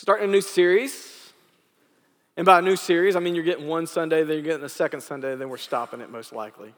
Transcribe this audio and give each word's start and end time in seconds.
starting 0.00 0.30
a 0.30 0.32
new 0.32 0.40
series. 0.40 1.32
And 2.38 2.46
by 2.46 2.60
a 2.60 2.62
new 2.62 2.76
series, 2.76 3.16
I 3.16 3.20
mean 3.20 3.34
you're 3.34 3.44
getting 3.44 3.66
one 3.66 3.86
Sunday, 3.86 4.24
then 4.24 4.36
you're 4.36 4.44
getting 4.44 4.64
a 4.64 4.68
second 4.68 5.02
Sunday, 5.02 5.34
then 5.34 5.50
we're 5.50 5.58
stopping 5.58 6.00
it 6.00 6.10
most 6.10 6.32
likely. 6.32 6.72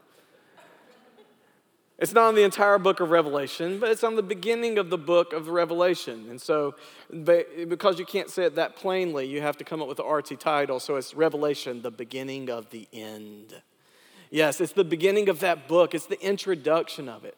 It's 1.98 2.12
not 2.12 2.24
on 2.24 2.34
the 2.34 2.42
entire 2.42 2.78
book 2.78 2.98
of 2.98 3.10
Revelation, 3.10 3.78
but 3.78 3.92
it's 3.92 4.02
on 4.02 4.16
the 4.16 4.24
beginning 4.24 4.76
of 4.76 4.90
the 4.90 4.98
book 4.98 5.32
of 5.32 5.50
Revelation. 5.50 6.26
And 6.30 6.40
so, 6.40 6.74
because 7.12 8.00
you 8.00 8.04
can't 8.04 8.28
say 8.28 8.44
it 8.44 8.56
that 8.56 8.74
plainly, 8.74 9.28
you 9.28 9.40
have 9.40 9.56
to 9.58 9.64
come 9.64 9.80
up 9.80 9.86
with 9.86 10.00
an 10.00 10.06
artsy 10.06 10.36
title. 10.36 10.80
So 10.80 10.96
it's 10.96 11.14
Revelation, 11.14 11.82
the 11.82 11.92
beginning 11.92 12.50
of 12.50 12.70
the 12.70 12.88
end. 12.92 13.62
Yes, 14.30 14.60
it's 14.60 14.72
the 14.72 14.82
beginning 14.82 15.28
of 15.28 15.38
that 15.40 15.68
book, 15.68 15.94
it's 15.94 16.06
the 16.06 16.20
introduction 16.20 17.08
of 17.08 17.24
it. 17.24 17.36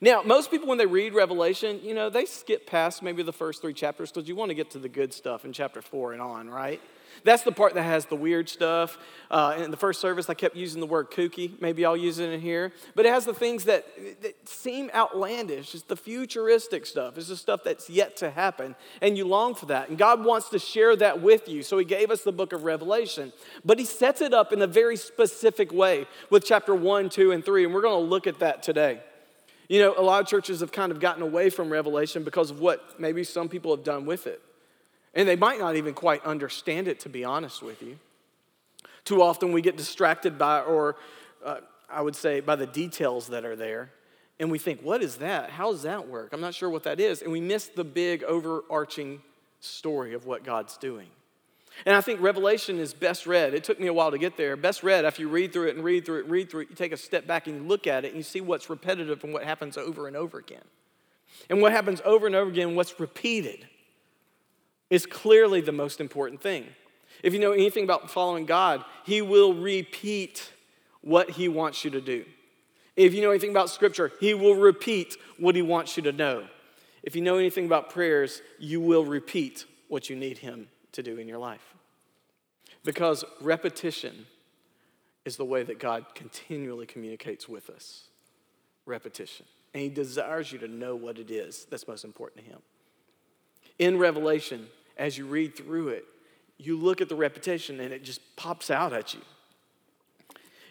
Now, 0.00 0.22
most 0.22 0.50
people, 0.50 0.68
when 0.68 0.78
they 0.78 0.86
read 0.86 1.12
Revelation, 1.12 1.80
you 1.82 1.94
know, 1.94 2.08
they 2.08 2.24
skip 2.24 2.66
past 2.66 3.02
maybe 3.02 3.22
the 3.22 3.32
first 3.32 3.60
three 3.60 3.74
chapters 3.74 4.12
because 4.12 4.28
you 4.28 4.36
want 4.36 4.50
to 4.50 4.54
get 4.54 4.70
to 4.72 4.78
the 4.78 4.88
good 4.88 5.12
stuff 5.12 5.44
in 5.44 5.52
chapter 5.52 5.82
four 5.82 6.12
and 6.12 6.22
on, 6.22 6.48
right? 6.48 6.80
That's 7.24 7.42
the 7.42 7.52
part 7.52 7.74
that 7.74 7.82
has 7.82 8.06
the 8.06 8.14
weird 8.14 8.48
stuff. 8.48 8.96
Uh, 9.30 9.58
in 9.58 9.70
the 9.72 9.76
first 9.76 10.00
service, 10.00 10.30
I 10.30 10.34
kept 10.34 10.56
using 10.56 10.80
the 10.80 10.86
word 10.86 11.10
kooky. 11.10 11.60
Maybe 11.60 11.84
I'll 11.84 11.96
use 11.96 12.20
it 12.20 12.30
in 12.30 12.40
here. 12.40 12.72
But 12.94 13.06
it 13.06 13.12
has 13.12 13.24
the 13.24 13.34
things 13.34 13.64
that, 13.64 13.86
that 14.22 14.48
seem 14.48 14.90
outlandish. 14.94 15.74
It's 15.74 15.82
the 15.82 15.96
futuristic 15.96 16.86
stuff. 16.86 17.18
It's 17.18 17.28
the 17.28 17.36
stuff 17.36 17.64
that's 17.64 17.90
yet 17.90 18.16
to 18.18 18.30
happen. 18.30 18.76
And 19.00 19.18
you 19.18 19.26
long 19.26 19.54
for 19.54 19.66
that. 19.66 19.88
And 19.88 19.98
God 19.98 20.24
wants 20.24 20.48
to 20.50 20.58
share 20.58 20.94
that 20.96 21.20
with 21.20 21.48
you. 21.48 21.62
So 21.62 21.78
He 21.78 21.84
gave 21.84 22.10
us 22.10 22.22
the 22.22 22.32
book 22.32 22.52
of 22.52 22.64
Revelation. 22.64 23.32
But 23.64 23.78
He 23.78 23.84
sets 23.84 24.20
it 24.20 24.32
up 24.32 24.52
in 24.52 24.62
a 24.62 24.66
very 24.66 24.96
specific 24.96 25.72
way 25.72 26.06
with 26.30 26.44
chapter 26.44 26.74
1, 26.74 27.08
2, 27.08 27.32
and 27.32 27.44
3. 27.44 27.64
And 27.64 27.74
we're 27.74 27.82
going 27.82 28.00
to 28.00 28.08
look 28.08 28.26
at 28.26 28.38
that 28.38 28.62
today. 28.62 29.00
You 29.68 29.80
know, 29.80 29.94
a 29.96 30.02
lot 30.02 30.22
of 30.22 30.26
churches 30.26 30.60
have 30.60 30.72
kind 30.72 30.90
of 30.90 30.98
gotten 30.98 31.22
away 31.22 31.50
from 31.50 31.70
Revelation 31.70 32.24
because 32.24 32.50
of 32.50 32.60
what 32.60 32.98
maybe 32.98 33.22
some 33.22 33.48
people 33.48 33.74
have 33.76 33.84
done 33.84 34.06
with 34.06 34.26
it. 34.26 34.40
And 35.14 35.28
they 35.28 35.36
might 35.36 35.58
not 35.58 35.76
even 35.76 35.94
quite 35.94 36.24
understand 36.24 36.88
it, 36.88 37.00
to 37.00 37.08
be 37.08 37.24
honest 37.24 37.62
with 37.62 37.82
you. 37.82 37.98
Too 39.04 39.22
often 39.22 39.52
we 39.52 39.60
get 39.60 39.76
distracted 39.76 40.38
by, 40.38 40.60
or 40.60 40.96
uh, 41.44 41.58
I 41.90 42.00
would 42.00 42.16
say, 42.16 42.40
by 42.40 42.56
the 42.56 42.66
details 42.66 43.28
that 43.28 43.44
are 43.44 43.56
there. 43.56 43.90
And 44.40 44.50
we 44.50 44.58
think, 44.58 44.80
what 44.82 45.02
is 45.02 45.16
that? 45.16 45.50
How 45.50 45.70
does 45.72 45.82
that 45.82 46.08
work? 46.08 46.30
I'm 46.32 46.40
not 46.40 46.54
sure 46.54 46.70
what 46.70 46.84
that 46.84 47.00
is. 47.00 47.22
And 47.22 47.32
we 47.32 47.40
miss 47.40 47.66
the 47.66 47.84
big 47.84 48.22
overarching 48.22 49.20
story 49.60 50.14
of 50.14 50.26
what 50.26 50.44
God's 50.44 50.76
doing. 50.76 51.08
And 51.86 51.94
I 51.94 52.00
think 52.00 52.20
Revelation 52.20 52.78
is 52.78 52.92
best 52.92 53.26
read. 53.26 53.54
It 53.54 53.64
took 53.64 53.78
me 53.78 53.86
a 53.86 53.92
while 53.92 54.10
to 54.10 54.18
get 54.18 54.36
there. 54.36 54.56
Best 54.56 54.82
read 54.82 55.04
after 55.04 55.22
you 55.22 55.28
read 55.28 55.52
through 55.52 55.68
it 55.68 55.76
and 55.76 55.84
read 55.84 56.04
through 56.04 56.18
it 56.18 56.22
and 56.22 56.30
read 56.30 56.50
through 56.50 56.62
it. 56.62 56.70
You 56.70 56.76
take 56.76 56.92
a 56.92 56.96
step 56.96 57.26
back 57.26 57.46
and 57.46 57.56
you 57.56 57.62
look 57.62 57.86
at 57.86 58.04
it 58.04 58.08
and 58.08 58.16
you 58.16 58.22
see 58.22 58.40
what's 58.40 58.68
repetitive 58.68 59.22
and 59.22 59.32
what 59.32 59.44
happens 59.44 59.76
over 59.76 60.06
and 60.08 60.16
over 60.16 60.38
again. 60.38 60.64
And 61.48 61.62
what 61.62 61.72
happens 61.72 62.00
over 62.04 62.26
and 62.26 62.34
over 62.34 62.50
again, 62.50 62.74
what's 62.74 62.98
repeated 62.98 63.68
is 64.90 65.06
clearly 65.06 65.60
the 65.60 65.72
most 65.72 66.00
important 66.00 66.40
thing. 66.40 66.66
If 67.22 67.32
you 67.32 67.38
know 67.38 67.52
anything 67.52 67.84
about 67.84 68.10
following 68.10 68.46
God, 68.46 68.84
He 69.04 69.22
will 69.22 69.54
repeat 69.54 70.52
what 71.00 71.30
He 71.30 71.48
wants 71.48 71.84
you 71.84 71.90
to 71.92 72.00
do. 72.00 72.24
If 72.96 73.14
you 73.14 73.22
know 73.22 73.30
anything 73.30 73.50
about 73.50 73.70
Scripture, 73.70 74.10
He 74.18 74.34
will 74.34 74.56
repeat 74.56 75.16
what 75.38 75.54
He 75.54 75.62
wants 75.62 75.96
you 75.96 76.02
to 76.04 76.12
know. 76.12 76.46
If 77.02 77.14
you 77.14 77.22
know 77.22 77.36
anything 77.36 77.66
about 77.66 77.90
prayers, 77.90 78.42
you 78.58 78.80
will 78.80 79.04
repeat 79.04 79.64
what 79.88 80.10
you 80.10 80.16
need 80.16 80.38
Him 80.38 80.68
to 80.98 81.02
do 81.02 81.16
in 81.18 81.28
your 81.28 81.38
life. 81.38 81.74
Because 82.84 83.24
repetition 83.40 84.26
is 85.24 85.36
the 85.36 85.44
way 85.44 85.62
that 85.62 85.78
God 85.78 86.06
continually 86.14 86.86
communicates 86.86 87.48
with 87.48 87.70
us. 87.70 88.08
Repetition. 88.84 89.46
And 89.72 89.82
He 89.82 89.88
desires 89.88 90.50
you 90.52 90.58
to 90.58 90.68
know 90.68 90.96
what 90.96 91.18
it 91.18 91.30
is 91.30 91.66
that's 91.70 91.86
most 91.86 92.04
important 92.04 92.44
to 92.44 92.50
Him. 92.50 92.58
In 93.78 93.96
Revelation, 93.96 94.66
as 94.96 95.16
you 95.16 95.26
read 95.26 95.56
through 95.56 95.88
it, 95.88 96.04
you 96.56 96.76
look 96.76 97.00
at 97.00 97.08
the 97.08 97.14
repetition 97.14 97.78
and 97.78 97.92
it 97.92 98.02
just 98.02 98.20
pops 98.34 98.68
out 98.68 98.92
at 98.92 99.14
you. 99.14 99.20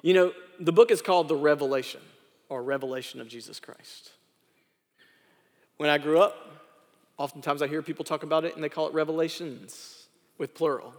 You 0.01 0.13
know, 0.13 0.33
the 0.59 0.73
book 0.73 0.91
is 0.91 1.01
called 1.01 1.29
The 1.29 1.35
Revelation 1.35 2.01
or 2.49 2.61
Revelation 2.61 3.21
of 3.21 3.29
Jesus 3.29 3.61
Christ. 3.61 4.11
When 5.77 5.89
I 5.89 5.97
grew 5.97 6.19
up, 6.19 6.35
oftentimes 7.17 7.61
I 7.61 7.67
hear 7.67 7.81
people 7.81 8.03
talk 8.03 8.23
about 8.23 8.43
it 8.43 8.55
and 8.55 8.63
they 8.63 8.69
call 8.69 8.87
it 8.87 8.93
Revelations 8.93 9.96
with 10.37 10.53
plural. 10.53 10.93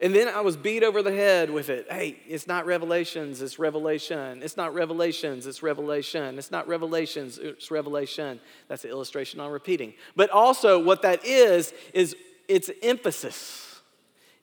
And 0.00 0.14
then 0.14 0.28
I 0.28 0.40
was 0.40 0.56
beat 0.56 0.82
over 0.82 1.02
the 1.02 1.12
head 1.14 1.50
with 1.50 1.70
it. 1.70 1.86
Hey, 1.90 2.18
it's 2.28 2.46
not 2.46 2.66
revelations, 2.66 3.40
it's 3.40 3.58
revelation. 3.58 4.42
It's 4.42 4.56
not 4.56 4.74
revelations, 4.74 5.46
it's 5.46 5.62
revelation. 5.62 6.36
It's 6.36 6.50
not 6.50 6.66
revelations, 6.68 7.38
it's 7.38 7.70
revelation. 7.70 8.40
That's 8.68 8.82
the 8.82 8.90
illustration 8.90 9.40
on 9.40 9.50
repeating. 9.50 9.94
But 10.16 10.30
also, 10.30 10.82
what 10.82 11.02
that 11.02 11.24
is, 11.24 11.72
is 11.92 12.16
it's 12.48 12.70
emphasis. 12.82 13.80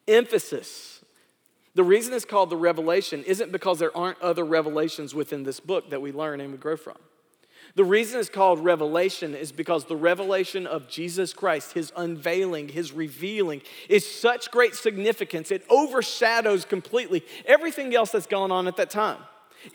Emphasis. 0.07 1.03
The 1.75 1.83
reason 1.83 2.13
it's 2.13 2.25
called 2.25 2.49
the 2.49 2.57
revelation 2.57 3.23
isn't 3.23 3.51
because 3.51 3.79
there 3.79 3.95
aren't 3.95 4.21
other 4.21 4.43
revelations 4.43 5.13
within 5.13 5.43
this 5.43 5.59
book 5.59 5.89
that 5.91 6.01
we 6.01 6.11
learn 6.11 6.41
and 6.41 6.51
we 6.51 6.57
grow 6.57 6.75
from. 6.75 6.97
The 7.75 7.83
reason 7.85 8.19
it's 8.19 8.29
called 8.29 8.59
revelation 8.63 9.33
is 9.33 9.51
because 9.51 9.85
the 9.85 9.95
revelation 9.95 10.67
of 10.67 10.89
Jesus 10.89 11.33
Christ, 11.33 11.73
his 11.73 11.93
unveiling, 11.95 12.69
his 12.69 12.91
revealing, 12.91 13.61
is 13.87 14.09
such 14.09 14.51
great 14.51 14.75
significance. 14.75 15.51
It 15.51 15.63
overshadows 15.69 16.65
completely 16.65 17.23
everything 17.45 17.95
else 17.95 18.11
that's 18.11 18.27
going 18.27 18.51
on 18.51 18.67
at 18.67 18.75
that 18.77 18.89
time. 18.89 19.19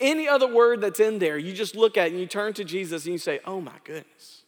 Any 0.01 0.29
other 0.29 0.53
word 0.53 0.81
that's 0.81 1.01
in 1.01 1.19
there, 1.19 1.39
you 1.39 1.53
just 1.53 1.75
look 1.75 1.97
at 1.97 2.11
and 2.11 2.21
you 2.21 2.27
turn 2.27 2.53
to 2.55 2.65
Jesus 2.65 3.05
and 3.05 3.13
you 3.13 3.19
say, 3.19 3.41
Oh 3.47 3.61
my 3.61 3.77
goodness. 3.85 4.43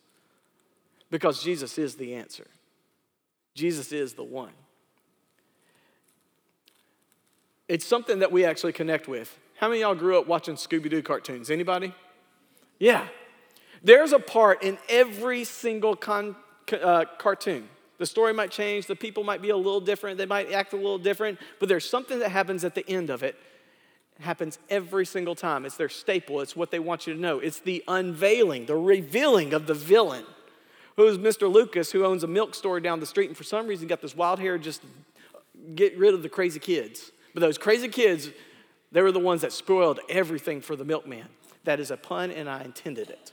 Because 1.10 1.42
Jesus 1.42 1.78
is 1.78 1.94
the 1.94 2.14
answer, 2.14 2.46
Jesus 3.54 3.92
is 3.92 4.14
the 4.14 4.24
one. 4.24 4.52
It's 7.66 7.86
something 7.86 8.20
that 8.20 8.32
we 8.32 8.46
actually 8.46 8.72
connect 8.72 9.08
with. 9.08 9.38
How 9.56 9.68
many 9.68 9.80
y'all 9.80 9.94
grew 9.94 10.18
up 10.18 10.26
watching 10.26 10.54
Scooby 10.54 10.88
Doo 10.88 11.02
cartoons? 11.02 11.50
Anybody? 11.50 11.94
Yeah, 12.78 13.06
there's 13.82 14.12
a 14.12 14.18
part 14.18 14.62
in 14.62 14.78
every 14.88 15.44
single 15.44 15.96
con, 15.96 16.36
uh, 16.72 17.04
cartoon. 17.18 17.68
The 17.98 18.06
story 18.06 18.32
might 18.32 18.50
change, 18.50 18.86
the 18.86 18.96
people 18.96 19.24
might 19.24 19.42
be 19.42 19.50
a 19.50 19.56
little 19.56 19.80
different, 19.80 20.18
they 20.18 20.26
might 20.26 20.52
act 20.52 20.72
a 20.72 20.76
little 20.76 20.98
different, 20.98 21.38
but 21.58 21.68
there's 21.68 21.88
something 21.88 22.20
that 22.20 22.30
happens 22.30 22.64
at 22.64 22.74
the 22.74 22.88
end 22.88 23.10
of 23.10 23.22
it. 23.22 23.36
It 24.18 24.22
happens 24.22 24.58
every 24.70 25.04
single 25.04 25.34
time. 25.34 25.64
It's 25.64 25.76
their 25.76 25.88
staple, 25.88 26.40
it's 26.40 26.54
what 26.54 26.70
they 26.70 26.78
want 26.78 27.06
you 27.06 27.14
to 27.14 27.20
know. 27.20 27.40
It's 27.40 27.60
the 27.60 27.82
unveiling, 27.88 28.66
the 28.66 28.76
revealing 28.76 29.52
of 29.52 29.66
the 29.66 29.74
villain. 29.74 30.24
Who's 30.96 31.18
Mr. 31.18 31.52
Lucas, 31.52 31.92
who 31.92 32.04
owns 32.04 32.24
a 32.24 32.26
milk 32.26 32.54
store 32.54 32.80
down 32.80 32.98
the 33.00 33.06
street, 33.06 33.28
and 33.28 33.36
for 33.36 33.44
some 33.44 33.66
reason 33.66 33.86
got 33.86 34.00
this 34.00 34.16
wild 34.16 34.40
hair 34.40 34.58
just 34.58 34.82
get 35.74 35.96
rid 35.98 36.14
of 36.14 36.22
the 36.22 36.28
crazy 36.28 36.58
kids. 36.60 37.12
But 37.34 37.40
those 37.40 37.58
crazy 37.58 37.88
kids, 37.88 38.30
they 38.90 39.02
were 39.02 39.12
the 39.12 39.20
ones 39.20 39.42
that 39.42 39.52
spoiled 39.52 40.00
everything 40.08 40.60
for 40.60 40.76
the 40.76 40.84
milkman. 40.84 41.28
That 41.64 41.80
is 41.80 41.90
a 41.90 41.96
pun, 41.96 42.30
and 42.30 42.48
I 42.48 42.62
intended 42.62 43.10
it. 43.10 43.32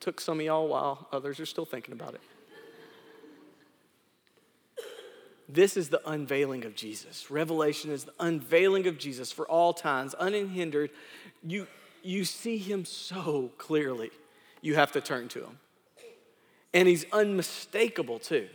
Took 0.00 0.20
some 0.20 0.40
of 0.40 0.46
y'all 0.46 0.64
a 0.64 0.66
while, 0.66 1.08
others 1.12 1.38
are 1.40 1.46
still 1.46 1.66
thinking 1.66 1.92
about 1.92 2.14
it. 2.14 2.20
This 5.52 5.76
is 5.76 5.88
the 5.88 6.00
unveiling 6.08 6.64
of 6.64 6.74
Jesus. 6.74 7.30
Revelation 7.30 7.90
is 7.90 8.04
the 8.04 8.14
unveiling 8.20 8.86
of 8.86 8.98
Jesus 8.98 9.32
for 9.32 9.46
all 9.46 9.74
times, 9.74 10.14
unhindered. 10.18 10.90
You, 11.46 11.66
you 12.02 12.24
see 12.24 12.56
him 12.56 12.84
so 12.84 13.50
clearly, 13.58 14.10
you 14.62 14.76
have 14.76 14.92
to 14.92 15.00
turn 15.00 15.28
to 15.28 15.40
him. 15.40 15.58
And 16.72 16.86
he's 16.86 17.04
unmistakable 17.12 18.20
too. 18.20 18.48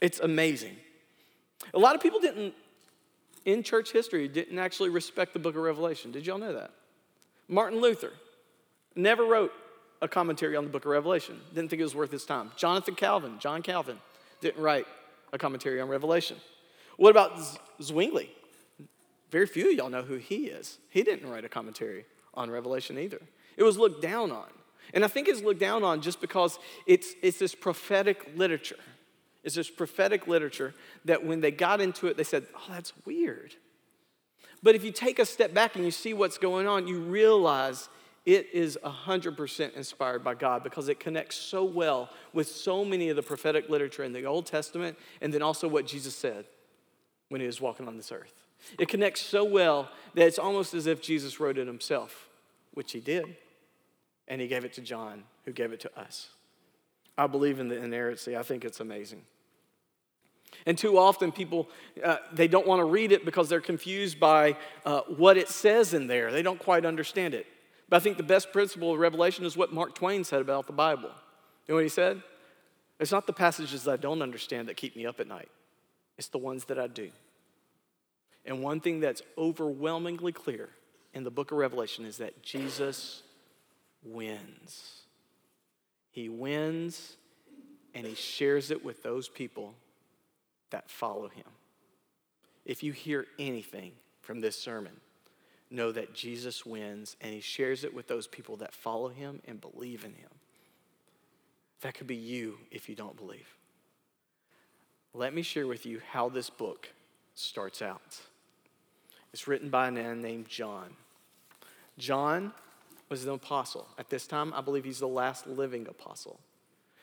It's 0.00 0.20
amazing. 0.20 0.76
A 1.74 1.78
lot 1.78 1.96
of 1.96 2.00
people 2.00 2.20
didn't, 2.20 2.54
in 3.44 3.62
church 3.64 3.90
history, 3.90 4.28
didn't 4.28 4.58
actually 4.58 4.90
respect 4.90 5.32
the 5.32 5.40
book 5.40 5.56
of 5.56 5.62
Revelation. 5.62 6.12
Did 6.12 6.26
y'all 6.26 6.38
know 6.38 6.52
that? 6.52 6.70
Martin 7.48 7.80
Luther 7.80 8.12
never 8.94 9.24
wrote 9.24 9.52
a 10.02 10.08
commentary 10.08 10.56
on 10.56 10.64
the 10.64 10.70
book 10.70 10.84
of 10.84 10.90
Revelation. 10.90 11.40
Didn't 11.54 11.70
think 11.70 11.80
it 11.80 11.84
was 11.84 11.94
worth 11.94 12.10
his 12.10 12.24
time. 12.24 12.50
Jonathan 12.56 12.94
Calvin, 12.94 13.38
John 13.38 13.62
Calvin, 13.62 13.98
didn't 14.40 14.62
write 14.62 14.86
a 15.32 15.38
commentary 15.38 15.80
on 15.80 15.88
Revelation. 15.88 16.36
What 16.96 17.10
about 17.10 17.32
Zwingli? 17.82 18.30
Very 19.30 19.46
few 19.46 19.70
of 19.70 19.76
y'all 19.76 19.90
know 19.90 20.02
who 20.02 20.16
he 20.16 20.46
is. 20.46 20.78
He 20.88 21.02
didn't 21.02 21.28
write 21.28 21.44
a 21.44 21.48
commentary 21.48 22.04
on 22.34 22.50
Revelation 22.50 22.98
either. 22.98 23.20
It 23.56 23.62
was 23.62 23.76
looked 23.78 24.02
down 24.02 24.30
on. 24.30 24.48
And 24.94 25.04
I 25.04 25.08
think 25.08 25.28
it's 25.28 25.42
looked 25.42 25.60
down 25.60 25.82
on 25.82 26.00
just 26.00 26.20
because 26.20 26.58
it's, 26.86 27.14
it's 27.22 27.38
this 27.38 27.54
prophetic 27.54 28.30
literature. 28.36 28.78
It's 29.42 29.54
this 29.54 29.70
prophetic 29.70 30.26
literature 30.26 30.74
that 31.04 31.24
when 31.24 31.40
they 31.40 31.50
got 31.50 31.80
into 31.80 32.06
it, 32.06 32.16
they 32.16 32.24
said, 32.24 32.46
oh, 32.54 32.66
that's 32.68 32.92
weird. 33.04 33.54
But 34.62 34.74
if 34.74 34.84
you 34.84 34.92
take 34.92 35.18
a 35.18 35.26
step 35.26 35.54
back 35.54 35.76
and 35.76 35.84
you 35.84 35.90
see 35.90 36.14
what's 36.14 36.38
going 36.38 36.66
on, 36.66 36.86
you 36.86 37.00
realize 37.00 37.88
it 38.26 38.48
is 38.52 38.76
100% 38.84 39.74
inspired 39.74 40.24
by 40.24 40.34
God 40.34 40.64
because 40.64 40.88
it 40.88 40.98
connects 40.98 41.36
so 41.36 41.64
well 41.64 42.10
with 42.32 42.48
so 42.48 42.84
many 42.84 43.08
of 43.08 43.14
the 43.14 43.22
prophetic 43.22 43.68
literature 43.68 44.02
in 44.02 44.12
the 44.12 44.24
Old 44.24 44.46
Testament 44.46 44.98
and 45.20 45.32
then 45.32 45.42
also 45.42 45.68
what 45.68 45.86
Jesus 45.86 46.14
said 46.14 46.44
when 47.28 47.40
he 47.40 47.46
was 47.46 47.60
walking 47.60 47.86
on 47.86 47.96
this 47.96 48.10
earth. 48.10 48.42
It 48.80 48.88
connects 48.88 49.20
so 49.20 49.44
well 49.44 49.88
that 50.14 50.26
it's 50.26 50.40
almost 50.40 50.74
as 50.74 50.88
if 50.88 51.00
Jesus 51.00 51.38
wrote 51.38 51.56
it 51.56 51.68
himself, 51.68 52.28
which 52.74 52.90
he 52.90 52.98
did, 52.98 53.36
and 54.26 54.40
he 54.40 54.48
gave 54.48 54.64
it 54.64 54.72
to 54.72 54.80
John, 54.80 55.22
who 55.44 55.52
gave 55.52 55.72
it 55.72 55.80
to 55.80 55.98
us. 55.98 56.30
I 57.16 57.28
believe 57.28 57.60
in 57.60 57.68
the 57.68 57.82
inerrancy. 57.82 58.36
I 58.36 58.42
think 58.42 58.64
it's 58.64 58.80
amazing. 58.80 59.22
And 60.64 60.76
too 60.76 60.98
often, 60.98 61.30
people 61.30 61.68
uh, 62.02 62.16
they 62.32 62.48
don't 62.48 62.66
want 62.66 62.80
to 62.80 62.84
read 62.84 63.12
it 63.12 63.24
because 63.24 63.48
they're 63.48 63.60
confused 63.60 64.18
by 64.18 64.56
uh, 64.84 65.02
what 65.16 65.36
it 65.36 65.48
says 65.48 65.94
in 65.94 66.06
there. 66.06 66.32
They 66.32 66.42
don't 66.42 66.58
quite 66.58 66.84
understand 66.84 67.34
it. 67.34 67.46
But 67.88 67.96
I 67.96 68.00
think 68.00 68.16
the 68.16 68.22
best 68.22 68.52
principle 68.52 68.92
of 68.92 68.98
Revelation 68.98 69.44
is 69.44 69.56
what 69.56 69.72
Mark 69.72 69.94
Twain 69.94 70.24
said 70.24 70.40
about 70.40 70.66
the 70.66 70.72
Bible. 70.72 71.10
You 71.66 71.72
know 71.72 71.74
what 71.76 71.84
he 71.84 71.88
said? 71.88 72.22
It's 72.98 73.12
not 73.12 73.26
the 73.26 73.32
passages 73.32 73.84
that 73.84 73.92
I 73.92 73.96
don't 73.96 74.22
understand 74.22 74.68
that 74.68 74.76
keep 74.76 74.96
me 74.96 75.06
up 75.06 75.20
at 75.20 75.28
night. 75.28 75.48
It's 76.18 76.28
the 76.28 76.38
ones 76.38 76.64
that 76.66 76.78
I 76.78 76.86
do. 76.86 77.10
And 78.44 78.62
one 78.62 78.80
thing 78.80 79.00
that's 79.00 79.22
overwhelmingly 79.36 80.32
clear 80.32 80.70
in 81.12 81.24
the 81.24 81.30
book 81.30 81.50
of 81.50 81.58
Revelation 81.58 82.04
is 82.04 82.18
that 82.18 82.42
Jesus 82.42 83.22
wins. 84.02 85.02
He 86.10 86.28
wins 86.28 87.16
and 87.94 88.06
he 88.06 88.14
shares 88.14 88.70
it 88.70 88.84
with 88.84 89.02
those 89.02 89.28
people 89.28 89.74
that 90.70 90.90
follow 90.90 91.28
him. 91.28 91.44
If 92.64 92.82
you 92.82 92.92
hear 92.92 93.26
anything 93.38 93.92
from 94.22 94.40
this 94.40 94.58
sermon, 94.58 94.92
know 95.70 95.92
that 95.92 96.14
Jesus 96.14 96.64
wins 96.64 97.16
and 97.20 97.32
he 97.32 97.40
shares 97.40 97.84
it 97.84 97.94
with 97.94 98.06
those 98.06 98.26
people 98.26 98.56
that 98.58 98.74
follow 98.74 99.08
him 99.08 99.40
and 99.46 99.60
believe 99.60 100.04
in 100.04 100.12
him. 100.14 100.30
That 101.80 101.94
could 101.94 102.06
be 102.06 102.16
you 102.16 102.58
if 102.70 102.88
you 102.88 102.94
don't 102.94 103.16
believe. 103.16 103.56
Let 105.12 105.34
me 105.34 105.42
share 105.42 105.66
with 105.66 105.86
you 105.86 106.00
how 106.10 106.28
this 106.28 106.50
book 106.50 106.88
starts 107.34 107.82
out. 107.82 108.20
It's 109.32 109.48
written 109.48 109.70
by 109.70 109.88
a 109.88 109.92
man 109.92 110.22
named 110.22 110.48
John. 110.48 110.94
John 111.98 112.52
was 113.08 113.24
an 113.24 113.30
apostle. 113.30 113.86
At 113.98 114.10
this 114.10 114.26
time, 114.26 114.52
I 114.54 114.60
believe 114.60 114.84
he's 114.84 115.00
the 115.00 115.08
last 115.08 115.46
living 115.46 115.86
apostle. 115.88 116.40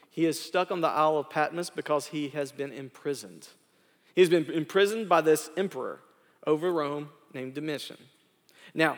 He 0.10 0.26
is 0.26 0.40
stuck 0.40 0.72
on 0.72 0.82
the 0.82 0.88
Isle 0.88 1.18
of 1.18 1.30
Patmos 1.30 1.70
because 1.70 2.08
he 2.08 2.30
has 2.30 2.52
been 2.52 2.72
imprisoned. 2.72 3.48
He's 4.16 4.30
been 4.30 4.46
imprisoned 4.52 5.10
by 5.10 5.22
this 5.22 5.50
emperor 5.58 6.02
over 6.46 6.72
Rome 6.72 7.10
named 7.34 7.56
Domitian. 7.56 7.98
Now, 8.74 8.98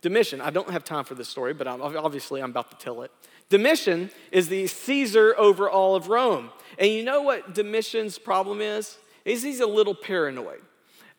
Domitian, 0.00 0.40
I 0.40 0.50
don't 0.50 0.70
have 0.70 0.84
time 0.84 1.04
for 1.04 1.14
this 1.14 1.28
story, 1.28 1.54
but 1.54 1.66
I'm, 1.66 1.82
obviously 1.82 2.40
I'm 2.40 2.50
about 2.50 2.70
to 2.70 2.76
tell 2.76 3.02
it. 3.02 3.10
Domitian 3.48 4.10
is 4.30 4.48
the 4.48 4.66
Caesar 4.66 5.34
over 5.36 5.68
all 5.68 5.96
of 5.96 6.08
Rome. 6.08 6.50
And 6.78 6.90
you 6.90 7.02
know 7.02 7.22
what 7.22 7.54
Domitian's 7.54 8.18
problem 8.18 8.60
is? 8.60 8.98
Is 9.24 9.42
he's 9.42 9.60
a 9.60 9.66
little 9.66 9.94
paranoid. 9.94 10.60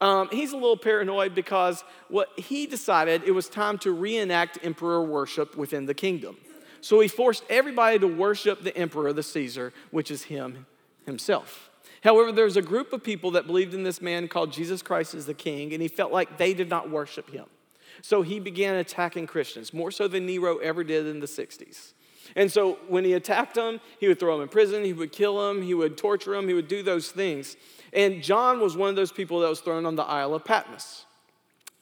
Um, 0.02 0.30
he's 0.32 0.54
a 0.54 0.56
little 0.56 0.78
paranoid 0.78 1.36
because 1.36 1.84
what 2.08 2.30
he 2.38 2.66
decided 2.68 3.24
it 3.26 3.32
was 3.32 3.50
time 3.50 3.78
to 3.80 3.92
reenact 3.92 4.58
emperor 4.64 5.04
worship 5.04 5.58
within 5.58 5.86
the 5.86 5.94
kingdom. 5.94 6.38
So 6.82 7.02
he 7.02 7.10
forced 7.10 7.44
everybody 7.50 8.00
to 8.00 8.08
worship 8.08 8.64
the 8.64 8.76
emperor, 8.78 9.12
the 9.12 9.24
Caesar, 9.24 9.74
which 9.92 10.10
is 10.10 10.24
him 10.24 10.66
himself. 11.06 11.70
However, 12.02 12.32
there's 12.32 12.56
a 12.56 12.62
group 12.62 12.94
of 12.94 13.04
people 13.04 13.32
that 13.32 13.46
believed 13.46 13.74
in 13.74 13.84
this 13.84 14.02
man 14.02 14.30
called 14.30 14.54
Jesus 14.54 14.82
Christ 14.82 15.14
as 15.14 15.26
the 15.26 15.34
king, 15.34 15.74
and 15.74 15.82
he 15.82 15.90
felt 15.90 16.14
like 16.14 16.38
they 16.38 16.54
did 16.54 16.70
not 16.70 16.90
worship 16.90 17.30
him. 17.30 17.46
So 18.02 18.22
he 18.22 18.40
began 18.40 18.76
attacking 18.76 19.28
Christians, 19.28 19.74
more 19.74 19.92
so 19.92 20.08
than 20.08 20.26
Nero 20.26 20.58
ever 20.58 20.84
did 20.84 21.06
in 21.08 21.20
the 21.20 21.28
60s. 21.28 21.94
And 22.36 22.52
so 22.52 22.78
when 22.88 23.06
he 23.06 23.14
attacked 23.14 23.56
them, 23.56 23.80
he 24.00 24.08
would 24.08 24.20
throw 24.20 24.34
them 24.34 24.44
in 24.44 24.50
prison, 24.50 24.84
he 24.84 24.94
would 24.94 25.12
kill 25.12 25.48
them, 25.48 25.62
he 25.62 25.74
would 25.74 25.98
torture 25.98 26.32
them, 26.32 26.48
he 26.48 26.54
would 26.54 26.68
do 26.68 26.84
those 26.84 27.10
things. 27.10 27.58
And 27.92 28.22
John 28.22 28.60
was 28.60 28.78
one 28.78 28.90
of 28.90 28.96
those 28.96 29.12
people 29.12 29.40
that 29.40 29.50
was 29.50 29.62
thrown 29.62 29.86
on 29.86 29.96
the 29.96 30.04
Isle 30.04 30.36
of 30.36 30.46
Patmos. 30.46 31.06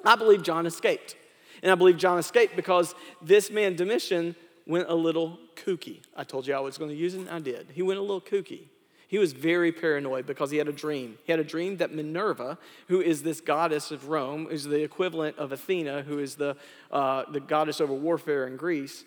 I 0.05 0.15
believe 0.15 0.43
John 0.43 0.65
escaped. 0.65 1.15
And 1.61 1.71
I 1.71 1.75
believe 1.75 1.97
John 1.97 2.19
escaped 2.19 2.55
because 2.55 2.95
this 3.21 3.49
man, 3.49 3.75
Domitian, 3.75 4.35
went 4.65 4.89
a 4.89 4.95
little 4.95 5.39
kooky. 5.55 6.01
I 6.15 6.23
told 6.23 6.47
you 6.47 6.53
I 6.53 6.59
was 6.59 6.77
going 6.77 6.91
to 6.91 6.95
use 6.95 7.15
it, 7.15 7.21
and 7.21 7.29
I 7.29 7.39
did. 7.39 7.67
He 7.73 7.81
went 7.81 7.99
a 7.99 8.01
little 8.01 8.21
kooky. 8.21 8.67
He 9.07 9.18
was 9.18 9.31
very 9.31 9.71
paranoid 9.71 10.25
because 10.25 10.51
he 10.51 10.57
had 10.57 10.68
a 10.68 10.74
dream. 10.74 11.18
He 11.24 11.31
had 11.31 11.39
a 11.39 11.44
dream 11.44 11.77
that 11.77 11.94
Minerva, 11.94 12.57
who 12.89 13.01
is 13.01 13.24
this 13.24 13.39
goddess 13.39 13.89
of 13.89 14.09
Rome, 14.09 14.48
is 14.51 14.65
the 14.65 14.83
equivalent 14.83 15.38
of 15.38 15.54
Athena, 15.54 16.01
who 16.01 16.19
is 16.19 16.36
the, 16.36 16.57
uh, 16.92 17.24
the 17.31 17.39
goddess 17.39 17.80
over 17.80 17.94
warfare 17.94 18.45
in 18.48 18.57
Greece, 18.57 19.06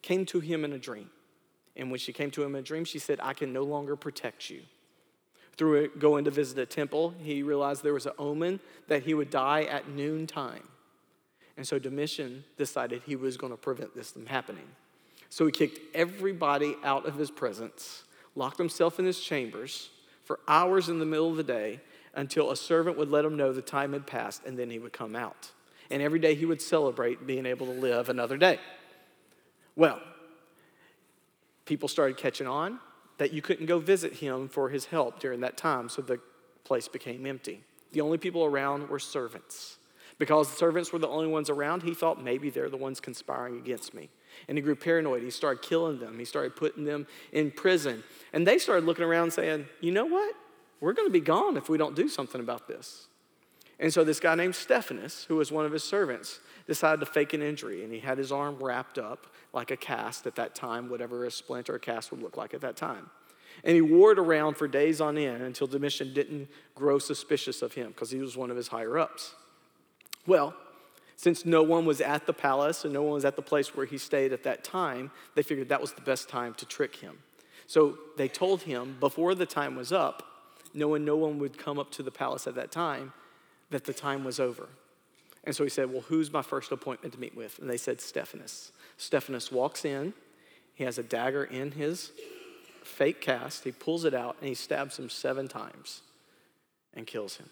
came 0.00 0.24
to 0.26 0.40
him 0.40 0.64
in 0.64 0.72
a 0.72 0.78
dream. 0.78 1.10
And 1.76 1.90
when 1.90 2.00
she 2.00 2.14
came 2.14 2.30
to 2.32 2.42
him 2.42 2.54
in 2.54 2.60
a 2.60 2.64
dream, 2.64 2.84
she 2.84 2.98
said, 2.98 3.20
I 3.22 3.34
can 3.34 3.52
no 3.52 3.62
longer 3.62 3.94
protect 3.94 4.48
you. 4.48 4.62
Through 5.58 5.96
going 5.98 6.24
to 6.24 6.30
visit 6.30 6.58
a 6.58 6.66
temple, 6.66 7.14
he 7.22 7.42
realized 7.42 7.82
there 7.82 7.92
was 7.92 8.06
an 8.06 8.12
omen 8.18 8.58
that 8.88 9.02
he 9.02 9.12
would 9.12 9.28
die 9.28 9.64
at 9.64 9.86
noontime. 9.86 10.66
And 11.58 11.66
so 11.68 11.78
Domitian 11.78 12.44
decided 12.56 13.02
he 13.04 13.16
was 13.16 13.36
going 13.36 13.52
to 13.52 13.58
prevent 13.58 13.94
this 13.94 14.12
from 14.12 14.24
happening. 14.24 14.64
So 15.28 15.44
he 15.44 15.52
kicked 15.52 15.78
everybody 15.94 16.74
out 16.82 17.04
of 17.04 17.16
his 17.16 17.30
presence 17.30 18.04
locked 18.34 18.58
himself 18.58 18.98
in 18.98 19.04
his 19.04 19.20
chambers 19.20 19.90
for 20.24 20.40
hours 20.48 20.88
in 20.88 20.98
the 20.98 21.06
middle 21.06 21.30
of 21.30 21.36
the 21.36 21.42
day 21.42 21.80
until 22.14 22.50
a 22.50 22.56
servant 22.56 22.96
would 22.98 23.10
let 23.10 23.24
him 23.24 23.36
know 23.36 23.52
the 23.52 23.62
time 23.62 23.92
had 23.92 24.06
passed 24.06 24.44
and 24.44 24.58
then 24.58 24.70
he 24.70 24.78
would 24.78 24.92
come 24.92 25.16
out. 25.16 25.50
And 25.90 26.02
every 26.02 26.18
day 26.18 26.34
he 26.34 26.46
would 26.46 26.62
celebrate 26.62 27.26
being 27.26 27.46
able 27.46 27.66
to 27.66 27.72
live 27.72 28.08
another 28.08 28.36
day. 28.36 28.58
Well, 29.76 30.00
people 31.64 31.88
started 31.88 32.16
catching 32.16 32.46
on 32.46 32.78
that 33.18 33.32
you 33.32 33.42
couldn't 33.42 33.66
go 33.66 33.78
visit 33.78 34.14
him 34.14 34.48
for 34.48 34.68
his 34.68 34.86
help 34.86 35.20
during 35.20 35.40
that 35.40 35.56
time, 35.56 35.88
so 35.88 36.02
the 36.02 36.18
place 36.64 36.88
became 36.88 37.26
empty. 37.26 37.62
The 37.92 38.00
only 38.00 38.18
people 38.18 38.44
around 38.44 38.88
were 38.88 38.98
servants. 38.98 39.78
Because 40.18 40.50
the 40.50 40.56
servants 40.56 40.92
were 40.92 40.98
the 40.98 41.08
only 41.08 41.26
ones 41.26 41.50
around, 41.50 41.82
he 41.82 41.94
thought 41.94 42.22
maybe 42.22 42.50
they're 42.50 42.70
the 42.70 42.76
ones 42.76 43.00
conspiring 43.00 43.58
against 43.58 43.94
me. 43.94 44.08
And 44.48 44.58
he 44.58 44.62
grew 44.62 44.76
paranoid. 44.76 45.22
He 45.22 45.30
started 45.30 45.62
killing 45.62 45.98
them, 45.98 46.18
he 46.18 46.24
started 46.24 46.56
putting 46.56 46.84
them 46.84 47.06
in 47.32 47.50
prison. 47.50 48.02
And 48.32 48.46
they 48.46 48.58
started 48.58 48.84
looking 48.84 49.04
around 49.04 49.32
saying, 49.32 49.66
you 49.80 49.92
know 49.92 50.06
what? 50.06 50.34
We're 50.80 50.94
going 50.94 51.08
to 51.08 51.12
be 51.12 51.20
gone 51.20 51.56
if 51.56 51.68
we 51.68 51.78
don't 51.78 51.94
do 51.94 52.08
something 52.08 52.40
about 52.40 52.66
this. 52.66 53.06
And 53.78 53.92
so 53.92 54.04
this 54.04 54.20
guy 54.20 54.34
named 54.34 54.54
Stephanus, 54.54 55.24
who 55.24 55.36
was 55.36 55.50
one 55.50 55.66
of 55.66 55.72
his 55.72 55.82
servants, 55.82 56.40
decided 56.66 57.00
to 57.00 57.06
fake 57.06 57.32
an 57.32 57.42
injury. 57.42 57.82
And 57.82 57.92
he 57.92 58.00
had 58.00 58.18
his 58.18 58.30
arm 58.30 58.56
wrapped 58.60 58.98
up 58.98 59.26
like 59.52 59.70
a 59.70 59.76
cast 59.76 60.26
at 60.26 60.36
that 60.36 60.54
time, 60.54 60.88
whatever 60.88 61.24
a 61.24 61.30
splint 61.30 61.68
or 61.68 61.74
a 61.74 61.80
cast 61.80 62.10
would 62.10 62.22
look 62.22 62.36
like 62.36 62.54
at 62.54 62.60
that 62.60 62.76
time. 62.76 63.10
And 63.64 63.74
he 63.74 63.80
wore 63.80 64.12
it 64.12 64.18
around 64.18 64.56
for 64.56 64.66
days 64.66 65.00
on 65.00 65.18
end 65.18 65.42
until 65.42 65.66
Domitian 65.66 66.14
didn't 66.14 66.48
grow 66.74 66.98
suspicious 66.98 67.62
of 67.62 67.74
him 67.74 67.88
because 67.88 68.10
he 68.10 68.18
was 68.18 68.36
one 68.36 68.50
of 68.50 68.56
his 68.56 68.68
higher 68.68 68.98
ups. 68.98 69.34
Well, 70.26 70.54
since 71.16 71.44
no 71.44 71.62
one 71.62 71.84
was 71.84 72.00
at 72.00 72.26
the 72.26 72.32
palace 72.32 72.84
and 72.84 72.92
no 72.92 73.02
one 73.02 73.14
was 73.14 73.24
at 73.24 73.36
the 73.36 73.42
place 73.42 73.74
where 73.74 73.86
he 73.86 73.98
stayed 73.98 74.32
at 74.32 74.42
that 74.44 74.64
time, 74.64 75.10
they 75.34 75.42
figured 75.42 75.68
that 75.68 75.80
was 75.80 75.92
the 75.92 76.00
best 76.00 76.28
time 76.28 76.54
to 76.54 76.66
trick 76.66 76.96
him. 76.96 77.18
So 77.66 77.98
they 78.16 78.28
told 78.28 78.62
him 78.62 78.96
before 79.00 79.34
the 79.34 79.46
time 79.46 79.76
was 79.76 79.92
up, 79.92 80.22
knowing 80.74 81.04
no 81.04 81.16
one 81.16 81.38
would 81.38 81.58
come 81.58 81.78
up 81.78 81.90
to 81.92 82.02
the 82.02 82.10
palace 82.10 82.46
at 82.46 82.54
that 82.56 82.72
time, 82.72 83.12
that 83.70 83.84
the 83.84 83.92
time 83.92 84.24
was 84.24 84.40
over. 84.40 84.68
And 85.44 85.54
so 85.54 85.64
he 85.64 85.70
said, 85.70 85.92
Well, 85.92 86.02
who's 86.02 86.32
my 86.32 86.42
first 86.42 86.70
appointment 86.70 87.14
to 87.14 87.20
meet 87.20 87.36
with? 87.36 87.58
And 87.58 87.68
they 87.68 87.76
said, 87.76 88.00
Stephanus. 88.00 88.72
Stephanus 88.96 89.50
walks 89.50 89.84
in, 89.84 90.14
he 90.74 90.84
has 90.84 90.98
a 90.98 91.02
dagger 91.02 91.44
in 91.44 91.72
his 91.72 92.12
fake 92.84 93.20
cast, 93.20 93.64
he 93.64 93.72
pulls 93.72 94.04
it 94.04 94.14
out, 94.14 94.36
and 94.40 94.48
he 94.48 94.54
stabs 94.54 94.98
him 94.98 95.08
seven 95.08 95.48
times 95.48 96.02
and 96.94 97.06
kills 97.06 97.36
him. 97.36 97.48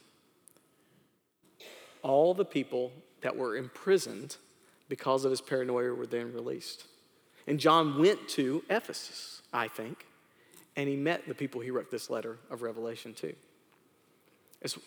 All 2.02 2.34
the 2.34 2.44
people 2.44 2.92
that 3.22 3.36
were 3.36 3.56
imprisoned 3.56 4.36
because 4.88 5.24
of 5.24 5.30
his 5.30 5.40
paranoia 5.40 5.94
were 5.94 6.06
then 6.06 6.32
released. 6.32 6.84
And 7.46 7.58
John 7.58 7.98
went 7.98 8.28
to 8.30 8.62
Ephesus, 8.68 9.42
I 9.52 9.68
think, 9.68 10.06
and 10.76 10.88
he 10.88 10.96
met 10.96 11.26
the 11.26 11.34
people 11.34 11.60
he 11.60 11.70
wrote 11.70 11.90
this 11.90 12.10
letter 12.10 12.38
of 12.50 12.62
Revelation 12.62 13.14
to. 13.14 13.34
It's, 14.60 14.78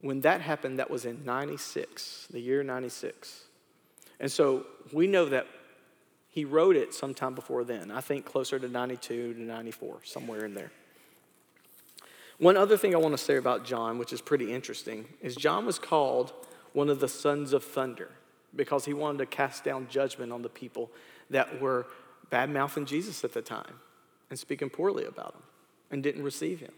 when 0.00 0.20
that 0.22 0.40
happened, 0.40 0.78
that 0.78 0.90
was 0.90 1.04
in 1.04 1.24
96, 1.24 2.28
the 2.30 2.40
year 2.40 2.62
96. 2.62 3.42
And 4.20 4.30
so 4.30 4.66
we 4.92 5.06
know 5.06 5.26
that 5.26 5.46
he 6.28 6.44
wrote 6.44 6.76
it 6.76 6.94
sometime 6.94 7.34
before 7.34 7.64
then. 7.64 7.90
I 7.90 8.00
think 8.00 8.24
closer 8.24 8.58
to 8.58 8.68
92 8.68 9.34
to 9.34 9.40
94, 9.40 9.98
somewhere 10.04 10.44
in 10.44 10.54
there. 10.54 10.70
One 12.38 12.56
other 12.56 12.76
thing 12.76 12.94
I 12.94 12.98
want 12.98 13.16
to 13.16 13.22
say 13.22 13.36
about 13.36 13.64
John, 13.64 13.98
which 13.98 14.12
is 14.12 14.20
pretty 14.20 14.52
interesting, 14.52 15.06
is 15.22 15.34
John 15.34 15.64
was 15.64 15.78
called 15.78 16.32
one 16.76 16.90
of 16.90 17.00
the 17.00 17.08
sons 17.08 17.54
of 17.54 17.64
thunder 17.64 18.10
because 18.54 18.84
he 18.84 18.92
wanted 18.92 19.16
to 19.16 19.24
cast 19.24 19.64
down 19.64 19.88
judgment 19.88 20.30
on 20.30 20.42
the 20.42 20.48
people 20.50 20.90
that 21.30 21.58
were 21.58 21.86
bad 22.28 22.50
mouthing 22.50 22.84
Jesus 22.84 23.24
at 23.24 23.32
the 23.32 23.40
time 23.40 23.80
and 24.28 24.38
speaking 24.38 24.68
poorly 24.68 25.06
about 25.06 25.32
him 25.34 25.42
and 25.90 26.02
didn't 26.02 26.22
receive 26.22 26.60
him. 26.60 26.72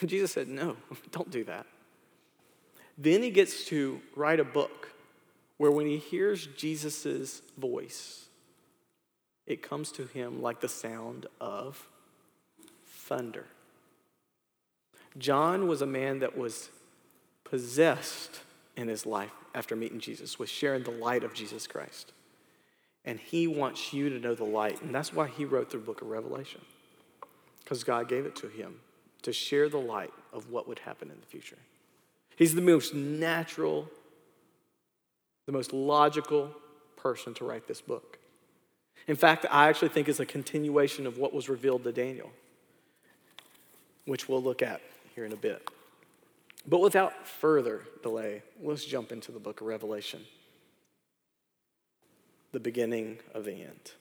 And 0.00 0.10
Jesus 0.10 0.32
said, 0.32 0.48
No, 0.48 0.76
don't 1.12 1.30
do 1.30 1.44
that. 1.44 1.64
Then 2.98 3.22
he 3.22 3.30
gets 3.30 3.66
to 3.66 4.00
write 4.16 4.40
a 4.40 4.44
book 4.44 4.90
where 5.58 5.70
when 5.70 5.86
he 5.86 5.98
hears 5.98 6.48
Jesus' 6.48 7.40
voice, 7.56 8.26
it 9.46 9.62
comes 9.62 9.92
to 9.92 10.06
him 10.06 10.42
like 10.42 10.60
the 10.60 10.68
sound 10.68 11.26
of 11.40 11.86
thunder. 12.84 13.46
John 15.16 15.68
was 15.68 15.82
a 15.82 15.86
man 15.86 16.18
that 16.18 16.36
was 16.36 16.70
possessed 17.44 18.40
in 18.80 18.88
his 18.88 19.06
life 19.06 19.32
after 19.54 19.76
meeting 19.76 20.00
Jesus, 20.00 20.38
was 20.38 20.48
sharing 20.48 20.82
the 20.82 20.90
light 20.90 21.24
of 21.24 21.34
Jesus 21.34 21.66
Christ. 21.66 22.12
And 23.04 23.18
he 23.18 23.46
wants 23.46 23.92
you 23.92 24.10
to 24.10 24.18
know 24.18 24.34
the 24.34 24.44
light. 24.44 24.82
And 24.82 24.94
that's 24.94 25.12
why 25.12 25.28
he 25.28 25.44
wrote 25.44 25.70
the 25.70 25.78
book 25.78 26.02
of 26.02 26.08
Revelation. 26.08 26.60
because 27.64 27.84
God 27.84 28.08
gave 28.08 28.26
it 28.26 28.34
to 28.36 28.48
him 28.48 28.80
to 29.22 29.32
share 29.32 29.68
the 29.68 29.78
light 29.78 30.12
of 30.32 30.50
what 30.50 30.66
would 30.66 30.80
happen 30.80 31.10
in 31.10 31.20
the 31.20 31.26
future. 31.26 31.58
He's 32.36 32.54
the 32.54 32.60
most 32.60 32.94
natural, 32.94 33.88
the 35.46 35.52
most 35.52 35.72
logical 35.72 36.50
person 36.96 37.34
to 37.34 37.44
write 37.44 37.68
this 37.68 37.80
book. 37.80 38.18
In 39.06 39.16
fact, 39.16 39.46
I 39.50 39.68
actually 39.68 39.90
think 39.90 40.08
it's 40.08 40.20
a 40.20 40.26
continuation 40.26 41.06
of 41.06 41.18
what 41.18 41.32
was 41.32 41.48
revealed 41.48 41.84
to 41.84 41.92
Daniel, 41.92 42.30
which 44.04 44.28
we'll 44.28 44.42
look 44.42 44.62
at 44.62 44.80
here 45.14 45.24
in 45.24 45.32
a 45.32 45.36
bit. 45.36 45.68
But 46.66 46.80
without 46.80 47.26
further 47.26 47.82
delay, 48.02 48.42
let's 48.62 48.84
jump 48.84 49.12
into 49.12 49.32
the 49.32 49.38
book 49.38 49.60
of 49.60 49.66
Revelation, 49.66 50.20
the 52.52 52.60
beginning 52.60 53.18
of 53.34 53.44
the 53.44 53.54
end. 53.54 53.92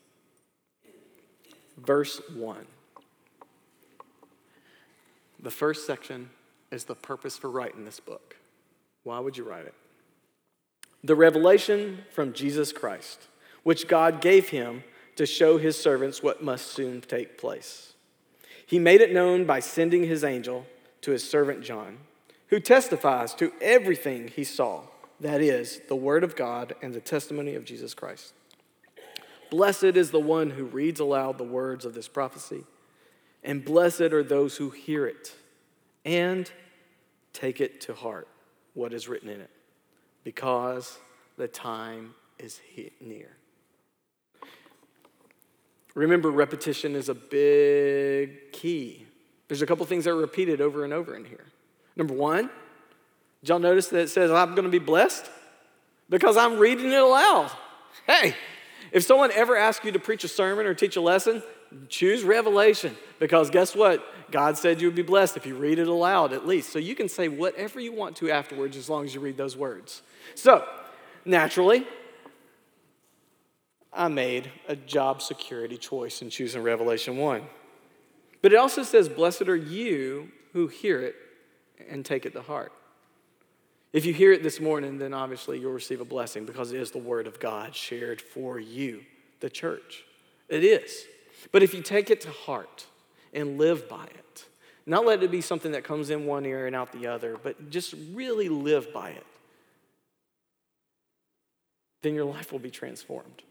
Verse 1.78 2.22
1. 2.34 2.66
The 5.42 5.52
first 5.52 5.88
section 5.88 6.30
is 6.70 6.84
the 6.84 6.96
purpose 6.96 7.38
for 7.38 7.50
writing 7.50 7.86
this 7.86 8.00
book. 8.00 8.36
Why 9.04 9.20
would 9.20 9.38
you 9.38 9.44
write 9.46 9.66
it? 9.66 9.74
The 11.04 11.16
revelation 11.16 12.00
from 12.12 12.34
Jesus 12.34 12.74
Christ, 12.74 13.28
which 13.64 13.88
God 13.88 14.20
gave 14.20 14.50
him 14.50 14.84
to 15.16 15.26
show 15.26 15.58
his 15.58 15.82
servants 15.82 16.22
what 16.22 16.44
must 16.44 16.68
soon 16.68 17.00
take 17.00 17.38
place. 17.38 17.94
He 18.66 18.80
made 18.80 19.00
it 19.00 19.14
known 19.14 19.46
by 19.46 19.62
sending 19.62 20.04
his 20.04 20.24
angel 20.24 20.66
to 21.02 21.12
his 21.12 21.28
servant 21.28 21.64
John, 21.64 22.00
who 22.50 22.60
testifies 22.60 23.34
to 23.36 23.52
everything 23.62 24.28
he 24.28 24.44
saw 24.44 24.84
that 25.22 25.42
is, 25.42 25.82
the 25.88 25.96
word 25.96 26.24
of 26.24 26.36
God 26.36 26.76
and 26.82 26.94
the 26.94 27.02
testimony 27.02 27.56
of 27.56 27.66
Jesus 27.66 27.94
Christ. 27.94 28.34
Blessed 29.52 29.84
is 29.84 30.12
the 30.12 30.20
one 30.20 30.52
who 30.52 30.64
reads 30.64 31.00
aloud 31.00 31.38
the 31.38 31.44
words 31.44 31.84
of 31.86 31.94
this 31.94 32.08
prophecy 32.08 32.64
and 33.44 33.64
blessed 33.64 34.02
are 34.02 34.24
those 34.24 34.58
who 34.58 34.70
hear 34.70 35.08
it 35.08 35.34
and 36.06 36.52
take 37.34 37.62
it 37.62 37.82
to 37.82 37.94
heart, 37.94 38.28
what 38.74 38.94
is 38.94 39.08
written 39.08 39.30
in 39.30 39.40
it, 39.42 39.50
because 40.24 40.98
the 41.38 41.48
time 41.48 42.14
is 42.38 42.60
near. 43.00 43.30
Remember, 45.96 46.30
repetition 46.30 46.96
is 46.96 47.10
a 47.10 47.16
big 47.16 48.52
key. 48.52 49.06
There's 49.48 49.62
a 49.62 49.66
couple 49.66 49.86
things 49.86 50.06
that 50.06 50.12
are 50.12 50.16
repeated 50.16 50.62
over 50.62 50.84
and 50.84 50.94
over 50.94 51.16
in 51.16 51.26
here. 51.26 51.46
Number 52.00 52.14
one, 52.14 52.50
did 53.42 53.50
y'all 53.50 53.60
notice 53.60 53.90
that 53.90 54.00
it 54.00 54.10
says, 54.10 54.32
I'm 54.32 54.56
going 54.56 54.64
to 54.64 54.72
be 54.72 54.80
blessed? 54.80 55.30
Because 56.10 56.38
I'm 56.38 56.58
reading 56.58 56.86
it 56.86 56.98
aloud. 56.98 57.52
Hey, 58.08 58.36
if 58.94 59.04
someone 59.04 59.32
ever 59.34 59.58
asks 59.58 59.84
you 59.84 59.92
to 59.92 60.00
preach 60.00 60.24
a 60.24 60.30
sermon 60.30 60.66
or 60.66 60.74
teach 60.74 60.96
a 60.96 61.02
lesson, 61.02 61.44
choose 61.90 62.24
Revelation 62.24 62.96
because 63.20 63.50
guess 63.50 63.76
what? 63.76 64.02
God 64.32 64.58
said 64.58 64.80
you 64.80 64.88
would 64.88 64.96
be 64.96 65.02
blessed 65.02 65.36
if 65.36 65.46
you 65.46 65.56
read 65.56 65.78
it 65.78 65.90
aloud 65.90 66.32
at 66.32 66.48
least. 66.48 66.72
So 66.72 66.80
you 66.80 66.96
can 66.96 67.10
say 67.10 67.28
whatever 67.28 67.82
you 67.82 67.92
want 67.92 68.16
to 68.18 68.32
afterwards 68.32 68.78
as 68.78 68.90
long 68.90 69.04
as 69.04 69.14
you 69.14 69.20
read 69.20 69.36
those 69.36 69.58
words. 69.58 70.02
So, 70.36 70.66
naturally, 71.26 71.86
I 73.92 74.08
made 74.08 74.52
a 74.70 74.76
job 74.78 75.22
security 75.22 75.78
choice 75.78 76.22
in 76.22 76.30
choosing 76.30 76.64
Revelation 76.64 77.18
1. 77.18 77.42
But 78.42 78.54
it 78.54 78.56
also 78.56 78.84
says, 78.84 79.10
Blessed 79.10 79.50
are 79.50 79.56
you 79.56 80.32
who 80.54 80.68
hear 80.68 81.02
it 81.02 81.16
and 81.90 82.06
take 82.06 82.26
it 82.26 82.34
to 82.34 82.42
heart. 82.42 82.72
If 83.92 84.06
you 84.06 84.14
hear 84.14 84.32
it 84.32 84.44
this 84.44 84.60
morning, 84.60 85.00
then 85.00 85.14
obviously 85.14 85.60
you'll 85.60 85.74
receive 85.74 86.02
a 86.02 86.06
blessing 86.06 86.46
because 86.46 86.72
it 86.72 86.80
is 86.80 86.92
the 86.92 87.00
word 87.00 87.26
of 87.26 87.40
God 87.40 87.76
shared 87.76 88.22
for 88.22 88.60
you, 88.60 89.02
the 89.40 89.50
church. 89.50 90.04
It 90.48 90.64
is. 90.64 91.06
But 91.52 91.64
if 91.64 91.74
you 91.74 91.82
take 91.82 92.10
it 92.10 92.22
to 92.22 92.30
heart 92.30 92.86
and 93.34 93.58
live 93.58 93.90
by 93.90 94.06
it, 94.06 94.46
not 94.86 95.06
let 95.06 95.24
it 95.24 95.32
be 95.32 95.42
something 95.42 95.72
that 95.72 95.84
comes 95.84 96.10
in 96.10 96.26
one 96.26 96.46
ear 96.46 96.68
and 96.68 96.76
out 96.76 96.92
the 96.92 97.08
other, 97.08 97.38
but 97.42 97.70
just 97.70 97.96
really 98.14 98.50
live 98.50 98.94
by 98.94 99.10
it, 99.10 99.26
then 102.02 102.16
your 102.16 102.26
life 102.26 102.52
will 102.52 102.60
be 102.60 102.72
transformed. 102.72 103.44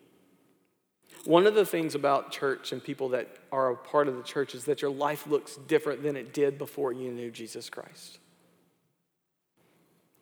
One 1.29 1.47
of 1.47 1.55
the 1.55 1.67
things 1.67 1.95
about 1.95 2.33
church 2.33 2.73
and 2.73 2.83
people 2.83 3.11
that 3.11 3.29
are 3.53 3.73
a 3.73 3.77
part 3.77 4.09
of 4.09 4.17
the 4.17 4.23
church 4.23 4.55
is 4.55 4.65
that 4.65 4.81
your 4.81 4.91
life 4.91 5.27
looks 5.27 5.57
different 5.57 6.03
than 6.03 6.17
it 6.17 6.33
did 6.33 6.57
before 6.57 6.91
you 6.91 7.11
knew 7.11 7.31
Jesus 7.31 7.69
Christ. 7.69 8.19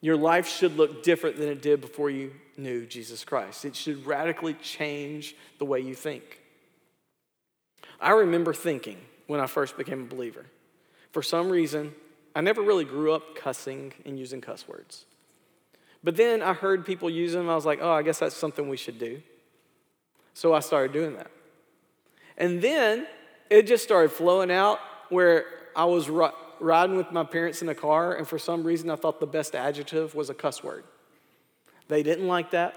Your 0.01 0.17
life 0.17 0.49
should 0.49 0.77
look 0.77 1.05
different 1.05 1.37
than 1.37 1.49
it 1.49 1.63
did 1.63 1.81
before 1.81 2.11
you 2.11 2.33
knew 2.57 2.87
Jesus 2.87 3.23
Christ. 3.25 3.65
It 3.65 3.77
should 3.77 4.05
radically 4.05 4.55
change 4.55 5.37
the 5.61 5.65
way 5.65 5.79
you 5.79 5.95
think. 5.95 6.41
I 8.01 8.11
remember 8.11 8.53
thinking 8.53 8.99
when 9.29 9.39
I 9.39 9.47
first 9.47 9.77
became 9.77 10.01
a 10.03 10.07
believer, 10.07 10.47
for 11.13 11.23
some 11.23 11.51
reason, 11.51 11.95
I 12.35 12.41
never 12.41 12.63
really 12.63 12.85
grew 12.85 13.13
up 13.13 13.37
cussing 13.37 13.93
and 14.05 14.19
using 14.19 14.41
cuss 14.41 14.67
words. 14.67 15.05
But 16.03 16.17
then 16.17 16.43
I 16.43 16.53
heard 16.53 16.85
people 16.85 17.09
use 17.09 17.33
them. 17.33 17.49
I 17.49 17.55
was 17.55 17.65
like, 17.65 17.79
oh, 17.81 17.93
I 17.93 18.03
guess 18.03 18.19
that's 18.19 18.37
something 18.37 18.69
we 18.69 18.77
should 18.77 18.99
do. 18.99 19.23
So 20.37 20.53
I 20.53 20.61
started 20.61 20.93
doing 20.93 21.15
that. 21.17 21.31
And 22.37 22.61
then 22.61 23.07
it 23.49 23.67
just 23.67 23.83
started 23.83 24.13
flowing 24.13 24.51
out 24.51 24.81
where 25.09 25.47
I 25.75 25.87
was 25.87 26.11
riding 26.61 26.99
with 26.99 27.11
my 27.11 27.25
parents 27.25 27.63
in 27.63 27.71
a 27.71 27.75
car, 27.75 28.15
and 28.15 28.29
for 28.29 28.39
some 28.39 28.63
reason 28.63 28.91
I 28.91 28.97
thought 28.97 29.19
the 29.19 29.27
best 29.27 29.55
adjective 29.55 30.15
was 30.15 30.29
a 30.29 30.35
cuss 30.35 30.63
word. 30.63 30.85
They 31.89 32.03
didn't 32.03 32.27
like 32.27 32.51
that, 32.51 32.77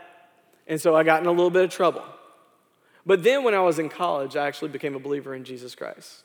and 0.67 0.79
so 0.79 0.95
I 0.95 1.03
got 1.03 1.19
in 1.21 1.27
a 1.27 1.31
little 1.31 1.49
bit 1.49 1.65
of 1.65 1.69
trouble. 1.69 2.05
But 3.05 3.23
then 3.23 3.43
when 3.43 3.53
I 3.53 3.59
was 3.59 3.77
in 3.77 3.89
college, 3.89 4.37
I 4.37 4.47
actually 4.47 4.69
became 4.69 4.95
a 4.95 4.99
believer 4.99 5.35
in 5.35 5.43
Jesus 5.43 5.75
Christ. 5.75 6.23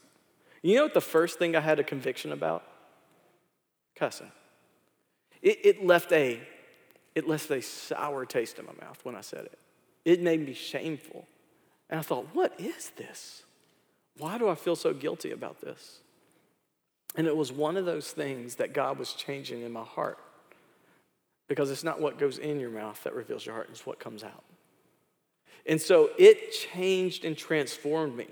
You 0.62 0.76
know 0.76 0.84
what 0.84 0.94
the 0.94 1.00
first 1.00 1.40
thing 1.40 1.56
I 1.56 1.60
had 1.60 1.80
a 1.80 1.84
conviction 1.84 2.30
about? 2.30 2.62
Cussing. 3.96 4.30
It, 5.42 5.58
it, 5.64 5.84
left 5.84 6.12
a, 6.12 6.38
it 7.16 7.26
left 7.26 7.50
a 7.50 7.60
sour 7.60 8.24
taste 8.24 8.60
in 8.60 8.66
my 8.66 8.72
mouth 8.80 9.00
when 9.02 9.16
I 9.16 9.20
said 9.20 9.46
it. 9.46 9.58
It 10.04 10.20
made 10.20 10.44
me 10.44 10.54
shameful. 10.54 11.26
And 11.90 12.00
I 12.00 12.02
thought, 12.02 12.26
what 12.32 12.58
is 12.58 12.90
this? 12.96 13.44
Why 14.18 14.38
do 14.38 14.48
I 14.48 14.54
feel 14.54 14.76
so 14.76 14.92
guilty 14.92 15.32
about 15.32 15.60
this? 15.60 16.00
And 17.16 17.26
it 17.26 17.36
was 17.36 17.52
one 17.52 17.76
of 17.76 17.86
those 17.86 18.10
things 18.10 18.56
that 18.56 18.72
God 18.72 18.98
was 18.98 19.12
changing 19.12 19.62
in 19.62 19.72
my 19.72 19.84
heart. 19.84 20.18
Because 21.48 21.70
it's 21.70 21.84
not 21.84 22.00
what 22.00 22.18
goes 22.18 22.38
in 22.38 22.58
your 22.58 22.70
mouth 22.70 23.02
that 23.04 23.14
reveals 23.14 23.44
your 23.44 23.54
heart, 23.54 23.68
it's 23.70 23.86
what 23.86 23.98
comes 23.98 24.24
out. 24.24 24.44
And 25.66 25.80
so 25.80 26.10
it 26.18 26.52
changed 26.52 27.24
and 27.24 27.36
transformed 27.36 28.16
me. 28.16 28.26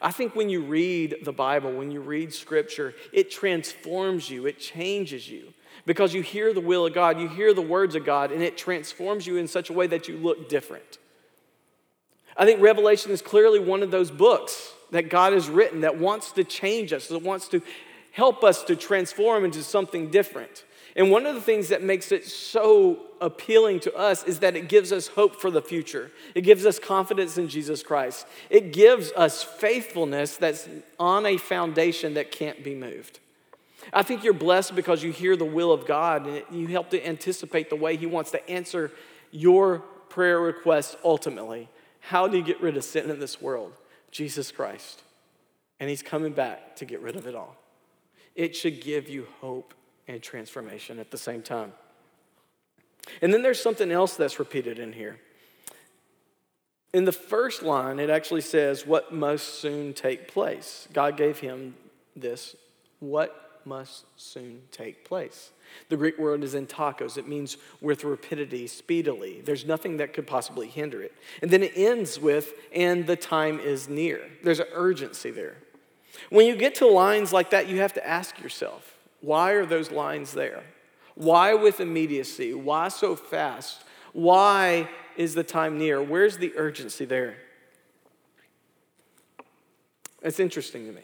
I 0.00 0.10
think 0.10 0.34
when 0.34 0.48
you 0.48 0.62
read 0.62 1.18
the 1.22 1.32
Bible, 1.32 1.72
when 1.72 1.90
you 1.90 2.00
read 2.00 2.34
scripture, 2.34 2.94
it 3.12 3.30
transforms 3.30 4.28
you, 4.28 4.46
it 4.46 4.58
changes 4.58 5.28
you. 5.28 5.52
Because 5.84 6.12
you 6.12 6.22
hear 6.22 6.52
the 6.52 6.60
will 6.60 6.86
of 6.86 6.94
God, 6.94 7.20
you 7.20 7.28
hear 7.28 7.54
the 7.54 7.62
words 7.62 7.94
of 7.94 8.04
God, 8.04 8.32
and 8.32 8.42
it 8.42 8.58
transforms 8.58 9.26
you 9.26 9.36
in 9.36 9.46
such 9.46 9.70
a 9.70 9.72
way 9.72 9.86
that 9.86 10.08
you 10.08 10.16
look 10.16 10.48
different. 10.48 10.98
I 12.36 12.44
think 12.44 12.60
Revelation 12.60 13.12
is 13.12 13.22
clearly 13.22 13.58
one 13.58 13.82
of 13.82 13.90
those 13.90 14.10
books 14.10 14.72
that 14.90 15.10
God 15.10 15.32
has 15.32 15.48
written 15.48 15.80
that 15.80 15.98
wants 15.98 16.32
to 16.32 16.44
change 16.44 16.92
us, 16.92 17.08
that 17.08 17.22
wants 17.22 17.48
to 17.48 17.62
help 18.12 18.44
us 18.44 18.62
to 18.64 18.76
transform 18.76 19.44
into 19.44 19.62
something 19.62 20.10
different. 20.10 20.64
And 20.96 21.10
one 21.10 21.26
of 21.26 21.34
the 21.34 21.42
things 21.42 21.68
that 21.68 21.82
makes 21.82 22.10
it 22.10 22.24
so 22.24 23.00
appealing 23.20 23.80
to 23.80 23.94
us 23.94 24.24
is 24.24 24.38
that 24.38 24.56
it 24.56 24.68
gives 24.68 24.92
us 24.92 25.08
hope 25.08 25.36
for 25.38 25.50
the 25.50 25.60
future. 25.60 26.10
It 26.34 26.40
gives 26.40 26.64
us 26.64 26.78
confidence 26.78 27.36
in 27.36 27.48
Jesus 27.48 27.82
Christ. 27.82 28.26
It 28.48 28.72
gives 28.72 29.12
us 29.12 29.42
faithfulness 29.42 30.38
that's 30.38 30.68
on 30.98 31.26
a 31.26 31.36
foundation 31.36 32.14
that 32.14 32.32
can't 32.32 32.64
be 32.64 32.74
moved. 32.74 33.20
I 33.92 34.02
think 34.02 34.24
you're 34.24 34.32
blessed 34.32 34.74
because 34.74 35.02
you 35.02 35.12
hear 35.12 35.36
the 35.36 35.44
will 35.44 35.70
of 35.70 35.86
God 35.86 36.26
and 36.26 36.42
you 36.50 36.66
help 36.68 36.90
to 36.90 37.06
anticipate 37.06 37.68
the 37.68 37.76
way 37.76 37.96
He 37.96 38.06
wants 38.06 38.30
to 38.30 38.50
answer 38.50 38.90
your 39.30 39.80
prayer 40.08 40.40
request 40.40 40.96
ultimately. 41.04 41.68
How 42.08 42.28
do 42.28 42.36
you 42.36 42.44
get 42.44 42.60
rid 42.60 42.76
of 42.76 42.84
sin 42.84 43.10
in 43.10 43.18
this 43.18 43.42
world? 43.42 43.72
Jesus 44.12 44.52
Christ. 44.52 45.02
And 45.80 45.90
He's 45.90 46.02
coming 46.02 46.32
back 46.32 46.76
to 46.76 46.84
get 46.84 47.00
rid 47.00 47.16
of 47.16 47.26
it 47.26 47.34
all. 47.34 47.56
It 48.36 48.54
should 48.54 48.80
give 48.80 49.08
you 49.08 49.26
hope 49.40 49.74
and 50.06 50.22
transformation 50.22 51.00
at 51.00 51.10
the 51.10 51.18
same 51.18 51.42
time. 51.42 51.72
And 53.20 53.32
then 53.34 53.42
there's 53.42 53.60
something 53.60 53.90
else 53.90 54.16
that's 54.16 54.38
repeated 54.38 54.78
in 54.78 54.92
here. 54.92 55.18
In 56.92 57.04
the 57.04 57.12
first 57.12 57.62
line, 57.62 57.98
it 57.98 58.08
actually 58.08 58.40
says, 58.40 58.86
What 58.86 59.12
must 59.12 59.60
soon 59.60 59.92
take 59.92 60.28
place. 60.28 60.86
God 60.92 61.16
gave 61.16 61.40
him 61.40 61.74
this, 62.14 62.54
what 63.00 63.60
must 63.64 64.04
soon 64.16 64.62
take 64.70 65.04
place. 65.04 65.50
The 65.88 65.96
Greek 65.96 66.18
word 66.18 66.42
is 66.42 66.54
entakos. 66.54 67.16
It 67.16 67.28
means 67.28 67.56
with 67.80 68.04
rapidity, 68.04 68.66
speedily. 68.66 69.40
There's 69.40 69.64
nothing 69.64 69.98
that 69.98 70.12
could 70.12 70.26
possibly 70.26 70.68
hinder 70.68 71.02
it. 71.02 71.14
And 71.42 71.50
then 71.50 71.62
it 71.62 71.72
ends 71.76 72.18
with, 72.18 72.52
and 72.74 73.06
the 73.06 73.16
time 73.16 73.60
is 73.60 73.88
near. 73.88 74.20
There's 74.42 74.60
an 74.60 74.66
urgency 74.72 75.30
there. 75.30 75.56
When 76.30 76.46
you 76.46 76.56
get 76.56 76.76
to 76.76 76.86
lines 76.86 77.32
like 77.32 77.50
that, 77.50 77.68
you 77.68 77.80
have 77.80 77.92
to 77.94 78.06
ask 78.06 78.40
yourself, 78.42 78.94
why 79.20 79.52
are 79.52 79.66
those 79.66 79.90
lines 79.90 80.32
there? 80.32 80.62
Why 81.14 81.54
with 81.54 81.80
immediacy? 81.80 82.54
Why 82.54 82.88
so 82.88 83.16
fast? 83.16 83.82
Why 84.12 84.88
is 85.16 85.34
the 85.34 85.44
time 85.44 85.78
near? 85.78 86.02
Where's 86.02 86.38
the 86.38 86.52
urgency 86.56 87.04
there? 87.04 87.36
It's 90.22 90.40
interesting 90.40 90.86
to 90.86 90.92
me. 90.92 91.02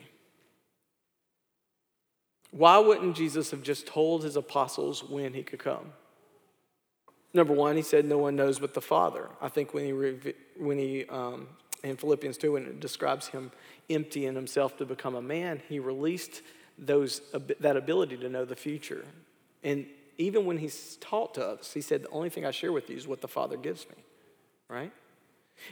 Why 2.52 2.78
wouldn't 2.78 3.16
Jesus 3.16 3.50
have 3.50 3.62
just 3.62 3.87
told 3.87 4.23
his 4.23 4.37
apostles 4.37 5.02
when 5.02 5.35
he 5.35 5.42
could 5.42 5.59
come? 5.59 5.92
Number 7.35 7.54
one, 7.54 7.76
he 7.76 7.82
said, 7.82 8.04
No 8.04 8.18
one 8.18 8.37
knows 8.37 8.59
but 8.59 8.75
the 8.75 8.80
Father. 8.80 9.28
I 9.40 9.49
think 9.49 9.75
when 9.75 9.87
he, 9.87 10.32
when 10.56 10.78
he 10.78 11.06
um, 11.06 11.49
in 11.82 11.97
Philippians 11.97 12.37
2, 12.38 12.52
when 12.52 12.66
it 12.66 12.80
describes 12.80 13.28
him 13.28 13.50
emptying 13.90 14.35
himself 14.35 14.76
to 14.78 14.85
become 14.85 15.14
a 15.14 15.23
man, 15.23 15.61
he 15.68 15.78
released 15.78 16.42
those, 16.78 17.21
that 17.61 17.76
ability 17.76 18.16
to 18.18 18.28
know 18.28 18.44
the 18.44 18.56
future. 18.56 19.04
And 19.62 19.87
even 20.18 20.47
when 20.47 20.59
he's 20.59 20.97
taught 20.97 21.35
to 21.35 21.47
us, 21.47 21.73
he 21.73 21.80
said, 21.80 22.02
The 22.02 22.11
only 22.11 22.28
thing 22.28 22.44
I 22.44 22.50
share 22.50 22.73
with 22.73 22.90
you 22.90 22.97
is 22.97 23.09
what 23.09 23.21
the 23.21 23.28
Father 23.28 23.56
gives 23.56 23.88
me, 23.88 23.97
right? 24.68 24.92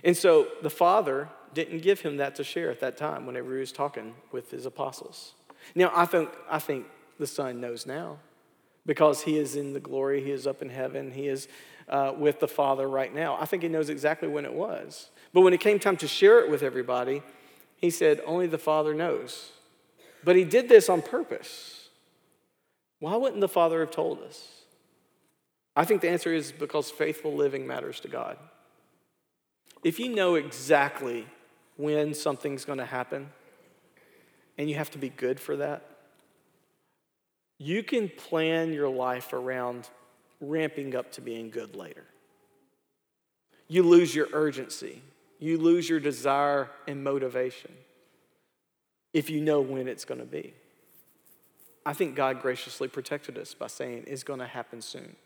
And 0.03 0.17
so 0.17 0.49
the 0.63 0.71
Father 0.71 1.29
didn't 1.53 1.83
give 1.83 2.01
him 2.01 2.19
that 2.19 2.37
to 2.37 2.45
share 2.45 2.71
at 2.71 2.81
that 2.81 2.97
time 2.97 3.27
whenever 3.27 3.53
he 3.55 3.61
was 3.61 3.73
talking 3.73 4.15
with 4.33 4.51
his 4.51 4.67
apostles. 4.67 5.35
Now, 5.75 5.93
I 5.95 6.07
think, 6.07 6.31
I 6.49 6.59
think 6.59 6.87
the 7.19 7.27
Son 7.27 7.61
knows 7.61 7.87
now 7.87 8.19
because 8.87 9.23
he 9.23 9.39
is 9.39 9.57
in 9.57 9.73
the 9.73 9.81
glory, 9.81 10.23
he 10.23 10.31
is 10.31 10.47
up 10.47 10.63
in 10.63 10.69
heaven, 10.69 11.13
he 11.13 11.29
is 11.29 11.49
uh, 11.89 12.13
with 12.17 12.41
the 12.41 12.49
Father 12.49 12.89
right 12.89 13.15
now. 13.15 13.37
I 13.39 13.45
think 13.45 13.63
he 13.63 13.69
knows 13.69 13.91
exactly 13.91 14.29
when 14.29 14.45
it 14.45 14.53
was. 14.53 15.11
But 15.33 15.43
when 15.43 15.53
it 15.53 15.61
came 15.61 15.79
time 15.79 15.97
to 15.99 16.09
share 16.09 16.41
it 16.41 16.51
with 16.51 16.63
everybody, 16.63 17.23
he 17.77 17.91
said, 17.91 18.21
Only 18.27 18.47
the 18.47 18.59
Father 18.59 18.95
knows. 18.95 19.53
But 20.25 20.37
he 20.37 20.45
did 20.45 20.69
this 20.69 20.89
on 20.89 21.03
purpose. 21.03 21.89
Why 22.99 23.17
wouldn't 23.17 23.41
the 23.41 23.49
Father 23.49 23.81
have 23.81 23.91
told 23.91 24.21
us? 24.23 24.49
I 25.75 25.85
think 25.85 26.01
the 26.01 26.11
answer 26.11 26.33
is 26.33 26.53
because 26.53 26.91
faithful 26.91 27.35
living 27.35 27.67
matters 27.67 28.01
to 28.01 28.09
God. 28.09 28.37
If 29.83 29.99
you 29.99 30.15
know 30.15 30.35
exactly 30.35 31.27
when 31.77 32.13
something's 32.13 32.65
going 32.65 32.79
to 32.79 32.85
happen 32.85 33.31
and 34.61 34.69
you 34.69 34.77
have 34.77 34.91
to 34.91 34.99
be 34.99 35.09
good 35.09 35.41
for 35.41 35.57
that, 35.57 35.83
you 37.57 37.83
can 37.83 38.11
plan 38.11 38.75
your 38.75 38.91
life 38.91 39.33
around 39.33 39.89
ramping 40.39 40.95
up 40.95 41.11
to 41.13 41.23
being 41.23 41.49
good 41.49 41.75
later. 41.75 42.05
You 43.69 43.83
lose 43.83 44.15
your 44.15 44.29
urgency, 44.35 45.01
you 45.39 45.57
lose 45.57 45.89
your 45.89 45.99
desire 45.99 46.69
and 46.87 47.03
motivation 47.03 47.73
if 49.15 49.31
you 49.31 49.41
know 49.41 49.63
when 49.63 49.89
it's 49.89 50.05
going 50.05 50.21
to 50.21 50.27
be. 50.27 50.53
I 51.87 51.95
think 51.95 52.15
God 52.15 52.43
graciously 52.43 52.87
protected 52.87 53.39
us 53.39 53.55
by 53.55 53.69
saying 53.69 54.05
it's 54.09 54.25
going 54.25 54.41
to 54.41 54.47
happen 54.47 54.83
soon. 54.83 55.17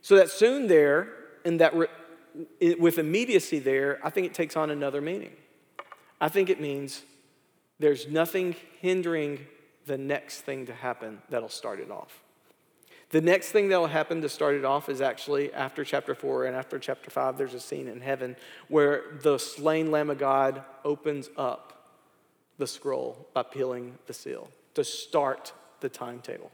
So 0.00 0.14
that 0.14 0.30
soon 0.30 0.68
there, 0.68 1.08
and 1.44 1.58
that 1.58 1.74
re- 1.74 2.76
with 2.78 2.98
immediacy 2.98 3.58
there, 3.58 3.98
I 4.04 4.10
think 4.10 4.28
it 4.28 4.34
takes 4.34 4.54
on 4.56 4.70
another 4.70 5.00
meaning. 5.00 5.32
I 6.20 6.28
think 6.28 6.48
it 6.50 6.60
means 6.60 7.02
there's 7.78 8.08
nothing 8.08 8.56
hindering 8.80 9.46
the 9.86 9.98
next 9.98 10.42
thing 10.42 10.66
to 10.66 10.74
happen 10.74 11.22
that'll 11.30 11.48
start 11.48 11.80
it 11.80 11.90
off. 11.90 12.22
The 13.10 13.20
next 13.22 13.52
thing 13.52 13.68
that'll 13.68 13.86
happen 13.86 14.20
to 14.20 14.28
start 14.28 14.54
it 14.54 14.66
off 14.66 14.90
is 14.90 15.00
actually 15.00 15.52
after 15.54 15.82
chapter 15.82 16.14
4 16.14 16.44
and 16.44 16.54
after 16.54 16.78
chapter 16.78 17.10
5, 17.10 17.38
there's 17.38 17.54
a 17.54 17.60
scene 17.60 17.88
in 17.88 18.02
heaven 18.02 18.36
where 18.68 19.04
the 19.22 19.38
slain 19.38 19.90
Lamb 19.90 20.10
of 20.10 20.18
God 20.18 20.62
opens 20.84 21.30
up 21.36 21.96
the 22.58 22.66
scroll 22.66 23.26
by 23.32 23.44
peeling 23.44 23.96
the 24.06 24.12
seal 24.12 24.50
to 24.74 24.84
start 24.84 25.52
the 25.80 25.88
timetable. 25.88 26.50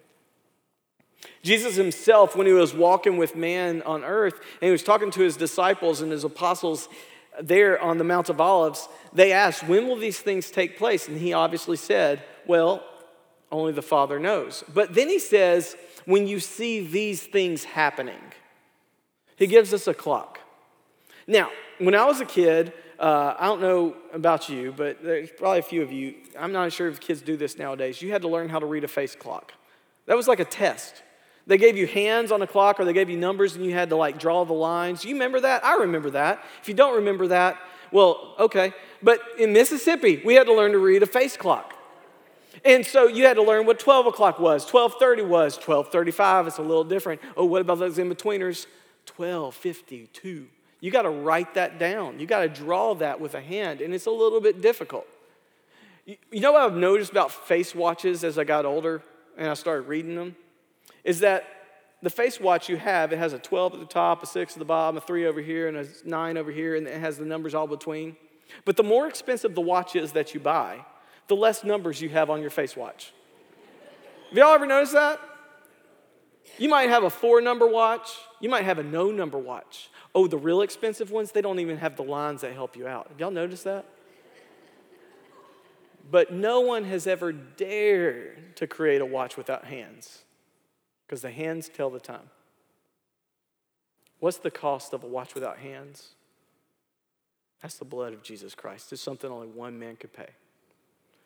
Jesus 1.42 1.74
himself, 1.76 2.36
when 2.36 2.46
he 2.46 2.52
was 2.52 2.74
walking 2.74 3.16
with 3.16 3.34
man 3.34 3.82
on 3.82 4.04
earth 4.04 4.34
and 4.34 4.68
he 4.68 4.70
was 4.70 4.82
talking 4.82 5.10
to 5.10 5.22
his 5.22 5.36
disciples 5.36 6.02
and 6.02 6.12
his 6.12 6.22
apostles 6.22 6.88
there 7.42 7.80
on 7.80 7.98
the 7.98 8.04
Mount 8.04 8.28
of 8.28 8.40
Olives, 8.40 8.88
they 9.12 9.32
asked, 9.32 9.66
When 9.66 9.86
will 9.86 9.96
these 9.96 10.20
things 10.20 10.50
take 10.50 10.78
place? 10.78 11.08
And 11.08 11.18
he 11.18 11.32
obviously 11.32 11.76
said, 11.76 12.22
Well, 12.46 12.84
only 13.50 13.72
the 13.72 13.82
Father 13.82 14.18
knows. 14.18 14.64
But 14.72 14.94
then 14.94 15.08
he 15.08 15.18
says, 15.18 15.76
when 16.04 16.26
you 16.26 16.40
see 16.40 16.86
these 16.86 17.22
things 17.22 17.64
happening, 17.64 18.20
he 19.36 19.46
gives 19.46 19.72
us 19.72 19.86
a 19.86 19.94
clock. 19.94 20.40
Now, 21.26 21.50
when 21.78 21.94
I 21.94 22.04
was 22.04 22.20
a 22.20 22.26
kid, 22.26 22.72
uh, 22.98 23.34
I 23.38 23.46
don't 23.46 23.60
know 23.60 23.96
about 24.12 24.48
you, 24.48 24.72
but 24.76 25.02
there's 25.02 25.30
probably 25.30 25.60
a 25.60 25.62
few 25.62 25.82
of 25.82 25.90
you. 25.90 26.14
I'm 26.38 26.52
not 26.52 26.72
sure 26.72 26.88
if 26.88 27.00
kids 27.00 27.22
do 27.22 27.36
this 27.36 27.58
nowadays. 27.58 28.02
You 28.02 28.12
had 28.12 28.22
to 28.22 28.28
learn 28.28 28.48
how 28.48 28.58
to 28.58 28.66
read 28.66 28.84
a 28.84 28.88
face 28.88 29.14
clock. 29.14 29.54
That 30.06 30.16
was 30.16 30.28
like 30.28 30.40
a 30.40 30.44
test. 30.44 31.02
They 31.46 31.58
gave 31.58 31.76
you 31.76 31.86
hands 31.86 32.32
on 32.32 32.40
a 32.42 32.46
clock 32.46 32.80
or 32.80 32.84
they 32.84 32.92
gave 32.92 33.10
you 33.10 33.18
numbers 33.18 33.54
and 33.54 33.64
you 33.64 33.72
had 33.72 33.90
to 33.90 33.96
like 33.96 34.18
draw 34.18 34.44
the 34.44 34.54
lines. 34.54 35.04
You 35.04 35.14
remember 35.14 35.40
that? 35.40 35.64
I 35.64 35.76
remember 35.76 36.10
that. 36.10 36.42
If 36.62 36.68
you 36.68 36.74
don't 36.74 36.96
remember 36.96 37.28
that, 37.28 37.60
well, 37.92 38.34
okay. 38.38 38.72
But 39.02 39.20
in 39.38 39.52
Mississippi, 39.52 40.22
we 40.24 40.34
had 40.34 40.46
to 40.46 40.54
learn 40.54 40.72
to 40.72 40.78
read 40.78 41.02
a 41.02 41.06
face 41.06 41.36
clock. 41.36 41.74
And 42.64 42.86
so 42.86 43.06
you 43.06 43.24
had 43.24 43.34
to 43.34 43.42
learn 43.42 43.66
what 43.66 43.78
12 43.78 44.06
o'clock 44.06 44.38
was, 44.38 44.64
1230 44.64 45.22
was, 45.22 45.56
1235, 45.56 46.46
it's 46.46 46.58
a 46.58 46.62
little 46.62 46.84
different. 46.84 47.20
Oh, 47.36 47.44
what 47.44 47.60
about 47.60 47.78
those 47.78 47.98
in-betweeners? 47.98 48.66
1252. 49.16 50.46
You 50.80 50.90
got 50.90 51.02
to 51.02 51.10
write 51.10 51.54
that 51.54 51.78
down. 51.78 52.20
You 52.20 52.26
got 52.26 52.40
to 52.40 52.48
draw 52.48 52.94
that 52.96 53.20
with 53.20 53.34
a 53.34 53.40
hand, 53.40 53.80
and 53.80 53.92
it's 53.92 54.06
a 54.06 54.10
little 54.10 54.40
bit 54.40 54.60
difficult. 54.60 55.06
You, 56.04 56.16
you 56.30 56.40
know 56.40 56.52
what 56.52 56.62
I've 56.62 56.76
noticed 56.76 57.10
about 57.10 57.32
face 57.32 57.74
watches 57.74 58.24
as 58.24 58.38
I 58.38 58.44
got 58.44 58.64
older 58.64 59.02
and 59.36 59.48
I 59.48 59.54
started 59.54 59.82
reading 59.82 60.14
them? 60.14 60.36
Is 61.04 61.20
that 61.20 61.44
the 62.04 62.10
face 62.10 62.38
watch 62.38 62.68
you 62.68 62.76
have, 62.76 63.12
it 63.12 63.18
has 63.18 63.32
a 63.32 63.38
12 63.38 63.74
at 63.74 63.80
the 63.80 63.86
top, 63.86 64.22
a 64.22 64.26
6 64.26 64.52
at 64.52 64.58
the 64.58 64.64
bottom, 64.64 64.98
a 64.98 65.00
3 65.00 65.26
over 65.26 65.40
here, 65.40 65.68
and 65.68 65.76
a 65.78 65.86
9 66.04 66.36
over 66.36 66.52
here, 66.52 66.76
and 66.76 66.86
it 66.86 67.00
has 67.00 67.16
the 67.16 67.24
numbers 67.24 67.54
all 67.54 67.66
between. 67.66 68.16
But 68.64 68.76
the 68.76 68.82
more 68.82 69.06
expensive 69.06 69.54
the 69.54 69.62
watch 69.62 69.96
is 69.96 70.12
that 70.12 70.34
you 70.34 70.40
buy, 70.40 70.84
the 71.28 71.36
less 71.36 71.64
numbers 71.64 72.02
you 72.02 72.10
have 72.10 72.28
on 72.28 72.42
your 72.42 72.50
face 72.50 72.76
watch. 72.76 73.12
Have 74.28 74.36
y'all 74.36 74.54
ever 74.54 74.66
noticed 74.66 74.92
that? 74.92 75.18
You 76.58 76.68
might 76.68 76.90
have 76.90 77.04
a 77.04 77.10
four 77.10 77.40
number 77.40 77.66
watch, 77.66 78.10
you 78.38 78.50
might 78.50 78.64
have 78.64 78.78
a 78.78 78.82
no 78.82 79.10
number 79.10 79.38
watch. 79.38 79.88
Oh, 80.14 80.26
the 80.26 80.36
real 80.36 80.60
expensive 80.60 81.10
ones, 81.10 81.32
they 81.32 81.40
don't 81.40 81.58
even 81.58 81.78
have 81.78 81.96
the 81.96 82.04
lines 82.04 82.42
that 82.42 82.52
help 82.52 82.76
you 82.76 82.86
out. 82.86 83.08
Have 83.08 83.18
y'all 83.18 83.30
noticed 83.30 83.64
that? 83.64 83.86
But 86.10 86.32
no 86.34 86.60
one 86.60 86.84
has 86.84 87.06
ever 87.06 87.32
dared 87.32 88.56
to 88.56 88.66
create 88.66 89.00
a 89.00 89.06
watch 89.06 89.38
without 89.38 89.64
hands 89.64 90.24
because 91.14 91.22
the 91.22 91.30
hands 91.30 91.68
tell 91.68 91.90
the 91.90 92.00
time. 92.00 92.28
What's 94.18 94.38
the 94.38 94.50
cost 94.50 94.92
of 94.92 95.04
a 95.04 95.06
watch 95.06 95.32
without 95.32 95.58
hands? 95.58 96.08
That's 97.62 97.76
the 97.76 97.84
blood 97.84 98.12
of 98.12 98.24
Jesus 98.24 98.52
Christ. 98.56 98.92
It's 98.92 99.00
something 99.00 99.30
only 99.30 99.46
one 99.46 99.78
man 99.78 99.94
could 99.94 100.12
pay. 100.12 100.30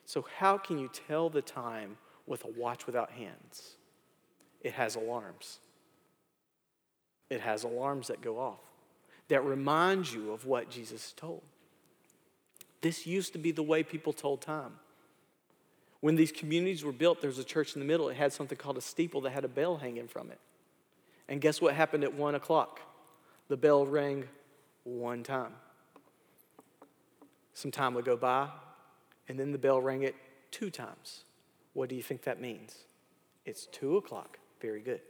So, 0.05 0.27
how 0.37 0.59
can 0.59 0.79
you 0.79 0.91
tell 1.09 1.31
the 1.31 1.41
time 1.41 1.97
with 2.27 2.45
a 2.45 2.49
watch 2.49 2.85
without 2.85 3.13
hands? 3.13 3.77
It 4.61 4.75
has 4.75 4.95
alarms. 4.95 5.59
It 7.31 7.41
has 7.41 7.65
alarms 7.65 8.09
that 8.09 8.21
go 8.21 8.39
off 8.39 8.61
that 9.29 9.43
remind 9.43 10.13
you 10.13 10.33
of 10.33 10.45
what 10.45 10.69
Jesus 10.69 11.15
told. 11.17 11.41
This 12.83 13.07
used 13.07 13.33
to 13.33 13.39
be 13.39 13.53
the 13.53 13.63
way 13.63 13.83
people 13.83 14.13
told 14.13 14.43
time. 14.43 14.75
When 16.01 16.15
these 16.15 16.31
communities 16.31 16.85
were 16.85 16.93
built, 16.93 17.21
there 17.21 17.29
was 17.29 17.39
a 17.39 17.45
church 17.45 17.75
in 17.75 17.81
the 17.81 17.87
middle. 17.87 18.09
It 18.09 18.17
had 18.17 18.33
something 18.33 18.57
called 18.57 18.79
a 18.79 18.81
steeple 18.83 19.23
that 19.23 19.31
had 19.31 19.45
a 19.45 19.49
bell 19.49 19.79
hanging 19.79 20.07
from 20.07 20.31
it. 20.31 20.39
And 21.29 21.41
guess 21.41 21.61
what 21.61 21.75
happened 21.75 22.05
at 22.05 22.15
one 22.15 22.35
o'clock? 22.35 22.81
The 23.49 23.57
bell 23.57 23.85
rang 23.85 24.25
one 24.85 25.23
time. 25.23 25.53
Some 27.53 27.71
time 27.71 27.95
would 27.95 28.05
go 28.05 28.17
by, 28.17 28.49
and 29.29 29.39
then 29.39 29.51
the 29.51 29.59
bell 29.59 29.81
rang 29.81 30.03
it 30.03 30.15
two 30.51 30.71
times. 30.71 31.25
What 31.73 31.89
do 31.89 31.97
you 31.97 32.03
think 32.03 32.23
that 32.23 32.41
means? 32.41 32.77
It's 33.45 33.67
two 33.67 33.97
o'clock. 33.97 34.39
Very 34.61 34.81
good. 34.81 35.01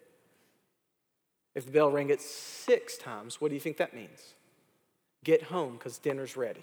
If 1.55 1.67
the 1.67 1.73
bell 1.73 1.91
rang 1.91 2.11
it 2.11 2.21
six 2.21 2.97
times, 2.97 3.41
what 3.41 3.49
do 3.49 3.55
you 3.55 3.61
think 3.61 3.77
that 3.79 3.95
means? 3.95 4.35
Get 5.25 5.43
home 5.45 5.75
because 5.75 5.99
dinner's 5.99 6.37
ready. 6.37 6.63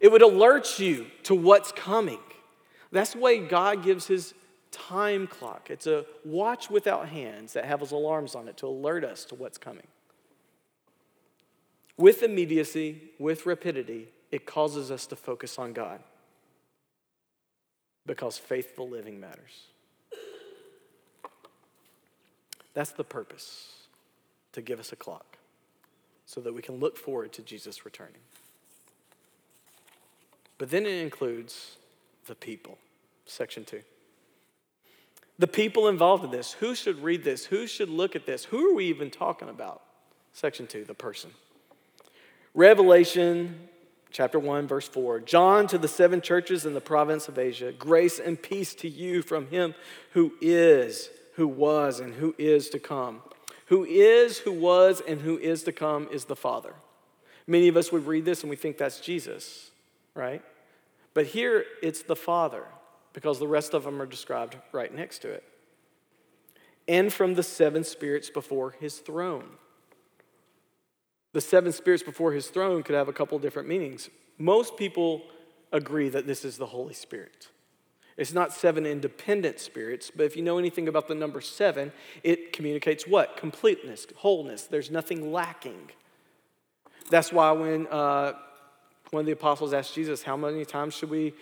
It 0.00 0.12
would 0.12 0.22
alert 0.22 0.78
you 0.78 1.06
to 1.24 1.34
what's 1.34 1.72
coming. 1.72 2.20
That's 2.92 3.12
the 3.12 3.20
way 3.20 3.38
God 3.38 3.84
gives 3.84 4.06
his 4.06 4.34
time 4.70 5.26
clock. 5.26 5.70
It's 5.70 5.86
a 5.86 6.04
watch 6.24 6.70
without 6.70 7.08
hands 7.08 7.52
that 7.52 7.64
has 7.64 7.92
alarms 7.92 8.34
on 8.34 8.48
it 8.48 8.56
to 8.58 8.66
alert 8.66 9.04
us 9.04 9.24
to 9.26 9.34
what's 9.34 9.58
coming. 9.58 9.86
With 11.96 12.22
immediacy, 12.22 13.02
with 13.18 13.46
rapidity, 13.46 14.08
it 14.30 14.46
causes 14.46 14.90
us 14.90 15.06
to 15.06 15.16
focus 15.16 15.58
on 15.58 15.72
God 15.72 16.00
because 18.06 18.38
faithful 18.38 18.88
living 18.88 19.20
matters. 19.20 19.66
That's 22.74 22.92
the 22.92 23.04
purpose 23.04 23.74
to 24.52 24.62
give 24.62 24.80
us 24.80 24.92
a 24.92 24.96
clock 24.96 25.36
so 26.24 26.40
that 26.40 26.54
we 26.54 26.62
can 26.62 26.76
look 26.76 26.96
forward 26.96 27.32
to 27.34 27.42
Jesus 27.42 27.84
returning. 27.84 28.20
But 30.58 30.70
then 30.70 30.86
it 30.86 31.02
includes 31.02 31.76
the 32.30 32.36
people, 32.36 32.78
section 33.26 33.64
two. 33.64 33.82
The 35.40 35.48
people 35.48 35.88
involved 35.88 36.22
in 36.22 36.30
this. 36.30 36.52
Who 36.52 36.76
should 36.76 37.02
read 37.02 37.24
this? 37.24 37.44
Who 37.46 37.66
should 37.66 37.88
look 37.88 38.14
at 38.14 38.24
this? 38.24 38.44
Who 38.44 38.70
are 38.70 38.74
we 38.74 38.84
even 38.86 39.10
talking 39.10 39.48
about? 39.48 39.82
Section 40.32 40.68
two, 40.68 40.84
the 40.84 40.94
person. 40.94 41.32
Revelation 42.54 43.68
chapter 44.12 44.38
1, 44.38 44.68
verse 44.68 44.86
4. 44.86 45.18
John 45.20 45.66
to 45.66 45.76
the 45.76 45.88
seven 45.88 46.20
churches 46.20 46.64
in 46.64 46.72
the 46.72 46.80
province 46.80 47.26
of 47.26 47.36
Asia, 47.36 47.72
grace 47.72 48.20
and 48.20 48.40
peace 48.40 48.74
to 48.74 48.88
you 48.88 49.22
from 49.22 49.48
him 49.48 49.74
who 50.12 50.32
is, 50.40 51.10
who 51.34 51.48
was, 51.48 51.98
and 51.98 52.14
who 52.14 52.36
is 52.38 52.70
to 52.70 52.78
come. 52.78 53.22
Who 53.66 53.84
is, 53.84 54.38
who 54.38 54.52
was, 54.52 55.00
and 55.00 55.20
who 55.20 55.36
is 55.36 55.64
to 55.64 55.72
come 55.72 56.06
is 56.12 56.26
the 56.26 56.36
Father. 56.36 56.74
Many 57.48 57.66
of 57.66 57.76
us 57.76 57.90
would 57.90 58.06
read 58.06 58.24
this 58.24 58.42
and 58.42 58.50
we 58.50 58.56
think 58.56 58.78
that's 58.78 59.00
Jesus, 59.00 59.72
right? 60.14 60.44
But 61.14 61.26
here 61.26 61.64
it's 61.82 62.02
the 62.02 62.16
Father 62.16 62.64
because 63.12 63.38
the 63.38 63.48
rest 63.48 63.74
of 63.74 63.84
them 63.84 64.00
are 64.00 64.06
described 64.06 64.56
right 64.72 64.94
next 64.94 65.20
to 65.20 65.30
it. 65.30 65.44
And 66.86 67.12
from 67.12 67.34
the 67.34 67.42
seven 67.42 67.84
spirits 67.84 68.30
before 68.30 68.72
his 68.72 68.98
throne. 68.98 69.50
The 71.32 71.40
seven 71.40 71.72
spirits 71.72 72.02
before 72.02 72.32
his 72.32 72.48
throne 72.48 72.82
could 72.82 72.94
have 72.94 73.08
a 73.08 73.12
couple 73.12 73.38
different 73.38 73.68
meanings. 73.68 74.10
Most 74.38 74.76
people 74.76 75.22
agree 75.72 76.08
that 76.08 76.26
this 76.26 76.44
is 76.44 76.56
the 76.56 76.66
Holy 76.66 76.94
Spirit. 76.94 77.48
It's 78.16 78.32
not 78.32 78.52
seven 78.52 78.84
independent 78.84 79.60
spirits, 79.60 80.10
but 80.14 80.24
if 80.24 80.36
you 80.36 80.42
know 80.42 80.58
anything 80.58 80.88
about 80.88 81.08
the 81.08 81.14
number 81.14 81.40
seven, 81.40 81.92
it 82.22 82.52
communicates 82.52 83.06
what? 83.06 83.36
Completeness, 83.36 84.06
wholeness. 84.16 84.64
There's 84.64 84.90
nothing 84.90 85.32
lacking. 85.32 85.90
That's 87.08 87.32
why 87.32 87.52
when 87.52 87.86
uh, 87.86 88.32
one 89.10 89.20
of 89.20 89.26
the 89.26 89.32
apostles 89.32 89.72
asked 89.72 89.94
Jesus, 89.94 90.22
How 90.22 90.36
many 90.36 90.64
times 90.64 90.94
should 90.94 91.10
we 91.10 91.34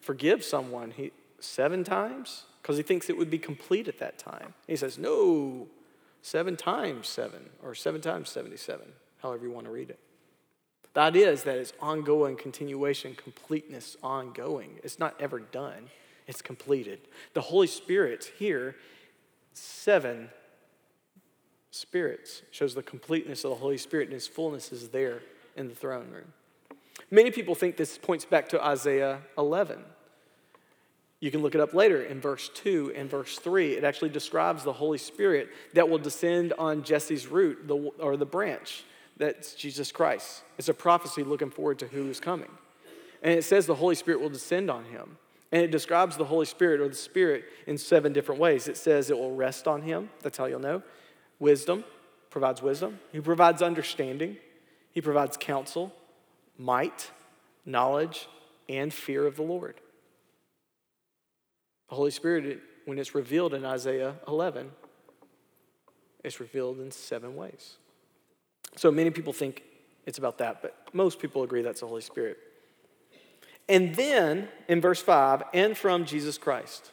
forgive 0.00 0.44
someone? 0.44 0.90
He, 0.90 1.12
seven 1.40 1.84
times? 1.84 2.44
Because 2.62 2.76
he 2.76 2.82
thinks 2.82 3.10
it 3.10 3.16
would 3.16 3.30
be 3.30 3.38
complete 3.38 3.88
at 3.88 3.98
that 3.98 4.18
time. 4.18 4.54
He 4.66 4.76
says, 4.76 4.98
No, 4.98 5.66
seven 6.22 6.56
times 6.56 7.08
seven, 7.08 7.50
or 7.62 7.74
seven 7.74 8.00
times 8.00 8.30
77 8.30 8.86
however 9.24 9.46
you 9.46 9.50
want 9.50 9.64
to 9.64 9.72
read 9.72 9.88
it. 9.90 9.98
The 10.92 11.00
idea 11.00 11.30
is 11.30 11.42
that 11.44 11.56
it's 11.56 11.72
ongoing, 11.80 12.36
continuation, 12.36 13.16
completeness, 13.16 13.96
ongoing. 14.02 14.78
It's 14.84 14.98
not 14.98 15.16
ever 15.18 15.40
done, 15.40 15.88
it's 16.28 16.42
completed. 16.42 17.00
The 17.32 17.40
Holy 17.40 17.66
Spirit 17.66 18.30
here, 18.38 18.76
seven 19.54 20.28
spirits, 21.70 22.42
shows 22.52 22.74
the 22.74 22.82
completeness 22.82 23.44
of 23.44 23.50
the 23.50 23.56
Holy 23.56 23.78
Spirit, 23.78 24.04
and 24.04 24.14
His 24.14 24.28
fullness 24.28 24.70
is 24.70 24.90
there 24.90 25.22
in 25.56 25.68
the 25.68 25.74
throne 25.74 26.10
room. 26.10 26.32
Many 27.10 27.30
people 27.30 27.54
think 27.54 27.76
this 27.76 27.98
points 27.98 28.24
back 28.24 28.48
to 28.50 28.64
Isaiah 28.64 29.20
11. 29.36 29.82
You 31.20 31.30
can 31.30 31.42
look 31.42 31.54
it 31.54 31.60
up 31.60 31.72
later 31.72 32.02
in 32.02 32.20
verse 32.20 32.50
2 32.54 32.92
and 32.94 33.08
verse 33.08 33.38
3. 33.38 33.72
It 33.72 33.84
actually 33.84 34.10
describes 34.10 34.62
the 34.62 34.72
Holy 34.72 34.98
Spirit 34.98 35.48
that 35.72 35.88
will 35.88 35.98
descend 35.98 36.52
on 36.58 36.82
Jesse's 36.82 37.26
root 37.26 37.66
the, 37.66 37.76
or 37.76 38.16
the 38.16 38.26
branch 38.26 38.84
that's 39.16 39.54
Jesus 39.54 39.92
Christ. 39.92 40.42
It's 40.58 40.68
a 40.68 40.74
prophecy 40.74 41.22
looking 41.22 41.50
forward 41.50 41.78
to 41.78 41.86
who 41.86 42.10
is 42.10 42.20
coming. 42.20 42.50
And 43.22 43.32
it 43.32 43.44
says 43.44 43.66
the 43.66 43.74
Holy 43.74 43.94
Spirit 43.94 44.20
will 44.20 44.28
descend 44.28 44.70
on 44.70 44.84
him. 44.84 45.16
And 45.52 45.62
it 45.62 45.70
describes 45.70 46.16
the 46.16 46.24
Holy 46.24 46.46
Spirit 46.46 46.80
or 46.80 46.88
the 46.88 46.94
Spirit 46.94 47.44
in 47.66 47.78
seven 47.78 48.12
different 48.12 48.40
ways. 48.40 48.66
It 48.66 48.76
says 48.76 49.08
it 49.08 49.16
will 49.16 49.34
rest 49.34 49.68
on 49.68 49.82
him. 49.82 50.10
That's 50.20 50.36
how 50.36 50.46
you'll 50.46 50.60
know. 50.60 50.82
Wisdom, 51.38 51.84
provides 52.28 52.60
wisdom. 52.60 52.98
He 53.12 53.20
provides 53.20 53.62
understanding. 53.62 54.36
He 54.90 55.00
provides 55.00 55.36
counsel, 55.36 55.92
might, 56.58 57.10
knowledge, 57.64 58.28
and 58.68 58.92
fear 58.92 59.26
of 59.26 59.36
the 59.36 59.42
Lord. 59.42 59.80
The 61.88 61.96
Holy 61.96 62.10
Spirit, 62.10 62.60
when 62.86 62.98
it's 62.98 63.14
revealed 63.14 63.54
in 63.54 63.64
Isaiah 63.64 64.14
11, 64.26 64.70
it's 66.22 66.40
revealed 66.40 66.80
in 66.80 66.90
seven 66.90 67.36
ways. 67.36 67.76
So 68.76 68.90
many 68.90 69.10
people 69.10 69.32
think 69.32 69.62
it's 70.06 70.18
about 70.18 70.38
that, 70.38 70.62
but 70.62 70.76
most 70.92 71.18
people 71.20 71.42
agree 71.42 71.62
that's 71.62 71.80
the 71.80 71.86
Holy 71.86 72.02
Spirit. 72.02 72.38
And 73.68 73.94
then 73.94 74.48
in 74.68 74.80
verse 74.80 75.00
5, 75.00 75.42
and 75.54 75.76
from 75.76 76.04
Jesus 76.04 76.36
Christ. 76.36 76.90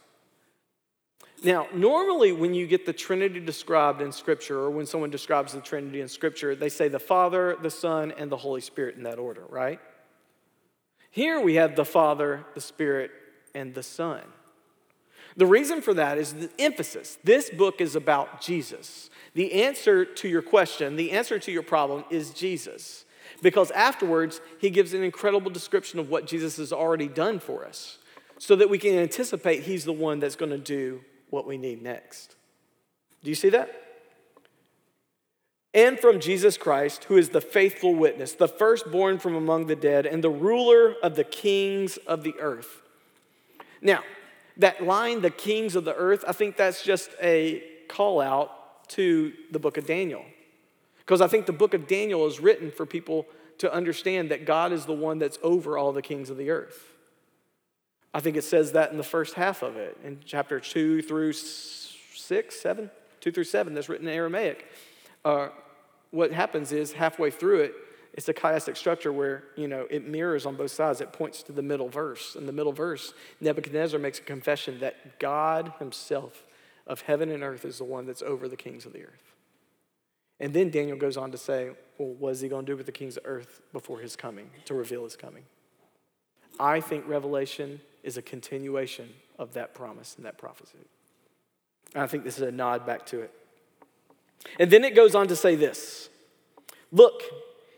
Now, 1.43 1.67
normally 1.73 2.32
when 2.32 2.54
you 2.54 2.67
get 2.67 2.86
the 2.86 2.93
Trinity 2.93 3.39
described 3.39 4.01
in 4.01 4.12
Scripture, 4.12 4.60
or 4.60 4.69
when 4.69 4.86
someone 4.86 5.10
describes 5.10 5.54
the 5.54 5.62
Trinity 5.62 6.01
in 6.01 6.08
Scripture, 6.08 6.56
they 6.56 6.69
say 6.69 6.88
the 6.88 6.99
Father, 6.99 7.58
the 7.62 7.71
Son, 7.71 8.13
and 8.15 8.32
the 8.32 8.38
Holy 8.38 8.62
Spirit 8.62 8.95
in 8.95 9.04
that 9.04 9.17
order, 9.17 9.43
right? 9.49 9.80
Here 11.10 11.41
we 11.41 11.56
have 11.56 11.75
the 11.75 11.86
Father, 11.86 12.45
the 12.54 12.62
Spirit, 12.62 13.10
and 13.56 13.73
the 13.73 13.82
Son. 13.82 14.21
The 15.36 15.47
reason 15.47 15.82
for 15.82 15.93
that 15.95 16.17
is 16.17 16.34
the 16.34 16.49
emphasis. 16.60 17.17
This 17.23 17.49
book 17.49 17.82
is 17.82 17.95
about 17.95 18.41
Jesus. 18.41 19.10
The 19.34 19.63
answer 19.63 20.06
to 20.06 20.27
your 20.27 20.41
question, 20.43 20.95
the 20.95 21.12
answer 21.12 21.39
to 21.39 21.51
your 21.51 21.63
problem 21.63 22.04
is 22.12 22.32
Jesus. 22.32 23.06
Because 23.41 23.71
afterwards, 23.71 24.41
he 24.60 24.69
gives 24.69 24.93
an 24.93 25.04
incredible 25.04 25.49
description 25.49 25.99
of 25.99 26.10
what 26.10 26.27
Jesus 26.27 26.58
has 26.58 26.71
already 26.71 27.08
done 27.08 27.39
for 27.39 27.65
us 27.65 27.97
so 28.38 28.56
that 28.58 28.69
we 28.69 28.77
can 28.77 28.97
anticipate 28.97 29.63
he's 29.63 29.86
the 29.86 29.93
one 29.93 30.19
that's 30.19 30.36
going 30.36 30.51
to 30.51 30.58
do 30.58 31.01
what 31.32 31.48
we 31.48 31.58
need 31.58 31.82
next. 31.82 32.36
Do 33.24 33.32
you 33.32 33.36
see 33.36 33.50
that? 33.50 33.70
And 35.74 35.98
from 35.98 36.20
Jesus 36.20 36.58
Christ, 36.58 37.06
who 37.06 37.17
is 37.17 37.30
the 37.30 37.41
faithful 37.41 37.96
witness, 37.96 38.34
the 38.34 38.48
firstborn 38.48 39.20
from 39.20 39.36
among 39.36 39.67
the 39.67 39.76
dead, 39.76 40.06
and 40.06 40.24
the 40.24 40.30
ruler 40.30 40.96
of 41.02 41.15
the 41.15 41.24
kings 41.24 41.98
of 41.98 42.24
the 42.24 42.36
earth. 42.39 42.82
Now, 43.82 44.04
that 44.58 44.84
line, 44.84 45.22
the 45.22 45.30
kings 45.30 45.76
of 45.76 45.86
the 45.86 45.96
earth, 45.96 46.26
I 46.28 46.34
think 46.34 46.58
that's 46.58 46.84
just 46.84 47.10
a 47.22 47.63
call 47.88 48.20
out 48.20 48.89
to 48.89 49.32
the 49.50 49.60
book 49.60 49.78
of 49.78 49.86
Daniel. 49.86 50.26
Because 51.00 51.22
I 51.22 51.28
think 51.28 51.46
the 51.46 51.54
book 51.54 51.74
of 51.74 51.88
Daniel 51.88 52.28
is 52.28 52.41
written 52.41 52.70
for 52.70 52.86
people 52.86 53.26
to 53.60 53.74
understand 53.74 54.30
that 54.32 54.46
God 54.46 54.74
is 54.74 54.86
the 54.86 54.94
one 54.94 55.20
that's 55.20 55.39
over 55.41 55.78
all 55.78 55.94
the 55.94 56.02
kings 56.02 56.30
of 56.30 56.38
the 56.38 56.50
earth. 56.50 56.90
I 58.13 58.19
think 58.19 58.36
it 58.36 58.43
says 58.43 58.74
that 58.74 58.91
in 58.91 58.97
the 58.97 59.04
first 59.04 59.36
half 59.36 59.62
of 59.62 59.78
it, 59.78 59.97
in 60.04 60.19
chapter 60.26 60.60
2 60.60 61.02
through 61.02 61.34
6, 61.34 62.60
7, 62.60 62.91
2 63.21 63.32
through 63.32 63.43
7, 63.43 63.74
that's 63.74 63.89
written 63.89 64.08
in 64.08 64.13
Aramaic. 64.13 64.67
Uh, 65.24 65.50
what 66.12 66.32
happens 66.32 66.71
is 66.71 66.91
halfway 66.93 67.32
through 67.32 67.62
it, 67.62 67.76
it's 68.13 68.28
a 68.28 68.34
chiastic 68.34 68.76
structure 68.76 69.13
where 69.13 69.45
you 69.56 69.67
know 69.67 69.88
it 69.89 70.06
mirrors 70.06 70.45
on 70.45 70.56
both 70.56 70.71
sides. 70.71 71.00
It 71.00 71.13
points 71.13 71.43
to 71.43 71.54
the 71.54 71.62
middle 71.62 71.88
verse. 71.88 72.36
In 72.36 72.45
the 72.45 72.52
middle 72.52 72.74
verse, 72.74 73.13
Nebuchadnezzar 73.39 74.00
makes 74.00 74.19
a 74.19 74.24
confession 74.24 74.80
that 74.80 75.17
God 75.19 75.74
Himself 75.80 76.45
of 76.88 77.02
heaven 77.02 77.32
and 77.32 77.41
earth 77.43 77.63
is 77.63 77.78
the 77.78 77.86
one 77.86 78.06
that's 78.06 78.21
over 78.21 78.50
the 78.50 78.58
kings 78.58 78.86
of 78.86 78.91
the 78.91 79.04
earth. 79.04 79.34
And 80.41 80.54
then 80.54 80.71
Daniel 80.71 80.97
goes 80.97 81.17
on 81.17 81.32
to 81.32 81.38
say, 81.38 81.69
well, 81.97 82.10
what 82.10 82.32
is 82.32 82.41
he 82.41 82.50
going 82.50 82.65
to 82.65 82.71
do 82.71 82.76
with 82.76 82.88
the 82.88 82.91
kings 82.91 83.15
of 83.15 83.24
earth 83.26 83.62
before 83.71 84.00
his 84.00 84.15
coming, 84.15 84.50
to 84.65 84.74
reveal 84.74 85.04
his 85.04 85.15
coming? 85.15 85.43
I 86.60 86.82
think 86.82 87.08
Revelation 87.08 87.80
is 88.04 88.18
a 88.18 88.22
continuation 88.22 89.10
of 89.38 89.54
that 89.54 89.74
promise 89.74 90.16
and 90.16 90.26
that 90.26 90.38
prophecy. 90.38 90.78
And 91.94 92.04
I 92.04 92.08
think 92.08 92.24
this 92.24 92.38
is 92.38 92.44
a 92.44 92.52
nod 92.52 92.86
back 92.86 93.06
to 93.08 93.22
it. 93.22 93.34
And 94.60 94.72
then 94.72 94.84
it 94.84 94.96
goes 94.96 95.16
on 95.16 95.28
to 95.28 95.36
say 95.36 95.56
this 95.56 96.10
Look, 96.92 97.24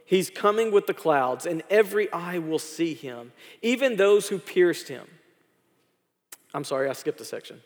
he's 0.06 0.30
coming 0.30 0.72
with 0.72 0.88
the 0.88 0.94
clouds, 0.94 1.46
and 1.46 1.64
every 1.70 2.12
eye 2.12 2.40
will 2.40 2.60
see 2.60 2.94
him, 2.94 3.32
even 3.62 3.96
those 3.96 4.30
who 4.30 4.40
pierced 4.40 4.88
him. 4.88 5.08
I'm 6.54 6.64
sorry, 6.64 6.90
I 6.90 6.94
skipped 6.94 7.22
a 7.22 7.26
section. 7.26 7.62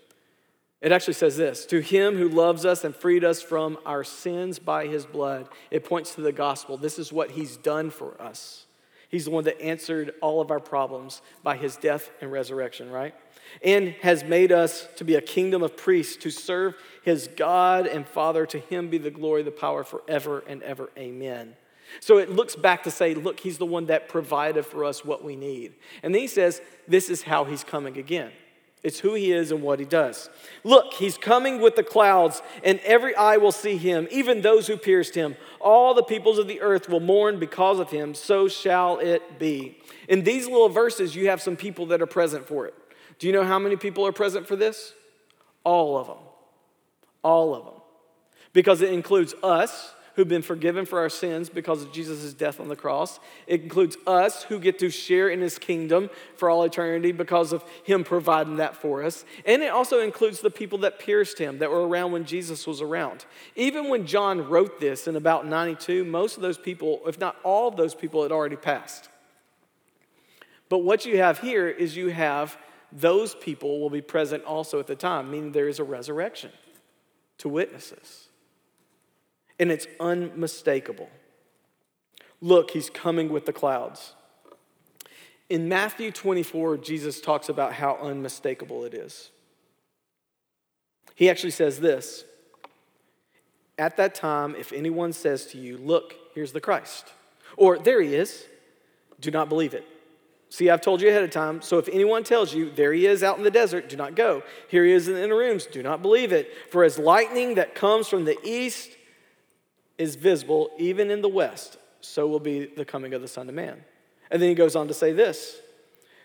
It 0.80 0.92
actually 0.92 1.16
says 1.16 1.38
this 1.38 1.66
To 1.68 1.80
him 1.80 2.18
who 2.18 2.30
loves 2.30 2.66
us 2.66 2.84
and 2.84 2.96
freed 2.96 3.24
us 3.24 3.42
from 3.42 3.78
our 3.86 4.04
sins 4.04 4.60
by 4.60 4.88
his 4.88 5.06
blood. 5.06 5.50
It 5.72 5.86
points 5.86 6.16
to 6.16 6.22
the 6.22 6.32
gospel. 6.32 6.78
This 6.78 7.00
is 7.00 7.12
what 7.12 7.32
he's 7.32 7.58
done 7.58 7.90
for 7.90 8.20
us. 8.22 8.67
He's 9.10 9.26
the 9.26 9.32
one 9.32 9.46
that 9.46 9.62
answered 9.62 10.14
all 10.22 10.42
of 10.42 10.52
our 10.52 10.60
problems 10.60 11.22
by 11.42 11.56
his 11.56 11.78
death 11.78 12.10
and 12.20 12.32
resurrection, 12.32 12.90
right? 12.90 13.16
And 13.64 13.90
has 14.02 14.24
made 14.24 14.52
us 14.52 14.88
to 14.98 15.06
be 15.06 15.16
a 15.16 15.22
kingdom 15.22 15.64
of 15.64 15.78
priests 15.78 16.18
to 16.18 16.30
serve 16.30 16.76
his 17.04 17.30
God 17.36 17.88
and 17.88 18.06
Father. 18.06 18.46
To 18.48 18.60
him 18.60 18.90
be 18.90 18.98
the 18.98 19.12
glory, 19.12 19.44
the 19.44 19.52
power 19.52 19.86
forever 19.86 20.44
and 20.48 20.62
ever. 20.64 20.90
Amen. 20.98 21.56
So 22.02 22.18
it 22.18 22.30
looks 22.30 22.56
back 22.56 22.84
to 22.84 22.92
say, 22.92 23.14
look, 23.14 23.40
he's 23.40 23.58
the 23.58 23.66
one 23.66 23.86
that 23.86 24.10
provided 24.10 24.66
for 24.66 24.84
us 24.84 25.06
what 25.06 25.24
we 25.24 25.38
need. 25.38 25.76
And 26.04 26.14
then 26.14 26.22
he 26.22 26.28
says, 26.28 26.62
this 26.88 27.10
is 27.10 27.24
how 27.24 27.46
he's 27.46 27.64
coming 27.64 27.98
again. 27.98 28.32
It's 28.84 29.00
who 29.00 29.16
he 29.16 29.32
is 29.32 29.52
and 29.52 29.62
what 29.62 29.80
he 29.80 29.86
does. 29.86 30.30
Look, 30.64 30.94
he's 30.94 31.18
coming 31.18 31.60
with 31.60 31.76
the 31.76 31.84
clouds, 31.84 32.42
and 32.64 32.80
every 32.82 33.16
eye 33.16 33.38
will 33.38 33.52
see 33.52 33.76
him, 33.76 34.08
even 34.12 34.42
those 34.42 34.68
who 34.68 34.78
pierced 34.78 35.16
him. 35.16 35.36
All 35.60 35.94
the 35.94 36.04
peoples 36.04 36.38
of 36.38 36.48
the 36.48 36.62
earth 36.62 36.88
will 36.88 37.00
mourn 37.00 37.40
because 37.40 37.80
of 37.80 37.90
him. 37.90 38.14
So 38.14 38.48
shall 38.48 39.00
it 39.00 39.40
be. 39.40 39.80
In 40.08 40.24
these 40.24 40.46
little 40.46 40.70
verses, 40.70 41.16
you 41.16 41.28
have 41.30 41.42
some 41.42 41.56
people 41.56 41.88
that 41.88 42.02
are 42.02 42.08
present 42.08 42.48
for 42.48 42.68
it. 42.68 42.76
Do 43.20 43.28
you 43.28 43.34
know 43.34 43.44
how 43.44 43.60
many 43.60 43.76
people 43.76 44.06
are 44.06 44.12
present 44.12 44.48
for 44.48 44.56
this? 44.56 44.94
All 45.64 45.98
of 45.98 46.08
them. 46.08 46.18
All 47.24 47.56
of 47.56 47.66
them. 47.66 47.82
Because 48.54 48.82
it 48.82 48.94
includes 48.94 49.34
us, 49.44 49.94
who've 50.18 50.28
been 50.28 50.42
forgiven 50.42 50.84
for 50.84 51.00
our 51.00 51.10
sins 51.10 51.48
because 51.48 51.84
of 51.84 51.94
Jesus' 51.94 52.34
death 52.34 52.60
on 52.60 52.70
the 52.70 52.76
cross. 52.76 53.20
It 53.46 53.62
includes 53.62 53.98
us 54.08 54.42
who 54.42 54.60
get 54.60 54.80
to 54.80 54.90
share 54.90 55.30
in 55.30 55.42
his 55.42 55.60
kingdom 55.60 56.10
for 56.36 56.50
all 56.50 56.64
eternity 56.64 57.12
because 57.12 57.54
of 57.54 57.64
him 57.84 58.04
providing 58.04 58.56
that 58.56 58.76
for 58.76 59.04
us. 59.04 59.26
And 59.46 59.62
it 59.62 59.72
also 59.72 60.00
includes 60.00 60.42
the 60.42 60.50
people 60.50 60.80
that 60.80 60.98
pierced 60.98 61.38
him, 61.38 61.60
that 61.60 61.70
were 61.70 61.88
around 61.88 62.14
when 62.14 62.26
Jesus 62.26 62.66
was 62.66 62.82
around. 62.82 63.26
Even 63.56 63.90
when 63.90 64.08
John 64.08 64.50
wrote 64.50 64.80
this 64.80 65.08
in 65.08 65.16
about 65.16 65.46
92, 65.46 66.04
most 66.04 66.36
of 66.36 66.42
those 66.42 66.58
people, 66.58 67.00
if 67.06 67.20
not 67.20 67.36
all 67.44 67.68
of 67.68 67.78
those 67.78 67.94
people, 67.94 68.24
had 68.24 68.32
already 68.32 68.56
passed. 68.56 69.10
But 70.68 70.80
what 70.80 71.06
you 71.06 71.18
have 71.20 71.40
here 71.40 71.68
is 71.68 71.96
you 71.96 72.08
have 72.10 72.58
those 72.92 73.36
people 73.36 73.80
will 73.80 73.92
be 73.92 74.02
present 74.02 74.44
also 74.46 74.80
at 74.80 74.88
the 74.88 74.96
time, 74.96 75.30
meaning 75.30 75.52
there 75.52 75.68
is 75.68 75.78
a 75.78 75.84
resurrection 75.84 76.50
to 77.38 77.50
witnesses. 77.50 78.27
And 79.60 79.72
it's 79.72 79.88
unmistakable. 80.00 81.10
Look, 82.42 82.72
he's 82.72 82.90
coming 82.90 83.30
with 83.30 83.46
the 83.46 83.54
clouds. 83.54 84.14
In 85.50 85.70
Matthew 85.70 86.12
24, 86.12 86.78
Jesus 86.78 87.22
talks 87.22 87.50
about 87.50 87.74
how 87.74 87.96
unmistakable 88.02 88.84
it 88.84 88.94
is. 88.94 89.32
He 91.16 91.30
actually 91.30 91.52
says 91.52 91.80
this 91.80 92.26
At 93.78 93.98
that 93.98 94.14
time, 94.14 94.56
if 94.56 94.72
anyone 94.72 95.14
says 95.14 95.48
to 95.48 95.58
you, 95.58 95.78
Look, 95.78 96.16
here's 96.36 96.52
the 96.52 96.62
Christ, 96.62 97.12
or 97.56 97.80
there 97.80 98.02
he 98.02 98.14
is, 98.14 98.46
do 99.20 99.32
not 99.32 99.50
believe 99.50 99.74
it. 99.74 99.86
See, 100.50 100.70
I've 100.70 100.82
told 100.82 101.02
you 101.02 101.10
ahead 101.10 101.24
of 101.24 101.32
time. 101.32 101.62
So 101.62 101.78
if 101.78 101.90
anyone 101.90 102.24
tells 102.24 102.54
you, 102.54 102.72
there 102.72 102.94
he 102.94 103.06
is 103.06 103.22
out 103.22 103.38
in 103.38 103.44
the 103.44 103.52
desert, 103.52 103.90
do 103.90 103.98
not 103.98 104.16
go. 104.16 104.44
Here 104.70 104.86
he 104.86 104.94
is 104.94 105.08
in 105.10 105.16
the 105.16 105.24
inner 105.24 105.36
rooms, 105.36 105.66
do 105.66 105.84
not 105.84 106.02
believe 106.02 106.32
it. 106.32 106.50
For 106.72 106.84
as 106.84 106.98
lightning 106.98 107.56
that 107.56 107.76
comes 107.76 108.08
from 108.08 108.24
the 108.24 108.38
east 108.44 108.92
is 109.98 110.16
visible 110.16 110.70
even 110.78 111.10
in 111.10 111.22
the 111.22 111.30
west, 111.30 111.78
so 112.02 112.28
will 112.28 112.40
be 112.40 112.66
the 112.66 112.86
coming 112.86 113.14
of 113.14 113.22
the 113.22 113.28
Son 113.28 113.50
of 113.50 113.56
Man. 113.56 113.84
And 114.30 114.42
then 114.42 114.50
he 114.50 114.56
goes 114.56 114.76
on 114.76 114.88
to 114.88 114.94
say 114.94 115.14
this 115.14 115.60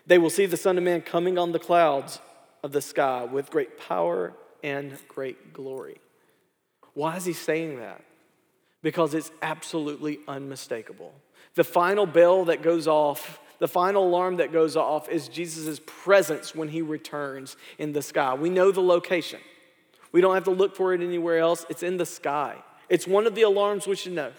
They 0.05 0.17
will 0.17 0.29
see 0.29 0.45
the 0.45 0.57
Son 0.57 0.77
of 0.77 0.83
Man 0.83 1.01
coming 1.01 1.37
on 1.37 1.51
the 1.51 1.59
clouds 1.59 2.19
of 2.63 2.71
the 2.71 2.81
sky 2.81 3.25
with 3.25 3.49
great 3.49 3.77
power 3.77 4.33
and 4.63 4.97
great 5.07 5.53
glory. 5.53 5.97
Why 6.93 7.17
is 7.17 7.25
he 7.25 7.33
saying 7.33 7.79
that? 7.79 8.01
Because 8.81 9.13
it's 9.13 9.31
absolutely 9.41 10.19
unmistakable. 10.27 11.13
The 11.55 11.63
final 11.63 12.05
bell 12.05 12.45
that 12.45 12.61
goes 12.61 12.87
off, 12.87 13.39
the 13.59 13.67
final 13.67 14.07
alarm 14.07 14.37
that 14.37 14.51
goes 14.51 14.75
off 14.75 15.09
is 15.09 15.27
Jesus' 15.27 15.79
presence 15.85 16.55
when 16.55 16.69
he 16.69 16.81
returns 16.81 17.55
in 17.77 17.93
the 17.93 18.01
sky. 18.01 18.33
We 18.33 18.49
know 18.49 18.71
the 18.71 18.81
location. 18.81 19.39
We 20.11 20.21
don't 20.21 20.35
have 20.35 20.43
to 20.45 20.51
look 20.51 20.75
for 20.75 20.93
it 20.93 21.01
anywhere 21.01 21.39
else. 21.39 21.65
It's 21.69 21.83
in 21.83 21.97
the 21.97 22.05
sky. 22.05 22.57
It's 22.89 23.07
one 23.07 23.27
of 23.27 23.35
the 23.35 23.43
alarms 23.43 23.87
we 23.87 23.95
should 23.95 24.13
know. 24.13 24.31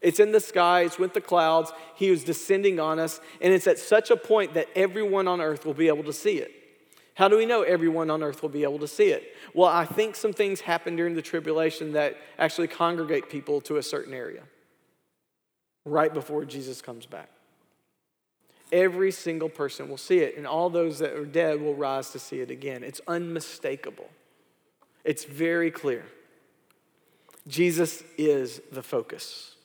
It's 0.00 0.18
in 0.18 0.32
the 0.32 0.40
sky, 0.40 0.80
it's 0.82 0.98
with 0.98 1.14
the 1.14 1.20
clouds. 1.20 1.72
He 1.94 2.08
is 2.08 2.24
descending 2.24 2.80
on 2.80 2.98
us, 2.98 3.20
and 3.40 3.52
it's 3.52 3.66
at 3.68 3.78
such 3.78 4.10
a 4.10 4.16
point 4.16 4.54
that 4.54 4.68
everyone 4.74 5.28
on 5.28 5.40
earth 5.40 5.64
will 5.64 5.74
be 5.74 5.88
able 5.88 6.04
to 6.04 6.12
see 6.12 6.38
it. 6.38 6.50
How 7.14 7.28
do 7.28 7.36
we 7.36 7.46
know 7.46 7.62
everyone 7.62 8.10
on 8.10 8.22
earth 8.22 8.42
will 8.42 8.48
be 8.48 8.64
able 8.64 8.78
to 8.80 8.88
see 8.88 9.10
it? 9.10 9.34
Well, 9.54 9.68
I 9.68 9.84
think 9.84 10.16
some 10.16 10.32
things 10.32 10.60
happen 10.62 10.96
during 10.96 11.14
the 11.14 11.22
tribulation 11.22 11.92
that 11.92 12.16
actually 12.38 12.68
congregate 12.68 13.28
people 13.28 13.60
to 13.62 13.76
a 13.76 13.82
certain 13.82 14.14
area 14.14 14.42
right 15.84 16.12
before 16.12 16.44
Jesus 16.44 16.80
comes 16.80 17.06
back. 17.06 17.28
Every 18.72 19.12
single 19.12 19.50
person 19.50 19.88
will 19.88 19.98
see 19.98 20.20
it, 20.20 20.36
and 20.38 20.46
all 20.46 20.70
those 20.70 20.98
that 21.00 21.12
are 21.12 21.26
dead 21.26 21.60
will 21.60 21.74
rise 21.74 22.10
to 22.10 22.18
see 22.18 22.40
it 22.40 22.50
again. 22.50 22.82
It's 22.82 23.00
unmistakable, 23.06 24.08
it's 25.04 25.24
very 25.24 25.70
clear. 25.70 26.04
Jesus 27.46 28.02
is 28.16 28.60
the 28.70 28.82
focus. 28.82 29.56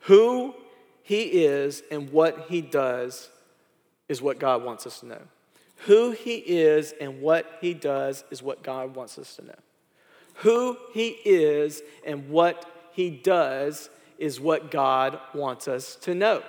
Who 0.00 0.54
he 1.02 1.44
is 1.44 1.82
and 1.90 2.10
what 2.10 2.46
he 2.48 2.60
does 2.60 3.28
is 4.08 4.22
what 4.22 4.38
God 4.38 4.64
wants 4.64 4.86
us 4.86 5.00
to 5.00 5.06
know. 5.06 5.22
Who 5.86 6.12
he 6.12 6.36
is 6.36 6.94
and 7.00 7.20
what 7.20 7.58
he 7.60 7.74
does 7.74 8.24
is 8.30 8.42
what 8.42 8.62
God 8.62 8.94
wants 8.94 9.18
us 9.18 9.36
to 9.36 9.44
know. 9.44 9.58
Who 10.36 10.76
he 10.92 11.18
is 11.24 11.82
and 12.04 12.28
what 12.30 12.64
he 12.92 13.10
does 13.10 13.90
is 14.18 14.40
what 14.40 14.70
God 14.70 15.18
wants 15.34 15.68
us 15.68 15.96
to 15.96 16.14
know. 16.14 16.42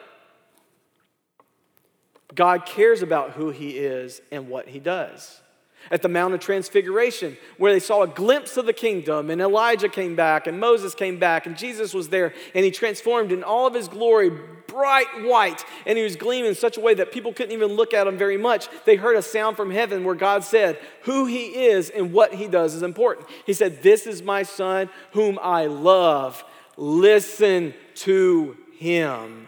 God 2.34 2.66
cares 2.66 3.02
about 3.02 3.32
who 3.32 3.50
he 3.50 3.78
is 3.78 4.22
and 4.32 4.48
what 4.48 4.70
he 4.70 4.80
does 4.80 5.42
at 5.90 6.02
the 6.02 6.10
Mount 6.10 6.34
of 6.34 6.40
Transfiguration, 6.40 7.38
where 7.58 7.74
they 7.74 7.80
saw 7.80 8.04
a 8.04 8.08
glimpse 8.08 8.58
of 8.58 8.66
the 8.66 8.74
kingdom, 8.74 9.30
and 9.30 9.42
Elijah 9.42 9.90
came 9.90 10.16
back, 10.16 10.48
and 10.48 10.60
Moses 10.60 10.94
came 10.94 11.18
back, 11.18 11.46
and 11.46 11.58
Jesus 11.58 11.94
was 11.94 12.10
there, 12.10 12.34
and 12.54 12.64
he 12.64 12.72
transformed 12.72 13.32
in 13.32 13.44
all 13.44 13.68
of 13.68 13.74
his 13.74 13.88
glory, 13.88 14.30
bright 14.68 15.24
white, 15.24 15.66
and 15.86 15.98
he 15.98 16.04
was 16.04 16.16
gleaming 16.16 16.50
in 16.50 16.56
such 16.56 16.78
a 16.78 16.82
way 16.82 16.94
that 16.94 17.12
people 17.12 17.34
couldn't 17.34 17.52
even 17.52 17.74
look 17.74 17.94
at 17.94 18.08
him 18.08 18.18
very 18.18 18.38
much. 18.38 18.68
They 18.86 18.96
heard 18.96 19.18
a 19.18 19.22
sound 19.22 19.58
from 19.58 19.72
heaven 19.72 20.04
where 20.04 20.16
God 20.16 20.44
said, 20.44 20.78
Who 21.04 21.26
he 21.26 21.66
is 21.66 21.90
and 21.90 22.14
what 22.14 22.34
he 22.34 22.48
does 22.48 22.76
is 22.76 22.84
important. 22.84 23.28
He 23.46 23.54
said, 23.54 23.82
This 23.82 24.08
is 24.08 24.22
my 24.22 24.44
son 24.44 24.90
whom 25.12 25.40
I 25.42 25.66
love. 25.66 26.44
Listen 26.78 27.74
to 27.96 28.58
him. 28.78 29.48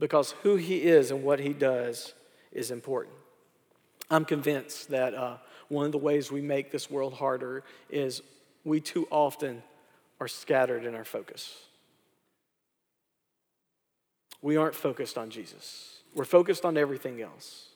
Because 0.00 0.32
who 0.42 0.56
he 0.56 0.82
is 0.82 1.12
and 1.12 1.22
what 1.22 1.38
he 1.38 1.52
does 1.52 2.12
is 2.50 2.72
important. 2.72 3.14
I'm 4.10 4.24
convinced 4.24 4.90
that 4.90 5.14
uh, 5.14 5.36
one 5.68 5.86
of 5.86 5.92
the 5.92 5.98
ways 5.98 6.30
we 6.30 6.40
make 6.40 6.70
this 6.70 6.90
world 6.90 7.14
harder 7.14 7.64
is 7.90 8.22
we 8.64 8.80
too 8.80 9.06
often 9.10 9.62
are 10.20 10.28
scattered 10.28 10.84
in 10.84 10.94
our 10.94 11.04
focus. 11.04 11.56
We 14.40 14.56
aren't 14.56 14.74
focused 14.74 15.16
on 15.16 15.30
Jesus, 15.30 16.02
we're 16.14 16.24
focused 16.24 16.64
on 16.64 16.76
everything 16.76 17.22
else. 17.22 17.68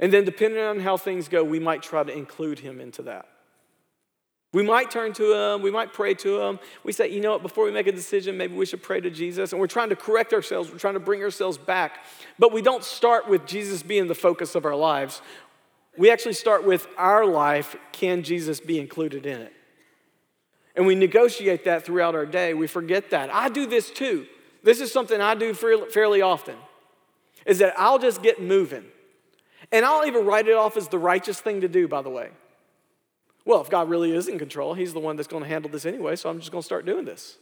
And 0.00 0.12
then, 0.12 0.24
depending 0.24 0.60
on 0.60 0.80
how 0.80 0.96
things 0.96 1.28
go, 1.28 1.44
we 1.44 1.60
might 1.60 1.82
try 1.82 2.02
to 2.02 2.12
include 2.12 2.58
him 2.58 2.80
into 2.80 3.02
that. 3.02 3.28
We 4.54 4.62
might 4.62 4.88
turn 4.88 5.12
to 5.14 5.34
him, 5.34 5.62
we 5.62 5.72
might 5.72 5.92
pray 5.92 6.14
to 6.14 6.40
him. 6.40 6.60
We 6.84 6.92
say, 6.92 7.10
you 7.10 7.20
know 7.20 7.32
what, 7.32 7.42
before 7.42 7.64
we 7.64 7.72
make 7.72 7.88
a 7.88 7.92
decision, 7.92 8.36
maybe 8.36 8.54
we 8.54 8.64
should 8.64 8.84
pray 8.84 9.00
to 9.00 9.10
Jesus. 9.10 9.52
And 9.52 9.60
we're 9.60 9.66
trying 9.66 9.88
to 9.88 9.96
correct 9.96 10.32
ourselves, 10.32 10.70
we're 10.70 10.78
trying 10.78 10.94
to 10.94 11.00
bring 11.00 11.20
ourselves 11.22 11.58
back. 11.58 12.04
But 12.38 12.52
we 12.52 12.62
don't 12.62 12.84
start 12.84 13.28
with 13.28 13.46
Jesus 13.46 13.82
being 13.82 14.06
the 14.06 14.14
focus 14.14 14.54
of 14.54 14.64
our 14.64 14.76
lives. 14.76 15.22
We 15.98 16.08
actually 16.08 16.34
start 16.34 16.64
with 16.64 16.86
our 16.96 17.26
life 17.26 17.74
can 17.90 18.22
Jesus 18.22 18.60
be 18.60 18.78
included 18.78 19.26
in 19.26 19.40
it? 19.40 19.52
And 20.76 20.86
we 20.86 20.94
negotiate 20.94 21.64
that 21.64 21.84
throughout 21.84 22.14
our 22.14 22.26
day. 22.26 22.54
We 22.54 22.68
forget 22.68 23.10
that. 23.10 23.34
I 23.34 23.48
do 23.48 23.66
this 23.66 23.90
too. 23.90 24.24
This 24.62 24.80
is 24.80 24.92
something 24.92 25.20
I 25.20 25.34
do 25.34 25.52
fairly 25.52 26.22
often. 26.22 26.56
Is 27.44 27.58
that 27.58 27.74
I'll 27.76 27.98
just 27.98 28.22
get 28.22 28.40
moving. 28.40 28.84
And 29.72 29.84
I'll 29.84 30.06
even 30.06 30.24
write 30.24 30.46
it 30.46 30.54
off 30.54 30.76
as 30.76 30.86
the 30.86 30.98
righteous 30.98 31.40
thing 31.40 31.62
to 31.62 31.68
do, 31.68 31.88
by 31.88 32.02
the 32.02 32.10
way. 32.10 32.30
Well, 33.44 33.60
if 33.60 33.68
God 33.68 33.90
really 33.90 34.12
is 34.12 34.28
in 34.28 34.38
control, 34.38 34.74
He's 34.74 34.92
the 34.92 35.00
one 35.00 35.16
that's 35.16 35.28
going 35.28 35.42
to 35.42 35.48
handle 35.48 35.70
this 35.70 35.86
anyway, 35.86 36.16
so 36.16 36.30
I'm 36.30 36.38
just 36.38 36.50
going 36.50 36.62
to 36.62 36.66
start 36.66 36.86
doing 36.86 37.04
this. 37.04 37.36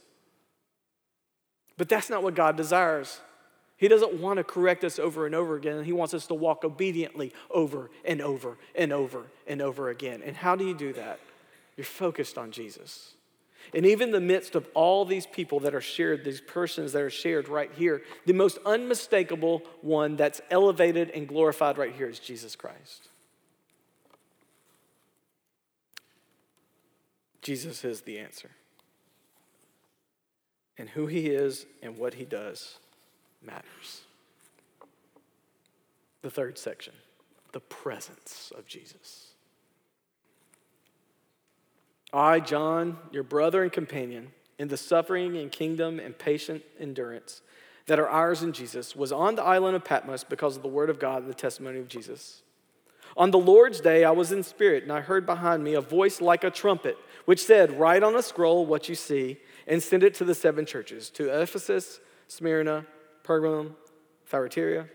But 1.77 1.89
that's 1.89 2.09
not 2.09 2.23
what 2.23 2.35
God 2.35 2.57
desires. 2.57 3.19
He 3.77 3.87
doesn't 3.87 4.21
want 4.21 4.37
to 4.37 4.43
correct 4.43 4.83
us 4.83 4.99
over 4.99 5.25
and 5.25 5.33
over 5.33 5.55
again. 5.55 5.83
He 5.83 5.91
wants 5.91 6.13
us 6.13 6.27
to 6.27 6.33
walk 6.33 6.63
obediently 6.63 7.33
over 7.49 7.89
and 8.05 8.21
over 8.21 8.57
and 8.75 8.93
over 8.93 9.25
and 9.47 9.61
over 9.61 9.89
again. 9.89 10.21
And 10.23 10.37
how 10.37 10.55
do 10.55 10.65
you 10.65 10.73
do 10.73 10.93
that? 10.93 11.19
You're 11.75 11.85
focused 11.85 12.37
on 12.37 12.51
Jesus. 12.51 13.15
And 13.73 13.85
even 13.85 14.09
in 14.09 14.13
the 14.13 14.21
midst 14.21 14.55
of 14.55 14.67
all 14.73 15.05
these 15.05 15.25
people 15.25 15.61
that 15.61 15.73
are 15.73 15.81
shared, 15.81 16.23
these 16.23 16.41
persons 16.41 16.91
that 16.93 17.01
are 17.01 17.09
shared 17.09 17.47
right 17.47 17.71
here, 17.75 18.03
the 18.25 18.33
most 18.33 18.57
unmistakable 18.65 19.63
one 19.81 20.15
that's 20.15 20.41
elevated 20.51 21.09
and 21.11 21.27
glorified 21.27 21.77
right 21.77 21.93
here 21.93 22.09
is 22.09 22.19
Jesus 22.19 22.55
Christ. 22.55 23.09
Jesus 27.43 27.83
is 27.85 28.01
the 28.01 28.17
answer. 28.17 28.49
And 30.77 30.89
who 30.89 31.05
he 31.05 31.27
is 31.27 31.65
and 31.83 31.97
what 31.97 32.15
he 32.15 32.25
does 32.25 32.77
matters. 33.45 34.01
The 36.21 36.31
third 36.31 36.57
section 36.57 36.93
the 37.53 37.59
presence 37.59 38.51
of 38.57 38.65
Jesus. 38.65 39.27
I, 42.11 42.39
John, 42.39 42.97
your 43.11 43.23
brother 43.23 43.63
and 43.63 43.71
companion, 43.71 44.31
in 44.59 44.67
the 44.67 44.77
suffering 44.77 45.37
and 45.37 45.51
kingdom 45.51 45.99
and 45.99 46.17
patient 46.17 46.63
endurance 46.79 47.41
that 47.87 47.99
are 47.99 48.07
ours 48.07 48.43
in 48.43 48.53
Jesus, 48.53 48.95
was 48.95 49.11
on 49.11 49.35
the 49.35 49.43
island 49.43 49.75
of 49.75 49.83
Patmos 49.83 50.23
because 50.23 50.55
of 50.55 50.61
the 50.61 50.67
word 50.67 50.89
of 50.89 50.99
God 50.99 51.23
and 51.23 51.29
the 51.29 51.35
testimony 51.35 51.79
of 51.79 51.87
Jesus. 51.87 52.42
On 53.15 53.31
the 53.31 53.39
Lord's 53.39 53.79
day, 53.79 54.03
I 54.03 54.11
was 54.11 54.31
in 54.31 54.43
spirit, 54.43 54.83
and 54.83 54.91
I 54.91 55.01
heard 55.01 55.25
behind 55.25 55.63
me 55.63 55.75
a 55.75 55.81
voice 55.81 56.19
like 56.19 56.43
a 56.43 56.49
trumpet, 56.49 56.97
which 57.25 57.43
said, 57.45 57.79
Write 57.79 58.03
on 58.03 58.15
a 58.15 58.23
scroll 58.23 58.65
what 58.65 58.89
you 58.89 58.95
see, 58.95 59.37
and 59.67 59.81
send 59.81 60.03
it 60.03 60.15
to 60.15 60.25
the 60.25 60.35
seven 60.35 60.65
churches 60.65 61.09
to 61.11 61.29
Ephesus, 61.29 61.99
Smyrna, 62.27 62.85
Pergamum, 63.23 63.75
Thyatira, 64.25 64.87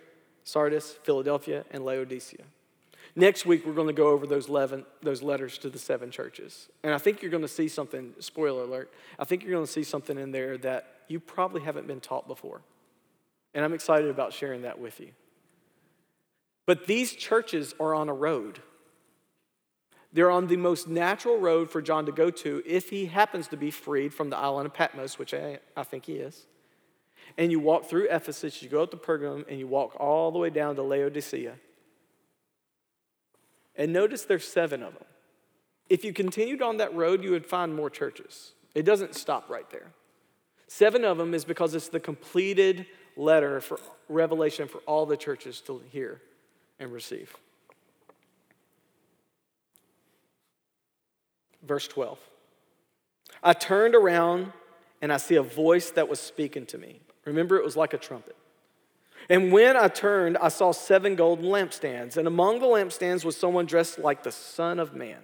Sardis, 0.44 0.92
Philadelphia, 1.04 1.64
and 1.70 1.84
Laodicea. 1.84 2.44
Next 3.14 3.46
week, 3.46 3.66
we're 3.66 3.74
going 3.74 3.88
to 3.88 3.92
go 3.92 4.08
over 4.08 4.26
those, 4.26 4.48
11, 4.48 4.84
those 5.02 5.22
letters 5.22 5.58
to 5.58 5.70
the 5.70 5.78
seven 5.78 6.10
churches. 6.10 6.68
And 6.82 6.94
I 6.94 6.98
think 6.98 7.22
you're 7.22 7.30
going 7.30 7.42
to 7.42 7.48
see 7.48 7.68
something, 7.68 8.14
spoiler 8.20 8.62
alert, 8.62 8.92
I 9.18 9.24
think 9.24 9.42
you're 9.42 9.52
going 9.52 9.66
to 9.66 9.72
see 9.72 9.82
something 9.82 10.18
in 10.18 10.30
there 10.30 10.58
that 10.58 11.02
you 11.08 11.20
probably 11.20 11.62
haven't 11.62 11.86
been 11.86 12.00
taught 12.00 12.28
before. 12.28 12.60
And 13.54 13.64
I'm 13.64 13.72
excited 13.72 14.10
about 14.10 14.32
sharing 14.32 14.62
that 14.62 14.78
with 14.78 15.00
you. 15.00 15.08
But 16.68 16.86
these 16.86 17.14
churches 17.14 17.74
are 17.80 17.94
on 17.94 18.10
a 18.10 18.12
road. 18.12 18.60
They're 20.12 20.30
on 20.30 20.48
the 20.48 20.58
most 20.58 20.86
natural 20.86 21.38
road 21.38 21.70
for 21.70 21.80
John 21.80 22.04
to 22.04 22.12
go 22.12 22.28
to 22.28 22.62
if 22.66 22.90
he 22.90 23.06
happens 23.06 23.48
to 23.48 23.56
be 23.56 23.70
freed 23.70 24.12
from 24.12 24.28
the 24.28 24.36
island 24.36 24.66
of 24.66 24.74
Patmos, 24.74 25.18
which 25.18 25.32
I, 25.32 25.60
I 25.74 25.82
think 25.82 26.04
he 26.04 26.16
is. 26.16 26.44
and 27.38 27.50
you 27.50 27.58
walk 27.58 27.86
through 27.86 28.08
Ephesus, 28.10 28.62
you 28.62 28.68
go 28.68 28.82
up 28.82 28.90
to 28.90 28.98
Pergamum, 28.98 29.46
and 29.48 29.58
you 29.58 29.66
walk 29.66 29.98
all 29.98 30.30
the 30.30 30.38
way 30.38 30.50
down 30.50 30.76
to 30.76 30.82
Laodicea. 30.82 31.54
And 33.74 33.90
notice 33.94 34.26
there's 34.26 34.46
seven 34.46 34.82
of 34.82 34.92
them. 34.92 35.04
If 35.88 36.04
you 36.04 36.12
continued 36.12 36.60
on 36.60 36.76
that 36.76 36.94
road, 36.94 37.24
you 37.24 37.30
would 37.30 37.46
find 37.46 37.74
more 37.74 37.88
churches. 37.88 38.52
It 38.74 38.82
doesn't 38.82 39.14
stop 39.14 39.48
right 39.48 39.70
there. 39.70 39.92
Seven 40.66 41.02
of 41.06 41.16
them 41.16 41.32
is 41.32 41.46
because 41.46 41.74
it's 41.74 41.88
the 41.88 41.98
completed 41.98 42.84
letter 43.16 43.62
for 43.62 43.80
revelation 44.10 44.68
for 44.68 44.80
all 44.80 45.06
the 45.06 45.16
churches 45.16 45.62
to 45.62 45.80
hear 45.90 46.20
and 46.78 46.92
receive. 46.92 47.34
Verse 51.62 51.88
12. 51.88 52.18
I 53.42 53.52
turned 53.52 53.94
around 53.94 54.52
and 55.00 55.12
I 55.12 55.16
see 55.16 55.36
a 55.36 55.42
voice 55.42 55.90
that 55.92 56.08
was 56.08 56.20
speaking 56.20 56.66
to 56.66 56.78
me. 56.78 57.00
Remember, 57.24 57.56
it 57.56 57.64
was 57.64 57.76
like 57.76 57.92
a 57.92 57.98
trumpet. 57.98 58.36
And 59.28 59.52
when 59.52 59.76
I 59.76 59.88
turned, 59.88 60.38
I 60.38 60.48
saw 60.48 60.72
seven 60.72 61.14
golden 61.14 61.46
lampstands, 61.46 62.16
and 62.16 62.26
among 62.26 62.60
the 62.60 62.66
lampstands 62.66 63.24
was 63.24 63.36
someone 63.36 63.66
dressed 63.66 63.98
like 63.98 64.22
the 64.22 64.32
Son 64.32 64.78
of 64.78 64.94
Man. 64.94 65.18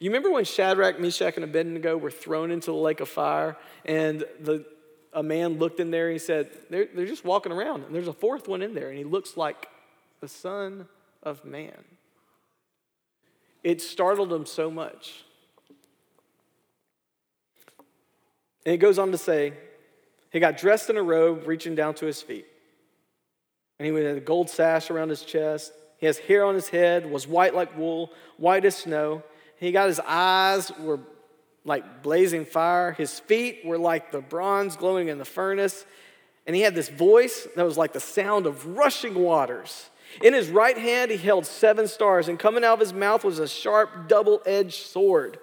You 0.00 0.10
remember 0.10 0.30
when 0.30 0.44
Shadrach, 0.44 0.98
Meshach, 0.98 1.36
and 1.36 1.44
Abednego 1.44 1.96
were 1.96 2.10
thrown 2.10 2.50
into 2.50 2.72
the 2.72 2.76
lake 2.76 3.00
of 3.00 3.08
fire, 3.08 3.56
and 3.84 4.24
the, 4.40 4.64
a 5.12 5.22
man 5.22 5.58
looked 5.58 5.78
in 5.78 5.90
there 5.90 6.06
and 6.06 6.14
he 6.14 6.18
said, 6.18 6.50
they're, 6.70 6.88
they're 6.92 7.06
just 7.06 7.24
walking 7.24 7.52
around, 7.52 7.84
and 7.84 7.94
there's 7.94 8.08
a 8.08 8.12
fourth 8.12 8.48
one 8.48 8.62
in 8.62 8.74
there, 8.74 8.88
and 8.88 8.98
he 8.98 9.04
looks 9.04 9.36
like 9.36 9.68
the 10.20 10.28
Son 10.28 10.86
of 11.22 11.44
Man. 11.44 11.84
It 13.62 13.82
startled 13.82 14.32
him 14.32 14.46
so 14.46 14.70
much. 14.70 15.24
And 18.64 18.74
it 18.74 18.78
goes 18.78 18.98
on 18.98 19.12
to 19.12 19.18
say, 19.18 19.54
he 20.30 20.40
got 20.40 20.58
dressed 20.58 20.90
in 20.90 20.96
a 20.96 21.02
robe 21.02 21.46
reaching 21.46 21.74
down 21.74 21.94
to 21.94 22.06
his 22.06 22.22
feet. 22.22 22.46
And 23.78 23.86
he 23.86 24.04
had 24.04 24.16
a 24.16 24.20
gold 24.20 24.50
sash 24.50 24.90
around 24.90 25.08
his 25.08 25.22
chest. 25.22 25.72
He 25.98 26.06
has 26.06 26.18
hair 26.18 26.44
on 26.44 26.54
his 26.54 26.68
head, 26.68 27.10
was 27.10 27.26
white 27.26 27.54
like 27.54 27.76
wool, 27.76 28.12
white 28.36 28.64
as 28.64 28.76
snow. 28.76 29.22
He 29.58 29.72
got 29.72 29.88
his 29.88 30.00
eyes 30.00 30.70
were 30.78 31.00
like 31.64 32.02
blazing 32.02 32.44
fire. 32.44 32.92
His 32.92 33.18
feet 33.20 33.62
were 33.64 33.78
like 33.78 34.12
the 34.12 34.20
bronze 34.20 34.76
glowing 34.76 35.08
in 35.08 35.18
the 35.18 35.24
furnace. 35.24 35.84
And 36.46 36.56
he 36.56 36.62
had 36.62 36.74
this 36.74 36.88
voice 36.88 37.46
that 37.56 37.64
was 37.64 37.76
like 37.76 37.92
the 37.92 38.00
sound 38.00 38.46
of 38.46 38.66
rushing 38.66 39.14
waters. 39.14 39.90
In 40.22 40.34
his 40.34 40.48
right 40.48 40.76
hand, 40.76 41.10
he 41.10 41.16
held 41.16 41.46
seven 41.46 41.86
stars, 41.86 42.28
and 42.28 42.38
coming 42.38 42.64
out 42.64 42.74
of 42.74 42.80
his 42.80 42.92
mouth 42.92 43.24
was 43.24 43.38
a 43.38 43.48
sharp, 43.48 44.08
double 44.08 44.42
edged 44.44 44.86
sword. 44.86 45.38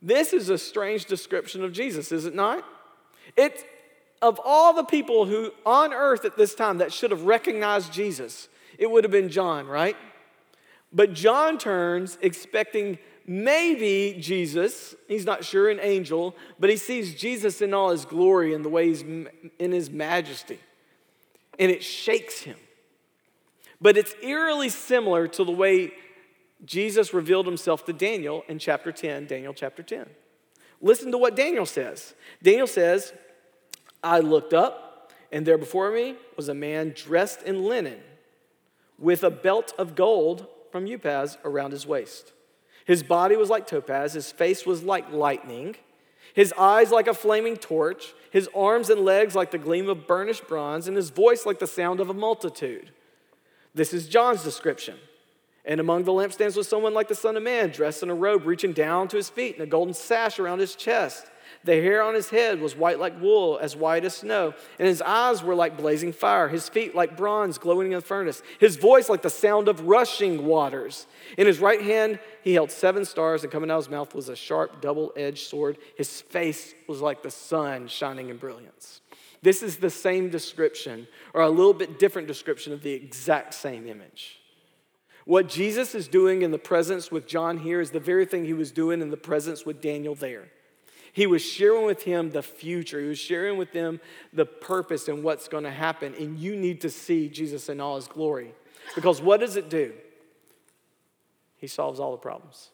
This 0.00 0.32
is 0.32 0.48
a 0.48 0.58
strange 0.58 1.06
description 1.06 1.64
of 1.64 1.72
Jesus, 1.72 2.12
is 2.12 2.26
it 2.26 2.34
not? 2.34 2.64
It, 3.36 3.64
of 4.20 4.40
all 4.44 4.74
the 4.74 4.84
people 4.84 5.26
who 5.26 5.50
on 5.64 5.92
earth 5.92 6.24
at 6.24 6.36
this 6.36 6.54
time 6.54 6.78
that 6.78 6.92
should 6.92 7.10
have 7.10 7.22
recognized 7.22 7.92
Jesus, 7.92 8.48
it 8.78 8.90
would 8.90 9.04
have 9.04 9.10
been 9.10 9.28
John, 9.28 9.66
right? 9.66 9.96
But 10.92 11.12
John 11.12 11.58
turns 11.58 12.18
expecting 12.20 12.98
maybe 13.26 14.18
Jesus, 14.20 14.94
he's 15.08 15.24
not 15.24 15.44
sure, 15.44 15.70
an 15.70 15.80
angel, 15.80 16.36
but 16.58 16.70
he 16.70 16.76
sees 16.76 17.14
Jesus 17.14 17.60
in 17.62 17.74
all 17.74 17.90
his 17.90 18.04
glory 18.04 18.54
and 18.54 18.64
the 18.64 18.68
way 18.68 18.88
he's 18.88 19.02
in 19.02 19.72
his 19.72 19.90
majesty. 19.90 20.58
And 21.58 21.70
it 21.70 21.82
shakes 21.82 22.40
him. 22.40 22.56
But 23.84 23.98
it's 23.98 24.14
eerily 24.22 24.70
similar 24.70 25.28
to 25.28 25.44
the 25.44 25.52
way 25.52 25.92
Jesus 26.64 27.12
revealed 27.12 27.44
himself 27.44 27.84
to 27.84 27.92
Daniel 27.92 28.42
in 28.48 28.58
chapter 28.58 28.90
10, 28.90 29.26
Daniel 29.26 29.52
chapter 29.52 29.82
10. 29.82 30.06
Listen 30.80 31.12
to 31.12 31.18
what 31.18 31.36
Daniel 31.36 31.66
says. 31.66 32.14
Daniel 32.42 32.66
says, 32.66 33.12
I 34.02 34.20
looked 34.20 34.54
up, 34.54 35.12
and 35.30 35.46
there 35.46 35.58
before 35.58 35.90
me 35.90 36.14
was 36.34 36.48
a 36.48 36.54
man 36.54 36.94
dressed 36.96 37.42
in 37.42 37.62
linen 37.62 38.00
with 38.98 39.22
a 39.22 39.28
belt 39.28 39.74
of 39.76 39.94
gold 39.94 40.46
from 40.72 40.86
Uphaz 40.86 41.36
around 41.44 41.72
his 41.72 41.86
waist. 41.86 42.32
His 42.86 43.02
body 43.02 43.36
was 43.36 43.50
like 43.50 43.66
topaz, 43.66 44.14
his 44.14 44.32
face 44.32 44.64
was 44.64 44.82
like 44.82 45.12
lightning, 45.12 45.76
his 46.32 46.54
eyes 46.56 46.90
like 46.90 47.06
a 47.06 47.12
flaming 47.12 47.58
torch, 47.58 48.14
his 48.30 48.48
arms 48.54 48.88
and 48.88 49.02
legs 49.02 49.34
like 49.34 49.50
the 49.50 49.58
gleam 49.58 49.90
of 49.90 50.06
burnished 50.06 50.48
bronze, 50.48 50.88
and 50.88 50.96
his 50.96 51.10
voice 51.10 51.44
like 51.44 51.58
the 51.58 51.66
sound 51.66 52.00
of 52.00 52.08
a 52.08 52.14
multitude. 52.14 52.90
This 53.74 53.92
is 53.92 54.08
John's 54.08 54.44
description. 54.44 54.96
And 55.64 55.80
among 55.80 56.04
the 56.04 56.12
lampstands 56.12 56.56
was 56.56 56.68
someone 56.68 56.94
like 56.94 57.08
the 57.08 57.14
Son 57.14 57.36
of 57.36 57.42
Man, 57.42 57.70
dressed 57.70 58.02
in 58.02 58.10
a 58.10 58.14
robe 58.14 58.46
reaching 58.46 58.72
down 58.72 59.08
to 59.08 59.16
his 59.16 59.30
feet 59.30 59.54
and 59.54 59.64
a 59.64 59.66
golden 59.66 59.94
sash 59.94 60.38
around 60.38 60.58
his 60.58 60.74
chest. 60.74 61.26
The 61.64 61.74
hair 61.74 62.02
on 62.02 62.14
his 62.14 62.28
head 62.28 62.60
was 62.60 62.76
white 62.76 62.98
like 62.98 63.18
wool, 63.20 63.58
as 63.60 63.74
white 63.74 64.04
as 64.04 64.16
snow, 64.16 64.52
and 64.78 64.86
his 64.86 65.00
eyes 65.00 65.42
were 65.42 65.54
like 65.54 65.78
blazing 65.78 66.12
fire, 66.12 66.48
his 66.48 66.68
feet 66.68 66.94
like 66.94 67.16
bronze 67.16 67.56
glowing 67.56 67.92
in 67.92 67.98
the 67.98 68.02
furnace, 68.02 68.42
his 68.58 68.76
voice 68.76 69.08
like 69.08 69.22
the 69.22 69.30
sound 69.30 69.68
of 69.68 69.86
rushing 69.86 70.44
waters. 70.44 71.06
In 71.38 71.46
his 71.46 71.60
right 71.60 71.80
hand, 71.80 72.18
he 72.42 72.52
held 72.52 72.70
seven 72.70 73.06
stars, 73.06 73.44
and 73.44 73.52
coming 73.52 73.70
out 73.70 73.78
of 73.78 73.84
his 73.86 73.90
mouth 73.90 74.14
was 74.14 74.28
a 74.28 74.36
sharp, 74.36 74.82
double 74.82 75.12
edged 75.16 75.46
sword. 75.46 75.78
His 75.96 76.20
face 76.20 76.74
was 76.86 77.00
like 77.00 77.22
the 77.22 77.30
sun 77.30 77.88
shining 77.88 78.28
in 78.28 78.36
brilliance. 78.36 79.00
This 79.44 79.62
is 79.62 79.76
the 79.76 79.90
same 79.90 80.30
description, 80.30 81.06
or 81.34 81.42
a 81.42 81.50
little 81.50 81.74
bit 81.74 81.98
different 81.98 82.28
description 82.28 82.72
of 82.72 82.82
the 82.82 82.94
exact 82.94 83.52
same 83.52 83.86
image. 83.86 84.40
What 85.26 85.50
Jesus 85.50 85.94
is 85.94 86.08
doing 86.08 86.40
in 86.40 86.50
the 86.50 86.58
presence 86.58 87.10
with 87.10 87.26
John 87.26 87.58
here 87.58 87.82
is 87.82 87.90
the 87.90 88.00
very 88.00 88.24
thing 88.24 88.46
he 88.46 88.54
was 88.54 88.72
doing 88.72 89.02
in 89.02 89.10
the 89.10 89.18
presence 89.18 89.66
with 89.66 89.82
Daniel 89.82 90.14
there. 90.14 90.48
He 91.12 91.26
was 91.26 91.42
sharing 91.42 91.84
with 91.84 92.04
him 92.04 92.30
the 92.30 92.42
future. 92.42 92.98
He 92.98 93.06
was 93.06 93.18
sharing 93.18 93.58
with 93.58 93.72
them 93.72 94.00
the 94.32 94.46
purpose 94.46 95.08
and 95.08 95.22
what's 95.22 95.46
going 95.46 95.64
to 95.64 95.70
happen. 95.70 96.14
And 96.18 96.38
you 96.38 96.56
need 96.56 96.80
to 96.80 96.88
see 96.88 97.28
Jesus 97.28 97.68
in 97.68 97.82
all 97.82 97.96
his 97.96 98.08
glory. 98.08 98.54
Because 98.94 99.20
what 99.20 99.40
does 99.40 99.56
it 99.56 99.68
do? 99.68 99.92
He 101.58 101.66
solves 101.66 102.00
all 102.00 102.12
the 102.12 102.16
problems. 102.16 102.70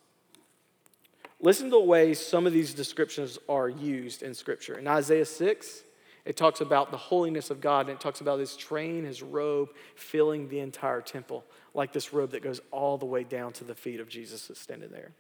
Listen 1.41 1.67
to 1.67 1.71
the 1.73 1.81
way 1.81 2.15
some 2.15 2.47
of 2.47 2.53
these 2.53 2.75
descriptions 2.75 3.39
are 3.49 3.69
used 3.69 4.23
in 4.23 4.35
Scripture. 4.35 4.79
In 4.79 4.87
Isaiah 4.87 5.25
6, 5.25 5.83
it 6.25 6.37
talks 6.37 6.61
about 6.61 6.91
the 6.91 6.97
holiness 6.97 7.51
of 7.51 7.61
God, 7.61 7.89
and 7.89 7.97
it 7.97 8.01
talks 8.01 8.21
about 8.21 8.39
his 8.39 8.57
train, 8.57 9.05
his 9.05 9.23
robe, 9.23 9.71
filling 9.95 10.49
the 10.49 10.61
entire 10.61 11.01
temple, 11.01 11.45
like 11.75 11.93
this 11.93 12.13
robe 12.13 12.31
that 12.33 12.43
goes 12.43 12.61
all 12.71 12.99
the 12.99 13.07
way 13.07 13.25
down 13.25 13.53
to 13.55 13.65
the 13.65 13.75
feet 13.75 14.01
of 14.01 14.09
Jesus 14.09 14.49
that's 14.49 14.61
standing 14.61 14.91
there. 14.91 15.13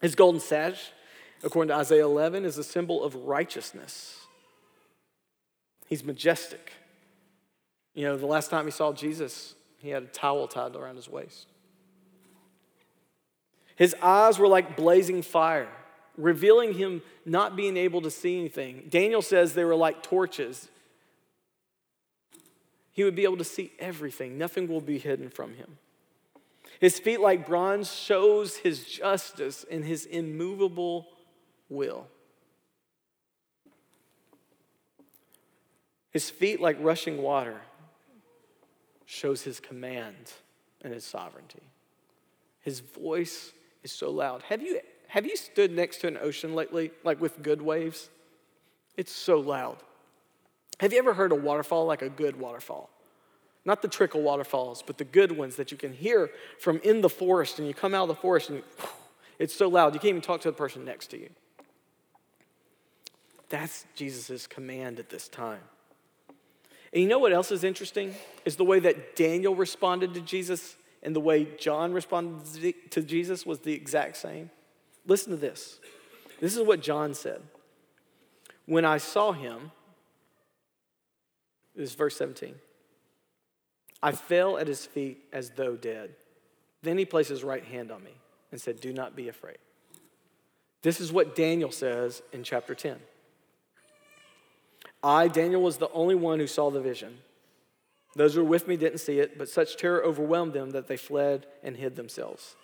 His 0.00 0.14
golden 0.14 0.40
sash 0.40 0.92
according 1.42 1.68
to 1.68 1.74
Isaiah 1.74 2.04
11, 2.04 2.44
is 2.44 2.58
a 2.58 2.64
symbol 2.64 3.02
of 3.02 3.14
righteousness. 3.14 4.26
He's 5.86 6.04
majestic. 6.04 6.72
You 7.94 8.04
know, 8.04 8.16
the 8.16 8.26
last 8.26 8.50
time 8.50 8.64
he 8.64 8.70
saw 8.70 8.92
Jesus, 8.92 9.54
he 9.78 9.90
had 9.90 10.02
a 10.02 10.06
towel 10.06 10.48
tied 10.48 10.76
around 10.76 10.96
his 10.96 11.08
waist. 11.08 11.46
His 13.76 13.94
eyes 14.02 14.38
were 14.38 14.48
like 14.48 14.76
blazing 14.76 15.22
fire, 15.22 15.68
revealing 16.18 16.74
him 16.74 17.00
not 17.24 17.56
being 17.56 17.76
able 17.76 18.02
to 18.02 18.10
see 18.10 18.38
anything. 18.38 18.84
Daniel 18.90 19.22
says 19.22 19.54
they 19.54 19.64
were 19.64 19.76
like 19.76 20.02
torches. 20.02 20.68
He 22.90 23.04
would 23.04 23.14
be 23.14 23.24
able 23.24 23.38
to 23.38 23.44
see 23.44 23.72
everything, 23.78 24.36
nothing 24.36 24.68
will 24.68 24.80
be 24.80 24.98
hidden 24.98 25.30
from 25.30 25.54
him. 25.54 25.78
His 26.80 26.98
feet, 26.98 27.20
like 27.20 27.46
bronze, 27.46 27.92
shows 27.92 28.56
his 28.56 28.84
justice 28.84 29.64
and 29.70 29.84
his 29.84 30.04
immovable 30.04 31.08
will. 31.68 32.06
His 36.10 36.30
feet, 36.30 36.60
like 36.60 36.76
rushing 36.80 37.22
water, 37.22 37.60
shows 39.06 39.42
his 39.42 39.58
command 39.60 40.32
and 40.82 40.92
his 40.92 41.04
sovereignty. 41.04 41.62
His 42.60 42.80
voice 42.80 43.52
is 43.82 43.92
so 43.92 44.10
loud. 44.10 44.42
Have 44.42 44.62
you, 44.62 44.80
have 45.08 45.26
you 45.26 45.36
stood 45.36 45.72
next 45.72 45.98
to 45.98 46.06
an 46.06 46.18
ocean 46.18 46.54
lately, 46.54 46.90
like 47.02 47.20
with 47.20 47.42
good 47.42 47.62
waves? 47.62 48.10
It's 48.96 49.12
so 49.12 49.40
loud. 49.40 49.78
Have 50.80 50.92
you 50.92 50.98
ever 50.98 51.14
heard 51.14 51.32
a 51.32 51.34
waterfall 51.34 51.86
like 51.86 52.02
a 52.02 52.08
good 52.08 52.38
waterfall? 52.38 52.90
Not 53.64 53.82
the 53.82 53.88
trickle 53.88 54.22
waterfalls, 54.22 54.82
but 54.86 54.98
the 54.98 55.04
good 55.04 55.32
ones 55.32 55.56
that 55.56 55.72
you 55.72 55.78
can 55.78 55.92
hear 55.92 56.30
from 56.58 56.78
in 56.84 57.00
the 57.00 57.08
forest, 57.08 57.58
and 57.58 57.66
you 57.66 57.74
come 57.74 57.94
out 57.94 58.02
of 58.02 58.08
the 58.08 58.14
forest 58.14 58.50
and 58.50 58.62
it's 59.38 59.54
so 59.54 59.68
loud 59.68 59.94
you 59.94 60.00
can't 60.00 60.10
even 60.10 60.20
talk 60.20 60.40
to 60.42 60.50
the 60.50 60.56
person 60.56 60.84
next 60.84 61.08
to 61.08 61.18
you. 61.18 61.30
That's 63.48 63.86
Jesus' 63.94 64.46
command 64.46 64.98
at 64.98 65.08
this 65.08 65.28
time. 65.28 65.60
And 66.92 67.02
you 67.02 67.08
know 67.08 67.18
what 67.18 67.32
else 67.32 67.50
is 67.50 67.64
interesting? 67.64 68.14
Is 68.44 68.56
the 68.56 68.64
way 68.64 68.78
that 68.80 69.16
Daniel 69.16 69.54
responded 69.54 70.14
to 70.14 70.20
Jesus 70.20 70.76
and 71.02 71.14
the 71.14 71.20
way 71.20 71.44
John 71.58 71.92
responded 71.92 72.74
to 72.90 73.02
Jesus 73.02 73.46
was 73.46 73.60
the 73.60 73.72
exact 73.72 74.16
same. 74.16 74.50
Listen 75.08 75.30
to 75.30 75.36
this. 75.36 75.80
This 76.38 76.54
is 76.54 76.62
what 76.62 76.80
John 76.80 77.14
said. 77.14 77.42
When 78.66 78.84
I 78.84 78.98
saw 78.98 79.32
him, 79.32 79.72
this 81.74 81.90
is 81.90 81.96
verse 81.96 82.16
17, 82.16 82.54
I 84.02 84.12
fell 84.12 84.58
at 84.58 84.68
his 84.68 84.86
feet 84.86 85.24
as 85.32 85.50
though 85.50 85.74
dead. 85.74 86.14
Then 86.82 86.98
he 86.98 87.04
placed 87.04 87.30
his 87.30 87.42
right 87.42 87.64
hand 87.64 87.90
on 87.90 88.04
me 88.04 88.12
and 88.52 88.60
said, 88.60 88.80
Do 88.80 88.92
not 88.92 89.16
be 89.16 89.28
afraid. 89.28 89.58
This 90.82 91.00
is 91.00 91.10
what 91.10 91.34
Daniel 91.34 91.72
says 91.72 92.22
in 92.32 92.44
chapter 92.44 92.74
10. 92.74 92.98
I, 95.02 95.28
Daniel, 95.28 95.62
was 95.62 95.78
the 95.78 95.90
only 95.90 96.14
one 96.14 96.38
who 96.38 96.46
saw 96.46 96.70
the 96.70 96.80
vision. 96.80 97.18
Those 98.14 98.34
who 98.34 98.42
were 98.42 98.48
with 98.48 98.68
me 98.68 98.76
didn't 98.76 98.98
see 98.98 99.18
it, 99.20 99.38
but 99.38 99.48
such 99.48 99.76
terror 99.76 100.04
overwhelmed 100.04 100.52
them 100.52 100.70
that 100.70 100.86
they 100.86 100.96
fled 100.96 101.46
and 101.62 101.76
hid 101.76 101.96
themselves. 101.96 102.54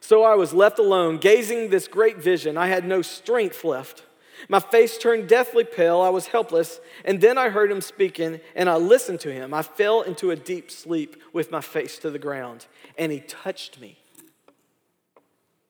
So 0.00 0.22
I 0.22 0.34
was 0.34 0.52
left 0.52 0.78
alone, 0.78 1.18
gazing 1.18 1.70
this 1.70 1.88
great 1.88 2.18
vision. 2.18 2.56
I 2.56 2.68
had 2.68 2.84
no 2.84 3.02
strength 3.02 3.64
left. 3.64 4.04
My 4.48 4.60
face 4.60 4.98
turned 4.98 5.28
deathly 5.28 5.64
pale. 5.64 6.00
I 6.00 6.10
was 6.10 6.28
helpless. 6.28 6.80
And 7.04 7.20
then 7.20 7.36
I 7.36 7.48
heard 7.48 7.70
him 7.70 7.80
speaking, 7.80 8.40
and 8.54 8.68
I 8.68 8.76
listened 8.76 9.20
to 9.20 9.32
him. 9.32 9.52
I 9.52 9.62
fell 9.62 10.02
into 10.02 10.30
a 10.30 10.36
deep 10.36 10.70
sleep 10.70 11.20
with 11.32 11.50
my 11.50 11.60
face 11.60 11.98
to 11.98 12.10
the 12.10 12.18
ground. 12.18 12.66
And 12.96 13.10
he 13.10 13.20
touched 13.20 13.80
me 13.80 13.98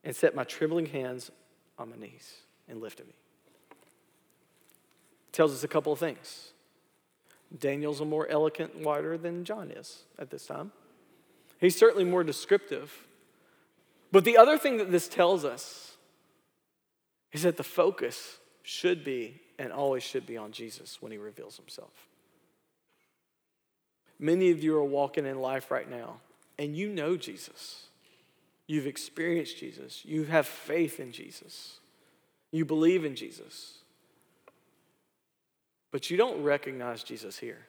and 0.04 0.14
set 0.14 0.34
my 0.34 0.44
trembling 0.44 0.86
hands 0.86 1.30
on 1.78 1.90
my 1.90 1.96
knees 1.96 2.34
and 2.68 2.80
lifted 2.80 3.06
me. 3.06 3.14
Tells 5.32 5.52
us 5.52 5.64
a 5.64 5.68
couple 5.68 5.92
of 5.92 5.98
things. 5.98 6.52
Daniel's 7.56 8.00
a 8.00 8.04
more 8.04 8.28
eloquent 8.28 8.72
writer 8.84 9.16
than 9.16 9.44
John 9.44 9.70
is 9.70 10.02
at 10.18 10.30
this 10.30 10.46
time. 10.46 10.72
He's 11.58 11.76
certainly 11.76 12.04
more 12.04 12.22
descriptive. 12.22 13.06
But 14.10 14.24
the 14.24 14.36
other 14.36 14.58
thing 14.58 14.78
that 14.78 14.90
this 14.90 15.08
tells 15.08 15.44
us 15.44 15.96
is 17.32 17.42
that 17.42 17.56
the 17.56 17.64
focus 17.64 18.38
should 18.62 19.04
be 19.04 19.40
and 19.58 19.72
always 19.72 20.02
should 20.02 20.26
be 20.26 20.36
on 20.36 20.52
Jesus 20.52 21.02
when 21.02 21.12
he 21.12 21.18
reveals 21.18 21.56
himself. 21.56 22.08
Many 24.18 24.50
of 24.50 24.62
you 24.62 24.76
are 24.76 24.84
walking 24.84 25.26
in 25.26 25.40
life 25.40 25.70
right 25.70 25.88
now 25.88 26.20
and 26.58 26.76
you 26.76 26.88
know 26.88 27.16
Jesus. 27.16 27.86
You've 28.66 28.86
experienced 28.86 29.58
Jesus. 29.58 30.04
You 30.04 30.24
have 30.24 30.46
faith 30.46 31.00
in 31.00 31.12
Jesus. 31.12 31.80
You 32.50 32.64
believe 32.64 33.04
in 33.04 33.14
Jesus. 33.14 33.78
But 35.90 36.10
you 36.10 36.16
don't 36.16 36.42
recognize 36.42 37.02
Jesus 37.02 37.38
here. 37.38 37.66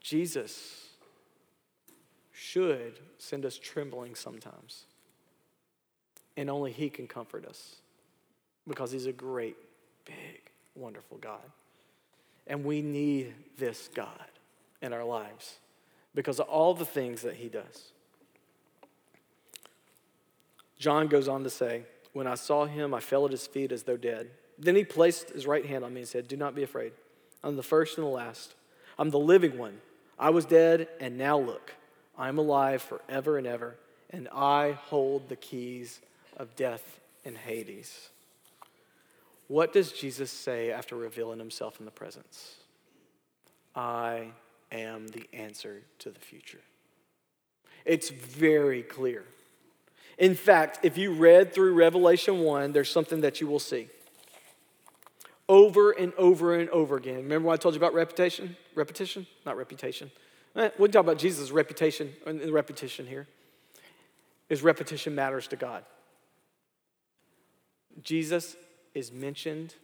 Jesus 0.00 0.83
should 2.34 2.98
send 3.16 3.46
us 3.46 3.56
trembling 3.56 4.14
sometimes. 4.14 4.86
And 6.36 6.50
only 6.50 6.72
He 6.72 6.90
can 6.90 7.06
comfort 7.06 7.46
us 7.46 7.76
because 8.68 8.90
He's 8.90 9.06
a 9.06 9.12
great, 9.12 9.56
big, 10.04 10.50
wonderful 10.74 11.16
God. 11.18 11.44
And 12.46 12.64
we 12.64 12.82
need 12.82 13.34
this 13.56 13.88
God 13.94 14.26
in 14.82 14.92
our 14.92 15.04
lives 15.04 15.58
because 16.14 16.40
of 16.40 16.48
all 16.48 16.74
the 16.74 16.84
things 16.84 17.22
that 17.22 17.36
He 17.36 17.48
does. 17.48 17.92
John 20.78 21.06
goes 21.06 21.28
on 21.28 21.44
to 21.44 21.50
say, 21.50 21.84
When 22.12 22.26
I 22.26 22.34
saw 22.34 22.66
him, 22.66 22.92
I 22.92 23.00
fell 23.00 23.24
at 23.24 23.30
his 23.30 23.46
feet 23.46 23.72
as 23.72 23.84
though 23.84 23.96
dead. 23.96 24.28
Then 24.58 24.76
he 24.76 24.84
placed 24.84 25.30
his 25.30 25.46
right 25.46 25.64
hand 25.64 25.84
on 25.84 25.94
me 25.94 26.00
and 26.00 26.08
said, 26.08 26.28
Do 26.28 26.36
not 26.36 26.54
be 26.54 26.62
afraid. 26.62 26.92
I'm 27.42 27.56
the 27.56 27.62
first 27.62 27.96
and 27.96 28.06
the 28.06 28.10
last. 28.10 28.54
I'm 28.98 29.10
the 29.10 29.18
living 29.18 29.56
one. 29.56 29.80
I 30.18 30.30
was 30.30 30.44
dead, 30.44 30.88
and 31.00 31.16
now 31.16 31.38
look, 31.38 31.74
I'm 32.18 32.38
alive 32.38 32.82
forever 32.82 33.38
and 33.38 33.46
ever, 33.46 33.76
and 34.10 34.28
I 34.32 34.72
hold 34.72 35.28
the 35.28 35.36
keys 35.36 36.00
of 36.36 36.54
death 36.56 37.00
and 37.24 37.36
Hades. 37.36 38.10
What 39.48 39.72
does 39.72 39.92
Jesus 39.92 40.30
say 40.30 40.70
after 40.70 40.96
revealing 40.96 41.38
himself 41.38 41.78
in 41.78 41.84
the 41.84 41.90
presence? 41.90 42.56
I 43.74 44.28
am 44.72 45.08
the 45.08 45.26
answer 45.32 45.82
to 46.00 46.10
the 46.10 46.20
future. 46.20 46.60
It's 47.84 48.08
very 48.08 48.82
clear. 48.82 49.24
In 50.16 50.34
fact, 50.34 50.80
if 50.82 50.96
you 50.96 51.12
read 51.12 51.52
through 51.52 51.74
Revelation 51.74 52.40
1, 52.40 52.72
there's 52.72 52.90
something 52.90 53.20
that 53.22 53.40
you 53.40 53.46
will 53.46 53.58
see. 53.58 53.88
Over 55.48 55.90
and 55.90 56.14
over 56.14 56.54
and 56.54 56.70
over 56.70 56.96
again. 56.96 57.16
Remember 57.16 57.48
what 57.48 57.54
I 57.54 57.56
told 57.56 57.74
you 57.74 57.78
about 57.78 57.92
reputation? 57.92 58.56
Repetition? 58.74 59.26
Not 59.44 59.56
reputation. 59.58 60.10
Eh, 60.56 60.70
we 60.78 60.88
talk 60.88 61.00
about 61.00 61.18
Jesus' 61.18 61.50
reputation 61.50 62.12
and 62.26 62.40
repetition 62.50 63.06
here. 63.06 63.26
Is 64.48 64.62
repetition 64.62 65.14
matters 65.14 65.48
to 65.48 65.56
God. 65.56 65.84
Jesus 68.02 68.56
is 68.94 69.10
mentioned 69.10 69.74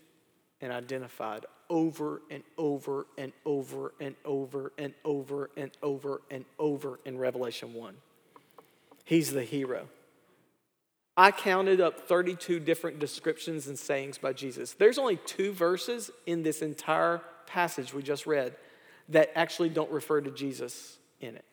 and 0.61 0.73
identified 0.73 1.47
over 1.69 2.21
and 2.31 2.43
over 2.59 3.07
and 3.17 3.33
over 3.45 3.93
and 4.01 4.15
over 4.25 4.73
and 4.79 4.93
over 5.05 5.51
and 5.57 5.71
over 5.83 6.21
and 6.31 6.45
over 6.59 7.01
in 7.05 7.19
Revelation 7.19 7.73
1. 7.73 7.95
He's 9.05 9.33
the 9.33 9.45
hero. 9.45 9.89
I 11.17 11.31
counted 11.31 11.81
up 11.81 12.07
32 12.09 12.61
different 12.61 12.99
descriptions 12.99 13.67
and 13.67 13.79
sayings 13.79 14.19
by 14.19 14.33
Jesus. 14.33 14.73
There's 14.73 14.99
only 14.99 15.17
two 15.17 15.53
verses 15.53 16.11
in 16.27 16.43
this 16.43 16.63
entire 16.63 17.21
passage 17.47 17.93
we 17.93 18.03
just 18.03 18.27
read 18.27 18.55
that 19.11 19.31
actually 19.35 19.69
don't 19.69 19.91
refer 19.91 20.21
to 20.21 20.31
Jesus 20.31 20.99
in 21.21 21.37
it. 21.37 21.45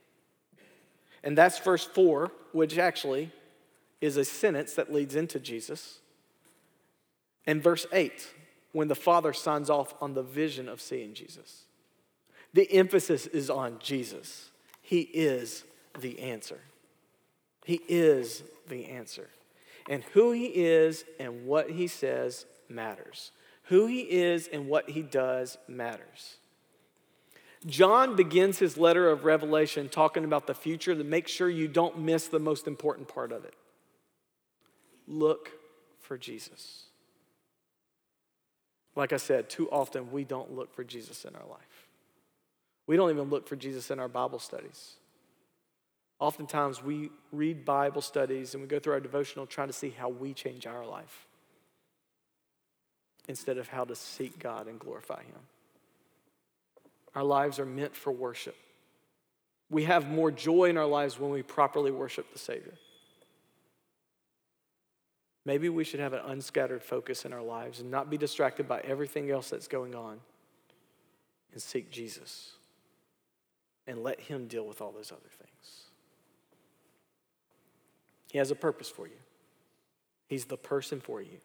And 1.23 1.37
that's 1.37 1.59
verse 1.59 1.83
4, 1.83 2.31
which 2.53 2.77
actually 2.77 3.31
is 3.99 4.17
a 4.17 4.25
sentence 4.25 4.73
that 4.73 4.93
leads 4.93 5.15
into 5.15 5.39
Jesus. 5.39 5.99
And 7.45 7.61
verse 7.61 7.85
8, 7.91 8.27
when 8.71 8.87
the 8.87 8.95
Father 8.95 9.33
signs 9.33 9.69
off 9.69 9.93
on 10.01 10.13
the 10.13 10.23
vision 10.23 10.69
of 10.69 10.79
seeing 10.79 11.13
Jesus. 11.13 11.63
The 12.53 12.71
emphasis 12.71 13.25
is 13.27 13.49
on 13.49 13.79
Jesus. 13.79 14.51
He 14.81 15.01
is 15.01 15.63
the 15.99 16.19
answer. 16.19 16.59
He 17.65 17.81
is 17.87 18.43
the 18.69 18.85
answer. 18.85 19.29
And 19.89 20.03
who 20.13 20.31
he 20.31 20.45
is 20.45 21.03
and 21.19 21.45
what 21.45 21.69
he 21.71 21.87
says 21.87 22.45
matters. 22.69 23.31
Who 23.63 23.87
he 23.87 24.01
is 24.01 24.47
and 24.47 24.67
what 24.67 24.89
he 24.89 25.01
does 25.01 25.57
matters. 25.67 26.37
John 27.65 28.15
begins 28.15 28.59
his 28.59 28.77
letter 28.77 29.09
of 29.09 29.25
Revelation 29.25 29.89
talking 29.89 30.23
about 30.23 30.47
the 30.47 30.53
future 30.53 30.95
to 30.95 31.03
make 31.03 31.27
sure 31.27 31.49
you 31.49 31.67
don't 31.67 31.99
miss 31.99 32.27
the 32.27 32.39
most 32.39 32.67
important 32.67 33.07
part 33.07 33.31
of 33.31 33.45
it. 33.45 33.55
Look 35.07 35.51
for 35.99 36.17
Jesus. 36.17 36.83
Like 38.95 39.13
I 39.13 39.17
said, 39.17 39.49
too 39.49 39.69
often 39.71 40.11
we 40.11 40.23
don't 40.23 40.55
look 40.55 40.73
for 40.73 40.83
Jesus 40.83 41.25
in 41.25 41.35
our 41.35 41.47
life. 41.49 41.87
We 42.87 42.95
don't 42.95 43.09
even 43.09 43.29
look 43.29 43.47
for 43.47 43.55
Jesus 43.55 43.91
in 43.91 43.99
our 43.99 44.07
Bible 44.07 44.39
studies. 44.39 44.93
Oftentimes, 46.19 46.81
we 46.81 47.11
read 47.31 47.63
Bible 47.63 48.01
studies 48.01 48.53
and 48.53 48.63
we 48.63 48.67
go 48.67 48.79
through 48.79 48.93
our 48.93 48.99
devotional 48.99 49.45
trying 49.45 49.67
to 49.67 49.73
see 49.73 49.91
how 49.91 50.09
we 50.09 50.33
change 50.33 50.65
our 50.65 50.85
life 50.85 51.27
instead 53.27 53.57
of 53.57 53.67
how 53.67 53.83
to 53.83 53.95
seek 53.95 54.39
God 54.39 54.67
and 54.67 54.79
glorify 54.79 55.21
Him. 55.21 55.41
Our 57.15 57.23
lives 57.23 57.59
are 57.59 57.65
meant 57.65 57.95
for 57.95 58.11
worship. 58.11 58.55
We 59.69 59.83
have 59.83 60.09
more 60.09 60.31
joy 60.31 60.65
in 60.65 60.77
our 60.77 60.85
lives 60.85 61.19
when 61.19 61.31
we 61.31 61.43
properly 61.43 61.91
worship 61.91 62.31
the 62.31 62.39
Savior. 62.39 62.73
Maybe 65.45 65.69
we 65.69 65.83
should 65.83 65.99
have 65.99 66.13
an 66.13 66.21
unscattered 66.25 66.83
focus 66.83 67.23
in 67.23 67.31
our 67.31 67.41
lives 67.41 67.79
and 67.79 67.89
not 67.89 68.09
be 68.09 68.17
distracted 68.17 68.67
by 68.67 68.81
everything 68.81 69.31
else 69.31 69.49
that's 69.49 69.67
going 69.67 69.95
on 69.95 70.19
and 71.53 71.61
seek 71.61 71.89
Jesus 71.89 72.51
and 73.87 74.03
let 74.03 74.19
Him 74.19 74.47
deal 74.47 74.65
with 74.65 74.81
all 74.81 74.91
those 74.91 75.11
other 75.11 75.29
things. 75.39 75.83
He 78.29 78.37
has 78.37 78.51
a 78.51 78.55
purpose 78.55 78.89
for 78.89 79.07
you. 79.07 79.15
He's 80.27 80.45
the 80.45 80.57
person 80.57 80.99
for 80.99 81.21
you. 81.21 81.39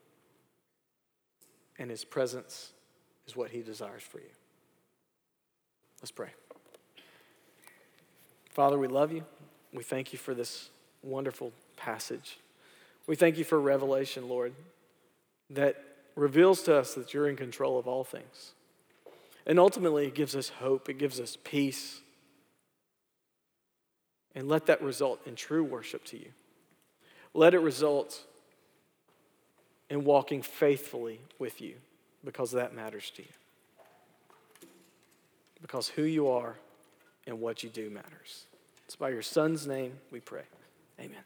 And 1.78 1.88
His 1.88 2.04
presence 2.04 2.72
is 3.26 3.36
what 3.36 3.50
He 3.50 3.62
desires 3.62 4.02
for 4.02 4.18
you. 4.18 4.30
Let's 6.02 6.10
pray. 6.10 6.30
Father, 8.50 8.76
we 8.76 8.88
love 8.88 9.12
you. 9.12 9.24
We 9.72 9.84
thank 9.84 10.12
you 10.12 10.18
for 10.18 10.34
this 10.34 10.68
wonderful 11.02 11.52
passage. 11.76 12.38
We 13.06 13.14
thank 13.16 13.38
you 13.38 13.44
for 13.44 13.60
revelation, 13.60 14.28
Lord, 14.28 14.52
that 15.50 15.82
reveals 16.16 16.62
to 16.64 16.76
us 16.76 16.94
that 16.94 17.14
you're 17.14 17.28
in 17.28 17.36
control 17.36 17.78
of 17.78 17.86
all 17.86 18.04
things. 18.04 18.52
And 19.46 19.58
ultimately, 19.58 20.06
it 20.06 20.14
gives 20.14 20.36
us 20.36 20.48
hope, 20.48 20.88
it 20.88 20.98
gives 20.98 21.18
us 21.20 21.38
peace. 21.44 22.00
And 24.34 24.48
let 24.48 24.66
that 24.66 24.82
result 24.82 25.20
in 25.26 25.36
true 25.36 25.64
worship 25.64 26.04
to 26.06 26.18
you. 26.18 26.28
Let 27.32 27.54
it 27.54 27.60
result 27.60 28.24
in 29.88 30.04
walking 30.04 30.42
faithfully 30.42 31.20
with 31.38 31.60
you 31.60 31.74
because 32.24 32.52
that 32.52 32.74
matters 32.74 33.10
to 33.16 33.22
you. 33.22 33.28
Because 35.62 35.88
who 35.88 36.02
you 36.02 36.28
are 36.28 36.56
and 37.26 37.40
what 37.40 37.62
you 37.62 37.70
do 37.70 37.88
matters. 37.88 38.46
It's 38.84 38.96
by 38.96 39.10
your 39.10 39.22
son's 39.22 39.66
name 39.66 39.98
we 40.10 40.20
pray. 40.20 40.42
Amen. 41.00 41.22